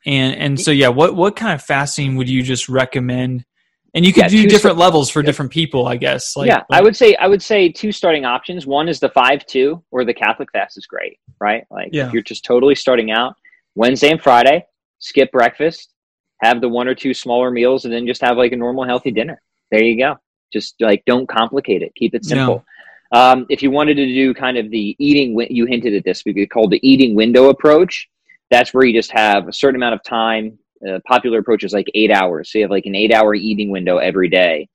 and 0.06 0.36
and 0.36 0.60
so 0.60 0.72
yeah, 0.72 0.90
what 0.90 1.16
what 1.16 1.36
kind 1.36 1.54
of 1.54 1.62
fasting 1.62 2.16
would 2.16 2.30
you 2.30 2.44
just 2.44 2.70
recommend? 2.70 3.46
And 3.94 4.06
you 4.06 4.14
could 4.14 4.24
Yeah, 4.26 4.30
do 4.30 4.48
different 4.48 4.78
sta- 4.78 4.84
levels 4.86 5.10
for 5.10 5.20
Yep. 5.22 5.26
different 5.26 5.52
people, 5.52 5.88
I 5.88 5.98
guess. 5.98 6.38
Like, 6.38 6.48
yeah, 6.48 6.62
I 6.72 6.82
would 6.82 6.96
say 6.96 7.16
I 7.16 7.28
would 7.28 7.42
say 7.42 7.70
two 7.72 7.92
starting 7.92 8.26
options. 8.26 8.68
One 8.68 8.88
is 8.88 9.00
the 9.00 9.10
five 9.10 9.46
two, 9.46 9.84
or 9.92 10.06
the 10.06 10.14
Catholic 10.14 10.52
fast 10.52 10.78
is 10.78 10.86
great, 10.86 11.20
right? 11.42 11.66
Like 11.72 11.90
Yeah. 11.92 12.08
if 12.08 12.14
you're 12.14 12.22
just 12.22 12.46
totally 12.46 12.76
starting 12.76 13.12
out, 13.12 13.36
Wednesday 13.78 14.10
and 14.10 14.22
Friday, 14.22 14.66
skip 14.98 15.32
breakfast, 15.32 15.94
have 16.42 16.62
the 16.62 16.68
one 16.68 16.88
or 16.88 16.96
two 16.96 17.14
smaller 17.14 17.52
meals, 17.52 17.86
and 17.86 17.94
then 17.94 18.08
just 18.08 18.22
have 18.22 18.36
like 18.36 18.52
a 18.52 18.56
normal 18.56 18.84
healthy 18.84 19.12
dinner. 19.12 19.40
There 19.70 19.84
you 19.84 19.98
go. 19.98 20.16
Just 20.52 20.76
like 20.80 21.04
don't 21.06 21.30
complicate 21.30 21.84
it. 21.84 21.94
Keep 21.96 22.16
it 22.16 22.26
simple. 22.26 22.66
Um, 23.12 23.46
if 23.50 23.62
you 23.62 23.70
wanted 23.70 23.96
to 23.96 24.06
do 24.08 24.34
kind 24.34 24.58
of 24.58 24.72
the 24.72 24.96
eating, 24.98 25.40
you 25.52 25.66
hinted 25.68 25.94
at 25.94 26.04
this, 26.04 26.24
we 26.26 26.34
could 26.34 26.50
call 26.50 26.68
the 26.68 26.80
eating 26.82 27.14
window 27.16 27.50
approach. 27.50 28.10
That's 28.50 28.74
where 28.74 28.84
you 28.84 28.94
just 28.94 29.12
have 29.12 29.48
a 29.48 29.54
certain 29.54 29.76
amount 29.76 29.94
of 29.94 30.04
time. 30.04 30.58
Uh, 30.88 31.00
popular 31.08 31.40
approach 31.40 31.64
is 31.64 31.74
like 31.74 31.88
eight 31.94 32.12
hours. 32.12 32.52
So 32.52 32.58
you 32.58 32.64
have 32.64 32.72
like 32.72 32.86
an 32.88 32.96
eight 32.96 33.14
hour 33.14 33.36
eating 33.36 33.70
window 33.70 33.98
every 33.98 34.30
day. 34.30 34.68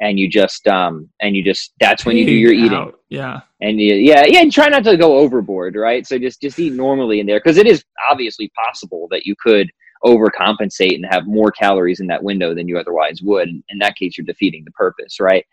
And 0.00 0.18
you 0.18 0.28
just, 0.28 0.66
um, 0.68 1.08
and 1.20 1.34
you 1.34 1.42
just, 1.42 1.72
that's 1.80 2.04
when 2.04 2.16
you 2.16 2.26
do 2.26 2.32
your 2.32 2.52
eating. 2.52 2.76
Out. 2.76 3.00
Yeah. 3.08 3.40
And 3.60 3.80
you, 3.80 3.94
yeah, 3.94 4.24
yeah, 4.26 4.40
and 4.40 4.52
try 4.52 4.68
not 4.68 4.84
to 4.84 4.96
go 4.96 5.18
overboard, 5.18 5.74
right? 5.74 6.06
So 6.06 6.18
just, 6.18 6.40
just 6.42 6.58
eat 6.58 6.74
normally 6.74 7.20
in 7.20 7.26
there. 7.26 7.40
Cause 7.40 7.56
it 7.56 7.66
is 7.66 7.82
obviously 8.10 8.50
possible 8.66 9.08
that 9.10 9.24
you 9.24 9.34
could 9.42 9.70
overcompensate 10.04 10.94
and 10.94 11.06
have 11.10 11.26
more 11.26 11.50
calories 11.50 12.00
in 12.00 12.06
that 12.08 12.22
window 12.22 12.54
than 12.54 12.68
you 12.68 12.78
otherwise 12.78 13.22
would. 13.22 13.48
In 13.48 13.78
that 13.78 13.96
case, 13.96 14.18
you're 14.18 14.26
defeating 14.26 14.64
the 14.64 14.70
purpose, 14.72 15.18
right? 15.18 15.44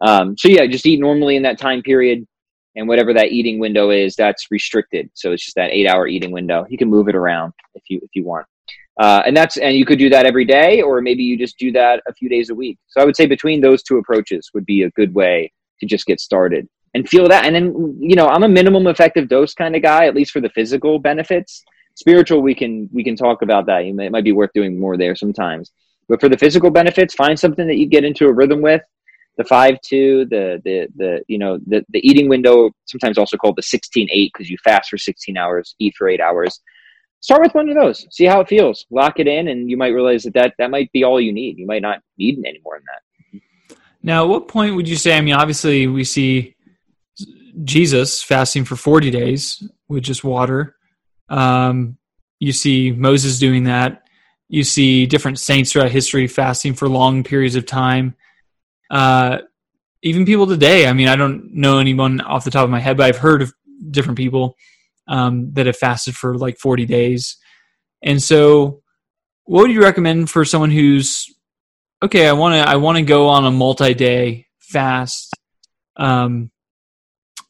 Um, 0.00 0.36
so 0.38 0.48
yeah, 0.48 0.66
just 0.66 0.86
eat 0.86 0.98
normally 0.98 1.36
in 1.36 1.42
that 1.42 1.58
time 1.58 1.82
period, 1.82 2.26
and 2.76 2.88
whatever 2.88 3.12
that 3.12 3.32
eating 3.32 3.58
window 3.58 3.90
is, 3.90 4.16
that's 4.16 4.46
restricted. 4.50 5.10
So 5.12 5.32
it's 5.32 5.44
just 5.44 5.56
that 5.56 5.72
eight-hour 5.72 6.06
eating 6.06 6.32
window. 6.32 6.64
You 6.70 6.78
can 6.78 6.88
move 6.88 7.08
it 7.08 7.14
around 7.14 7.52
if 7.74 7.82
you 7.90 8.00
if 8.02 8.10
you 8.14 8.24
want, 8.24 8.46
uh, 9.00 9.22
and 9.26 9.36
that's 9.36 9.56
and 9.56 9.76
you 9.76 9.84
could 9.84 9.98
do 9.98 10.10
that 10.10 10.26
every 10.26 10.44
day, 10.44 10.82
or 10.82 11.00
maybe 11.00 11.22
you 11.22 11.38
just 11.38 11.58
do 11.58 11.72
that 11.72 12.02
a 12.06 12.14
few 12.14 12.28
days 12.28 12.50
a 12.50 12.54
week. 12.54 12.78
So 12.88 13.00
I 13.00 13.04
would 13.04 13.16
say 13.16 13.26
between 13.26 13.60
those 13.60 13.82
two 13.82 13.98
approaches 13.98 14.50
would 14.54 14.66
be 14.66 14.82
a 14.82 14.90
good 14.90 15.14
way 15.14 15.52
to 15.80 15.86
just 15.86 16.06
get 16.06 16.20
started 16.20 16.68
and 16.94 17.08
feel 17.08 17.28
that. 17.28 17.44
And 17.44 17.54
then 17.54 17.96
you 18.00 18.16
know, 18.16 18.26
I'm 18.26 18.42
a 18.42 18.48
minimum 18.48 18.86
effective 18.86 19.28
dose 19.28 19.54
kind 19.54 19.76
of 19.76 19.82
guy, 19.82 20.06
at 20.06 20.14
least 20.14 20.32
for 20.32 20.40
the 20.40 20.50
physical 20.50 20.98
benefits. 20.98 21.64
Spiritual, 21.94 22.40
we 22.42 22.54
can 22.54 22.88
we 22.92 23.04
can 23.04 23.16
talk 23.16 23.42
about 23.42 23.66
that. 23.66 23.82
It 23.82 24.10
might 24.10 24.24
be 24.24 24.32
worth 24.32 24.52
doing 24.54 24.78
more 24.78 24.96
there 24.96 25.16
sometimes. 25.16 25.70
But 26.08 26.20
for 26.20 26.28
the 26.28 26.38
physical 26.38 26.70
benefits, 26.70 27.14
find 27.14 27.38
something 27.38 27.66
that 27.68 27.76
you 27.76 27.86
get 27.86 28.04
into 28.04 28.26
a 28.26 28.32
rhythm 28.32 28.60
with 28.60 28.82
the 29.40 29.44
five 29.44 29.80
two, 29.80 30.26
the 30.26 30.60
the 30.64 30.88
the 30.96 31.22
you 31.26 31.38
know 31.38 31.58
the 31.66 31.84
the 31.88 32.06
eating 32.06 32.28
window, 32.28 32.70
sometimes 32.84 33.16
also 33.16 33.36
called 33.38 33.56
the 33.56 33.62
sixteen 33.62 34.08
eight 34.12 34.30
because 34.34 34.50
you 34.50 34.58
fast 34.62 34.90
for 34.90 34.98
sixteen 34.98 35.38
hours, 35.38 35.74
eat 35.78 35.94
for 35.96 36.08
eight 36.08 36.20
hours. 36.20 36.60
Start 37.20 37.42
with 37.42 37.54
one 37.54 37.68
of 37.68 37.74
those. 37.74 38.06
See 38.10 38.24
how 38.24 38.40
it 38.40 38.48
feels. 38.48 38.86
Lock 38.90 39.20
it 39.20 39.26
in, 39.26 39.48
and 39.48 39.70
you 39.70 39.76
might 39.76 39.88
realize 39.88 40.24
that 40.24 40.34
that, 40.34 40.54
that 40.58 40.70
might 40.70 40.90
be 40.92 41.04
all 41.04 41.20
you 41.20 41.32
need. 41.32 41.58
You 41.58 41.66
might 41.66 41.82
not 41.82 42.00
need 42.18 42.38
any 42.46 42.60
more 42.64 42.78
than 42.78 42.84
that. 42.86 43.40
Now, 44.02 44.24
at 44.24 44.28
what 44.30 44.48
point 44.48 44.74
would 44.74 44.88
you 44.88 44.96
say? 44.96 45.16
I 45.16 45.20
mean, 45.20 45.34
obviously, 45.34 45.86
we 45.86 46.04
see 46.04 46.56
Jesus 47.62 48.22
fasting 48.22 48.64
for 48.64 48.76
forty 48.76 49.10
days 49.10 49.62
with 49.88 50.02
just 50.02 50.24
water. 50.24 50.76
Um, 51.28 51.98
you 52.38 52.52
see 52.52 52.92
Moses 52.92 53.38
doing 53.38 53.64
that. 53.64 54.02
You 54.48 54.64
see 54.64 55.06
different 55.06 55.38
saints 55.38 55.72
throughout 55.72 55.90
history 55.90 56.26
fasting 56.26 56.74
for 56.74 56.88
long 56.88 57.22
periods 57.22 57.54
of 57.54 57.66
time 57.66 58.16
uh, 58.90 59.38
even 60.02 60.26
people 60.26 60.46
today. 60.46 60.86
I 60.86 60.92
mean, 60.92 61.08
I 61.08 61.16
don't 61.16 61.54
know 61.54 61.78
anyone 61.78 62.20
off 62.20 62.44
the 62.44 62.50
top 62.50 62.64
of 62.64 62.70
my 62.70 62.80
head, 62.80 62.96
but 62.96 63.06
I've 63.06 63.18
heard 63.18 63.42
of 63.42 63.52
different 63.90 64.18
people 64.18 64.56
um, 65.08 65.52
that 65.54 65.66
have 65.66 65.76
fasted 65.76 66.16
for 66.16 66.36
like 66.36 66.58
40 66.58 66.86
days. 66.86 67.36
And 68.02 68.22
so, 68.22 68.82
what 69.44 69.62
would 69.62 69.72
you 69.72 69.82
recommend 69.82 70.30
for 70.30 70.44
someone 70.44 70.70
who's 70.70 71.26
okay? 72.02 72.28
I 72.28 72.32
want 72.32 72.54
to 72.54 72.68
I 72.68 72.76
want 72.76 72.98
to 72.98 73.02
go 73.02 73.28
on 73.28 73.44
a 73.44 73.50
multi-day 73.50 74.46
fast. 74.58 75.34
Um, 75.96 76.50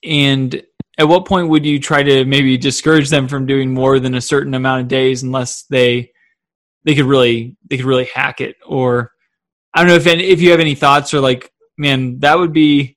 and 0.03 0.63
at 0.99 1.09
what 1.09 1.27
point 1.27 1.49
would 1.49 1.67
you 1.67 1.79
try 1.79 2.03
to 2.03 2.25
maybe 2.25 2.57
discourage 2.57 3.11
them 3.11 3.29
from 3.29 3.47
doing 3.47 3.73
more 3.73 4.01
than 4.01 4.15
a 4.15 4.21
certain 4.21 4.55
amount 4.55 4.83
of 4.83 4.89
days 4.89 5.23
unless 5.23 5.65
they 5.65 6.11
they 6.85 6.95
could 6.95 7.05
really 7.05 7.57
they 7.69 7.77
could 7.77 7.87
really 7.87 8.09
hack 8.15 8.41
it 8.41 8.57
or 8.67 9.13
I 9.73 9.81
don't 9.81 9.89
know 9.89 9.95
if 9.95 10.07
any, 10.07 10.25
if 10.25 10.41
you 10.41 10.51
have 10.51 10.61
any 10.61 10.75
thoughts 10.75 11.15
or 11.15 11.21
like, 11.21 11.53
man, 11.79 12.19
that 12.21 12.39
would 12.39 12.53
be 12.53 12.97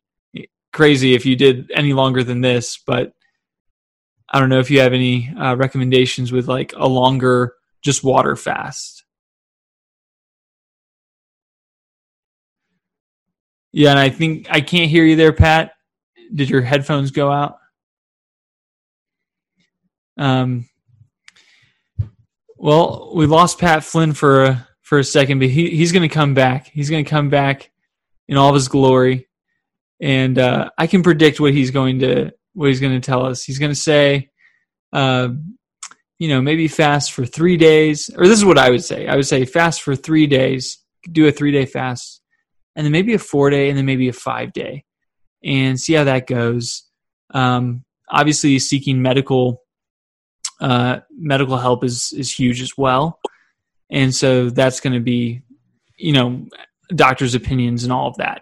crazy 0.72 1.14
if 1.14 1.26
you 1.26 1.36
did 1.36 1.72
any 1.74 1.94
longer 1.94 2.24
than 2.24 2.42
this. 2.42 2.80
But 2.86 3.14
I 4.34 4.40
don't 4.40 4.50
know 4.50 4.60
if 4.60 4.72
you 4.72 4.80
have 4.80 4.94
any 4.94 5.30
uh, 5.30 5.56
recommendations 5.56 6.32
with 6.32 6.48
like 6.48 6.74
a 6.76 6.88
longer 6.88 7.54
just 7.84 8.04
water 8.04 8.36
fast. 8.36 9.06
Yeah, 13.72 13.92
and 13.92 14.00
I 14.00 14.10
think 14.10 14.48
I 14.50 14.62
can't 14.62 14.90
hear 14.90 15.06
you 15.06 15.16
there, 15.16 15.34
Pat. 15.34 15.74
Did 16.34 16.50
your 16.50 16.62
headphones 16.62 17.12
go 17.12 17.32
out? 17.32 17.58
Um. 20.18 20.68
Well, 22.58 23.12
we 23.16 23.26
lost 23.28 23.60
Pat 23.60 23.84
Flynn 23.84 24.14
for 24.14 24.46
a 24.46 24.68
for 24.82 24.98
a 24.98 25.04
second, 25.04 25.40
but 25.40 25.50
he, 25.50 25.70
he's 25.70 25.92
going 25.92 26.08
to 26.08 26.14
come 26.14 26.34
back. 26.34 26.68
He's 26.68 26.90
going 26.90 27.06
to 27.06 27.10
come 27.10 27.30
back 27.30 27.72
in 28.28 28.38
all 28.38 28.50
of 28.50 28.56
his 28.56 28.68
glory, 28.68 29.28
and 30.00 30.40
uh, 30.40 30.70
I 30.78 30.88
can 30.88 31.04
predict 31.04 31.40
what 31.40 31.54
he's 31.54 31.72
going 31.72 32.00
to 32.00 32.32
what 32.54 32.70
he's 32.70 32.80
going 32.80 33.00
to 33.00 33.06
tell 33.06 33.26
us. 33.26 33.44
He's 33.44 33.60
going 33.60 33.72
to 33.72 33.76
say, 33.76 34.30
uh, 34.92 35.30
you 36.20 36.30
know, 36.30 36.42
maybe 36.42 36.68
fast 36.68 37.14
for 37.14 37.26
three 37.26 37.58
days, 37.58 38.10
or 38.16 38.28
this 38.28 38.38
is 38.38 38.46
what 38.46 38.58
I 38.58 38.70
would 38.70 38.84
say. 38.84 39.08
I 39.08 39.16
would 39.16 39.28
say 39.28 39.46
fast 39.46 39.82
for 39.82 39.96
three 39.96 40.28
days, 40.28 40.78
do 41.12 41.28
a 41.28 41.32
three 41.32 41.52
day 41.52 41.66
fast, 41.66 42.22
and 42.76 42.86
then 42.86 42.92
maybe 42.92 43.14
a 43.14 43.20
four 43.20 43.50
day, 43.50 43.70
and 43.70 43.78
then 43.78 43.86
maybe 43.86 44.08
a 44.08 44.14
five 44.14 44.54
day, 44.54 44.86
and 45.44 45.80
see 45.80 45.94
how 45.94 46.06
that 46.06 46.28
goes. 46.28 46.84
Um, 47.34 47.84
obviously, 48.10 48.58
seeking 48.60 49.02
medical 49.02 49.62
uh, 50.62 51.00
medical 51.12 51.58
help 51.58 51.84
is 51.84 52.14
is 52.16 52.32
huge 52.32 52.62
as 52.62 52.78
well 52.78 53.20
and 53.94 54.14
so 54.14 54.50
that's 54.50 54.80
going 54.82 54.94
to 54.94 55.00
be 55.00 55.42
you 55.98 56.12
know 56.12 56.46
doctors 56.96 57.36
opinions 57.36 57.84
and 57.84 57.94
all 57.94 58.08
of 58.08 58.18
that 58.18 58.42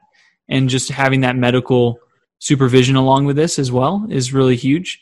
and 0.50 0.70
just 0.70 0.90
having 0.90 1.22
that 1.22 1.36
medical 1.36 2.00
supervision 2.42 2.96
along 2.96 3.26
with 3.26 3.36
this 3.36 3.60
as 3.60 3.72
well 3.72 4.06
is 4.10 4.34
really 4.34 4.56
huge. 4.56 5.00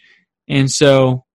And 0.50 0.70
so 0.70 1.26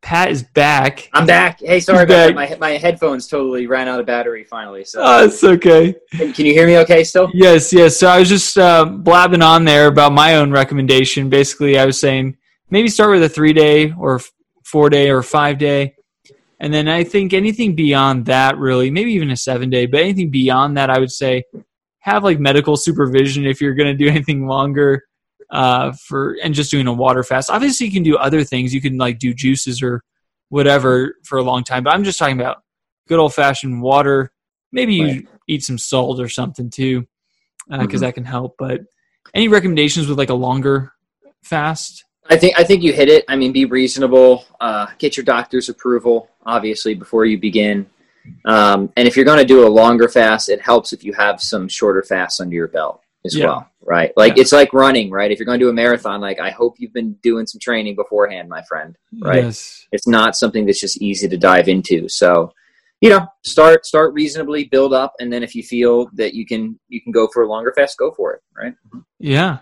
pat 0.00 0.30
is 0.30 0.44
back. 0.44 1.10
I'm 1.12 1.26
back. 1.26 1.60
Hey 1.60 1.80
sorry 1.80 2.04
about 2.04 2.34
that. 2.34 2.34
my, 2.34 2.56
my 2.60 2.70
headphones 2.78 3.26
totally 3.26 3.66
ran 3.66 3.88
out 3.88 3.98
of 3.98 4.06
battery 4.06 4.44
finally 4.44 4.84
so. 4.84 5.02
Oh, 5.04 5.24
it's 5.24 5.42
okay. 5.42 5.94
Can, 6.12 6.32
can 6.32 6.46
you 6.46 6.52
hear 6.52 6.66
me 6.66 6.78
okay 6.78 7.02
still? 7.04 7.28
Yes 7.34 7.72
yes. 7.72 7.98
So 7.98 8.06
i 8.06 8.18
was 8.18 8.28
just 8.28 8.56
uh, 8.56 8.84
blabbing 8.84 9.42
on 9.42 9.64
there 9.64 9.88
about 9.88 10.12
my 10.12 10.36
own 10.36 10.52
recommendation. 10.52 11.28
Basically 11.28 11.78
i 11.78 11.84
was 11.84 11.98
saying 11.98 12.36
maybe 12.70 12.88
start 12.88 13.10
with 13.10 13.24
a 13.24 13.28
three 13.28 13.52
day 13.52 13.92
or 13.92 14.20
four 14.64 14.88
day 14.88 15.10
or 15.10 15.22
five 15.22 15.58
day 15.58 15.96
and 16.62 16.72
then 16.72 16.88
I 16.88 17.04
think 17.04 17.32
anything 17.32 17.74
beyond 17.74 18.26
that, 18.26 18.58
really, 18.58 18.90
maybe 18.90 19.14
even 19.14 19.30
a 19.30 19.36
seven 19.36 19.70
day, 19.70 19.86
but 19.86 20.00
anything 20.00 20.30
beyond 20.30 20.76
that, 20.76 20.90
I 20.90 20.98
would 20.98 21.10
say 21.10 21.44
have 22.00 22.22
like 22.22 22.38
medical 22.38 22.76
supervision 22.76 23.46
if 23.46 23.62
you're 23.62 23.74
going 23.74 23.96
to 23.96 24.04
do 24.04 24.10
anything 24.14 24.46
longer 24.46 25.04
uh, 25.50 25.92
for 25.92 26.36
and 26.42 26.54
just 26.54 26.70
doing 26.70 26.86
a 26.86 26.92
water 26.92 27.22
fast. 27.22 27.50
Obviously, 27.50 27.86
you 27.86 27.92
can 27.92 28.02
do 28.02 28.16
other 28.16 28.44
things. 28.44 28.74
You 28.74 28.80
can 28.80 28.98
like 28.98 29.18
do 29.18 29.34
juices 29.34 29.82
or 29.82 30.02
whatever 30.48 31.16
for 31.24 31.38
a 31.38 31.42
long 31.42 31.64
time, 31.64 31.84
but 31.84 31.94
I'm 31.94 32.04
just 32.04 32.18
talking 32.18 32.40
about 32.40 32.62
good 33.08 33.18
old 33.18 33.34
fashioned 33.34 33.82
water. 33.82 34.32
Maybe 34.72 34.94
you 34.94 35.06
right. 35.06 35.28
eat 35.48 35.62
some 35.62 35.78
salt 35.78 36.20
or 36.20 36.28
something 36.28 36.70
too, 36.70 37.06
because 37.68 37.80
uh, 37.80 37.86
mm-hmm. 37.86 37.96
that 37.98 38.14
can 38.14 38.24
help. 38.24 38.54
But 38.58 38.82
any 39.34 39.48
recommendations 39.48 40.06
with 40.06 40.18
like 40.18 40.30
a 40.30 40.34
longer 40.34 40.92
fast? 41.42 42.04
I 42.28 42.36
think 42.36 42.58
I 42.58 42.64
think 42.64 42.82
you 42.82 42.92
hit 42.92 43.08
it. 43.08 43.24
I 43.28 43.36
mean, 43.36 43.52
be 43.52 43.64
reasonable. 43.64 44.44
Uh, 44.60 44.86
get 44.98 45.16
your 45.16 45.24
doctor's 45.24 45.68
approval, 45.68 46.30
obviously, 46.46 46.94
before 46.94 47.24
you 47.24 47.38
begin. 47.38 47.86
Um, 48.44 48.92
and 48.96 49.08
if 49.08 49.16
you're 49.16 49.24
going 49.24 49.38
to 49.38 49.44
do 49.44 49.66
a 49.66 49.68
longer 49.68 50.08
fast, 50.08 50.48
it 50.48 50.60
helps 50.60 50.92
if 50.92 51.02
you 51.02 51.12
have 51.14 51.40
some 51.40 51.68
shorter 51.68 52.02
fasts 52.02 52.38
under 52.38 52.54
your 52.54 52.68
belt 52.68 53.00
as 53.24 53.36
yeah. 53.36 53.46
well, 53.46 53.70
right? 53.90 54.12
Like 54.16 54.36
yeah. 54.36 54.42
it's 54.42 54.52
like 54.52 54.72
running, 54.72 55.10
right? 55.10 55.32
If 55.32 55.40
you're 55.40 55.46
going 55.46 55.58
to 55.58 55.64
do 55.64 55.68
a 55.68 55.72
marathon, 55.72 56.20
like 56.20 56.38
I 56.38 56.50
hope 56.50 56.76
you've 56.78 56.92
been 56.92 57.14
doing 57.24 57.44
some 57.48 57.58
training 57.58 57.96
beforehand, 57.96 58.48
my 58.48 58.62
friend, 58.62 58.96
right? 59.20 59.42
Yes. 59.42 59.84
It's 59.90 60.06
not 60.06 60.36
something 60.36 60.64
that's 60.64 60.80
just 60.80 61.02
easy 61.02 61.28
to 61.28 61.36
dive 61.36 61.66
into. 61.66 62.08
So, 62.08 62.52
you 63.00 63.10
know, 63.10 63.26
start 63.44 63.84
start 63.84 64.14
reasonably, 64.14 64.64
build 64.64 64.94
up, 64.94 65.14
and 65.18 65.32
then 65.32 65.42
if 65.42 65.56
you 65.56 65.64
feel 65.64 66.08
that 66.14 66.34
you 66.34 66.46
can 66.46 66.78
you 66.88 67.02
can 67.02 67.10
go 67.10 67.26
for 67.32 67.42
a 67.42 67.48
longer 67.48 67.72
fast, 67.74 67.98
go 67.98 68.12
for 68.12 68.32
it, 68.34 68.42
right? 68.56 68.74
Yeah. 69.18 69.58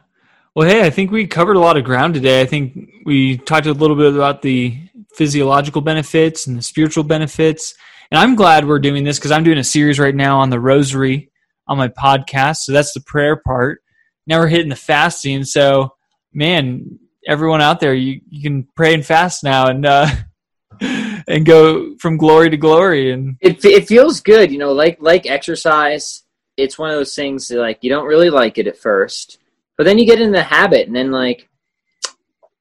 Well, 0.55 0.69
hey, 0.69 0.85
I 0.85 0.91
think 0.91 1.11
we 1.11 1.27
covered 1.27 1.57
a 1.57 1.61
lot 1.61 1.79
of 1.79 1.85
ground 1.85 2.13
today. 2.13 2.43
I 2.43 2.45
think 2.45 2.91
we 3.07 3.39
talked 3.39 3.67
a 3.67 3.73
little 3.73 3.97
bit 3.97 4.15
about 4.15 4.43
the 4.43 4.79
physiological 5.15 5.81
benefits 5.81 6.47
and 6.47 6.59
the 6.59 6.63
spiritual 6.63 7.05
benefits. 7.05 7.75
And 8.11 8.19
I'm 8.19 8.35
glad 8.35 8.67
we're 8.67 8.79
doing 8.79 9.05
this 9.05 9.19
because 9.19 9.31
I'm 9.31 9.45
doing 9.45 9.59
a 9.59 9.65
series 9.65 9.99
right 9.99 10.15
now 10.15 10.41
on 10.41 10.51
the 10.51 10.61
rosary 10.61 11.31
on 11.67 11.79
my 11.79 11.89
podcast. 11.89 12.57
So 12.59 12.73
that's 12.73 12.93
the 12.93 13.01
prayer 13.01 13.37
part. 13.37 13.81
Now 14.29 14.39
we're 14.39 14.49
hitting 14.49 14.69
the 14.69 14.77
fasting. 14.77 15.43
So, 15.43 15.95
man, 16.33 17.01
everyone 17.27 17.61
out 17.61 17.81
there, 17.81 17.95
you, 17.95 18.21
you 18.31 18.43
can 18.43 18.69
pray 18.77 18.95
and 18.95 19.05
fast 19.05 19.43
now 19.43 19.67
and 19.67 19.85
uh, 19.85 20.09
and 20.81 21.45
go 21.45 21.97
from 21.97 22.17
glory 22.17 22.51
to 22.51 22.57
glory. 22.57 23.11
And 23.11 23.37
it 23.41 23.65
it 23.65 23.89
feels 23.89 24.21
good, 24.21 24.53
you 24.53 24.59
know, 24.59 24.73
like 24.73 24.99
like 25.01 25.27
exercise. 25.27 26.23
It's 26.57 26.79
one 26.79 26.91
of 26.91 26.97
those 26.97 27.15
things 27.15 27.49
that, 27.49 27.59
like 27.59 27.79
you 27.83 27.91
don't 27.91 28.07
really 28.07 28.31
like 28.31 28.59
it 28.59 28.67
at 28.67 28.79
first 28.79 29.39
but 29.79 29.85
then 29.85 29.97
you 29.97 30.05
get 30.05 30.21
in 30.21 30.33
the 30.33 30.43
habit, 30.43 30.89
and 30.89 30.97
then 30.97 31.13
like, 31.13 31.49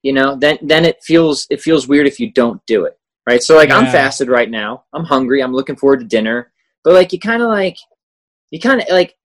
you 0.03 0.13
know, 0.13 0.37
then 0.37 0.59
then 0.61 0.85
it 0.85 1.03
feels 1.03 1.47
it 1.49 1.59
feels 1.59 1.87
weird 1.87 2.05
if 2.05 2.19
you 2.19 2.31
don't 2.31 2.63
do 2.67 2.85
it, 2.85 2.97
right? 3.27 3.41
So 3.41 3.55
like 3.55 3.71
I'm 3.71 3.87
fasted 3.87 4.29
right 4.29 4.49
now. 4.49 4.85
I'm 4.93 5.03
hungry. 5.03 5.41
I'm 5.41 5.51
looking 5.51 5.75
forward 5.75 5.99
to 6.01 6.05
dinner. 6.05 6.51
But 6.83 6.93
like 6.93 7.11
you 7.11 7.19
kind 7.19 7.41
of 7.41 7.49
like 7.49 7.77
you 8.51 8.59
kind 8.59 8.79
of 8.79 8.87
like 8.89 9.16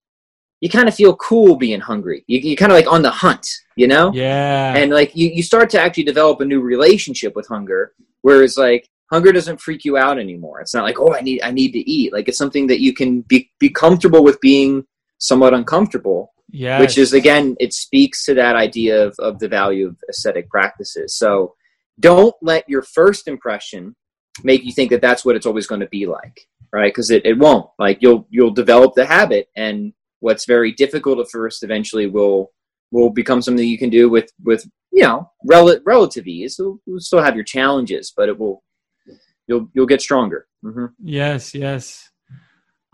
you 0.62 0.70
kind 0.70 0.88
of 0.88 0.94
feel 0.94 1.14
cool 1.16 1.56
being 1.56 1.80
hungry. 1.80 2.24
You 2.26 2.38
you 2.38 2.56
kind 2.56 2.72
of 2.72 2.76
like 2.76 2.90
on 2.90 3.02
the 3.02 3.10
hunt, 3.10 3.46
you 3.76 3.86
know? 3.86 4.10
Yeah. 4.14 4.74
And 4.74 4.90
like 4.90 5.14
you 5.14 5.28
you 5.28 5.42
start 5.42 5.68
to 5.70 5.80
actually 5.80 6.04
develop 6.04 6.40
a 6.40 6.46
new 6.46 6.60
relationship 6.60 7.36
with 7.36 7.46
hunger 7.46 7.92
whereas 8.22 8.56
like 8.56 8.88
hunger 9.10 9.32
doesn't 9.32 9.60
freak 9.60 9.84
you 9.84 9.98
out 9.98 10.18
anymore. 10.18 10.60
It's 10.60 10.72
not 10.72 10.84
like, 10.84 10.98
"Oh, 10.98 11.12
I 11.14 11.20
need 11.20 11.42
I 11.42 11.50
need 11.50 11.72
to 11.72 11.90
eat." 11.90 12.12
Like 12.14 12.28
it's 12.28 12.38
something 12.38 12.66
that 12.68 12.80
you 12.80 12.94
can 12.94 13.20
be 13.22 13.50
be 13.58 13.68
comfortable 13.68 14.24
with 14.24 14.40
being 14.40 14.86
somewhat 15.18 15.54
uncomfortable 15.54 16.32
yes. 16.52 16.80
which 16.80 16.98
is 16.98 17.12
again 17.12 17.56
it 17.58 17.72
speaks 17.72 18.24
to 18.24 18.34
that 18.34 18.54
idea 18.54 19.06
of, 19.06 19.14
of 19.18 19.38
the 19.38 19.48
value 19.48 19.86
of 19.88 19.96
ascetic 20.08 20.48
practices 20.48 21.16
so 21.16 21.54
don't 22.00 22.34
let 22.42 22.68
your 22.68 22.82
first 22.82 23.26
impression 23.28 23.94
make 24.42 24.64
you 24.64 24.72
think 24.72 24.90
that 24.90 25.00
that's 25.00 25.24
what 25.24 25.36
it's 25.36 25.46
always 25.46 25.66
going 25.66 25.80
to 25.80 25.88
be 25.88 26.06
like 26.06 26.40
right 26.72 26.92
because 26.92 27.10
it, 27.10 27.24
it 27.24 27.38
won't 27.38 27.68
like 27.78 27.98
you'll 28.00 28.26
you'll 28.30 28.50
develop 28.50 28.94
the 28.94 29.06
habit 29.06 29.48
and 29.56 29.92
what's 30.22 30.46
very 30.46 30.72
difficult 30.72 31.18
at 31.18 31.30
first 31.30 31.62
eventually 31.62 32.06
will 32.06 32.50
will 32.90 33.10
become 33.10 33.40
something 33.42 33.66
you 33.66 33.78
can 33.78 33.90
do 33.90 34.08
with 34.08 34.30
with 34.44 34.64
you 34.90 35.02
know 35.02 35.30
rel- 35.46 35.80
relative 35.84 36.26
ease 36.26 36.56
you'll, 36.58 36.78
you'll 36.86 37.00
still 37.00 37.22
have 37.22 37.34
your 37.34 37.44
challenges 37.44 38.12
but 38.16 38.28
it 38.28 38.38
will 38.38 38.62
you'll 39.46 39.68
you'll 39.74 39.86
get 39.86 40.00
stronger 40.00 40.46
hmm 40.62 40.86
Yes, 41.02 41.54
yes. 41.54 42.08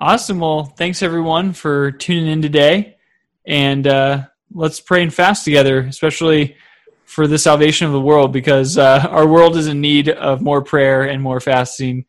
Awesome. 0.00 0.38
Well, 0.38 0.62
thanks 0.64 1.02
everyone 1.02 1.52
for 1.52 1.90
tuning 1.90 2.28
in 2.28 2.40
today. 2.40 2.96
And 3.44 3.84
uh, 3.84 4.26
let's 4.52 4.80
pray 4.80 5.02
and 5.02 5.12
fast 5.12 5.44
together, 5.44 5.80
especially 5.80 6.54
for 7.04 7.26
the 7.26 7.38
salvation 7.38 7.88
of 7.88 7.92
the 7.92 8.00
world, 8.00 8.32
because 8.32 8.78
uh, 8.78 9.08
our 9.10 9.26
world 9.26 9.56
is 9.56 9.66
in 9.66 9.80
need 9.80 10.08
of 10.08 10.40
more 10.40 10.62
prayer 10.62 11.02
and 11.02 11.20
more 11.20 11.40
fasting. 11.40 12.04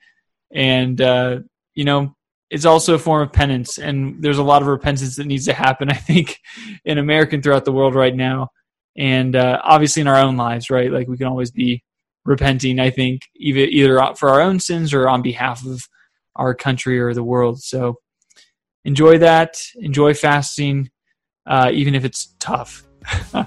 And, 0.54 1.02
uh, 1.02 1.40
you 1.74 1.84
know, 1.84 2.16
it's 2.50 2.66
also 2.66 2.96
a 2.96 3.00
form 3.00 3.22
of 3.22 3.32
penance. 3.32 3.78
And 3.78 4.22
there's 4.22 4.38
a 4.38 4.44
lot 4.44 4.62
of 4.62 4.68
repentance 4.68 5.16
that 5.18 5.28
needs 5.28 5.46
to 5.46 5.54
happen, 5.54 5.90
I 5.90 5.96
think, 5.96 6.40
in 6.86 6.98
America 6.98 7.36
and 7.36 7.44
throughout 7.44 7.66
the 7.66 7.72
world 7.72 7.96
right 7.96 8.16
now. 8.16 8.50
And 8.98 9.36
uh, 9.36 9.62
obviously 9.64 10.02
in 10.02 10.08
our 10.08 10.18
own 10.18 10.36
lives, 10.36 10.70
right? 10.70 10.92
Like 10.92 11.08
we 11.08 11.18
can 11.18 11.28
always 11.28 11.52
be 11.52 11.84
repenting, 12.26 12.80
I 12.80 12.90
think, 12.90 13.22
either, 13.36 13.62
either 13.62 14.16
for 14.16 14.30
our 14.30 14.42
own 14.42 14.60
sins 14.60 14.94
or 14.94 15.08
on 15.08 15.22
behalf 15.22 15.66
of 15.66 15.82
our 16.36 16.54
country 16.54 17.00
or 17.00 17.14
the 17.14 17.24
world. 17.24 17.62
So 17.62 17.96
enjoy 18.84 19.20
that. 19.20 19.58
Enjoy 19.76 20.14
fasting, 20.14 20.90
uh, 21.46 21.72
even 21.74 21.96
if 21.96 22.04
it's 22.04 22.36
tough. 22.40 22.84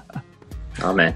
amen 0.81 1.15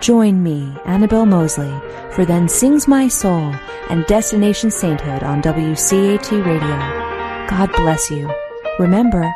Join 0.00 0.42
me, 0.42 0.74
Annabelle 0.86 1.26
Moseley, 1.26 1.70
for 2.12 2.24
Then 2.24 2.48
Sings 2.48 2.88
My 2.88 3.06
Soul 3.06 3.54
and 3.90 4.06
Destination 4.06 4.70
Sainthood 4.70 5.22
on 5.22 5.42
WCAT 5.42 6.30
Radio. 6.30 7.46
God 7.46 7.70
bless 7.72 8.10
you. 8.10 8.32
Remember, 8.78 9.30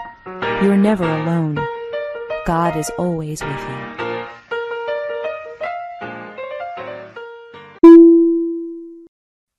you're 0.62 0.78
never 0.78 1.04
alone. 1.04 1.58
God 2.46 2.78
is 2.78 2.90
always 2.96 3.42
with 3.42 3.60
you. 3.60 3.84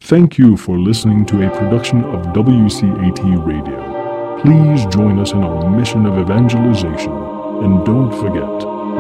Thank 0.01 0.39
you 0.39 0.57
for 0.57 0.79
listening 0.79 1.23
to 1.27 1.45
a 1.45 1.51
production 1.51 2.03
of 2.05 2.25
WCAT 2.33 3.45
Radio. 3.45 4.41
Please 4.41 4.87
join 4.87 5.19
us 5.19 5.33
in 5.33 5.43
our 5.43 5.69
mission 5.69 6.07
of 6.07 6.17
evangelization. 6.17 7.11
And 7.63 7.85
don't 7.85 8.11
forget, 8.11 8.49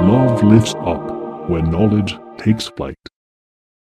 love 0.05 0.43
lifts 0.43 0.75
up 0.85 1.14
when 1.47 1.69
knowledge 1.69 2.17
takes 2.37 2.67
flight. 2.67 2.97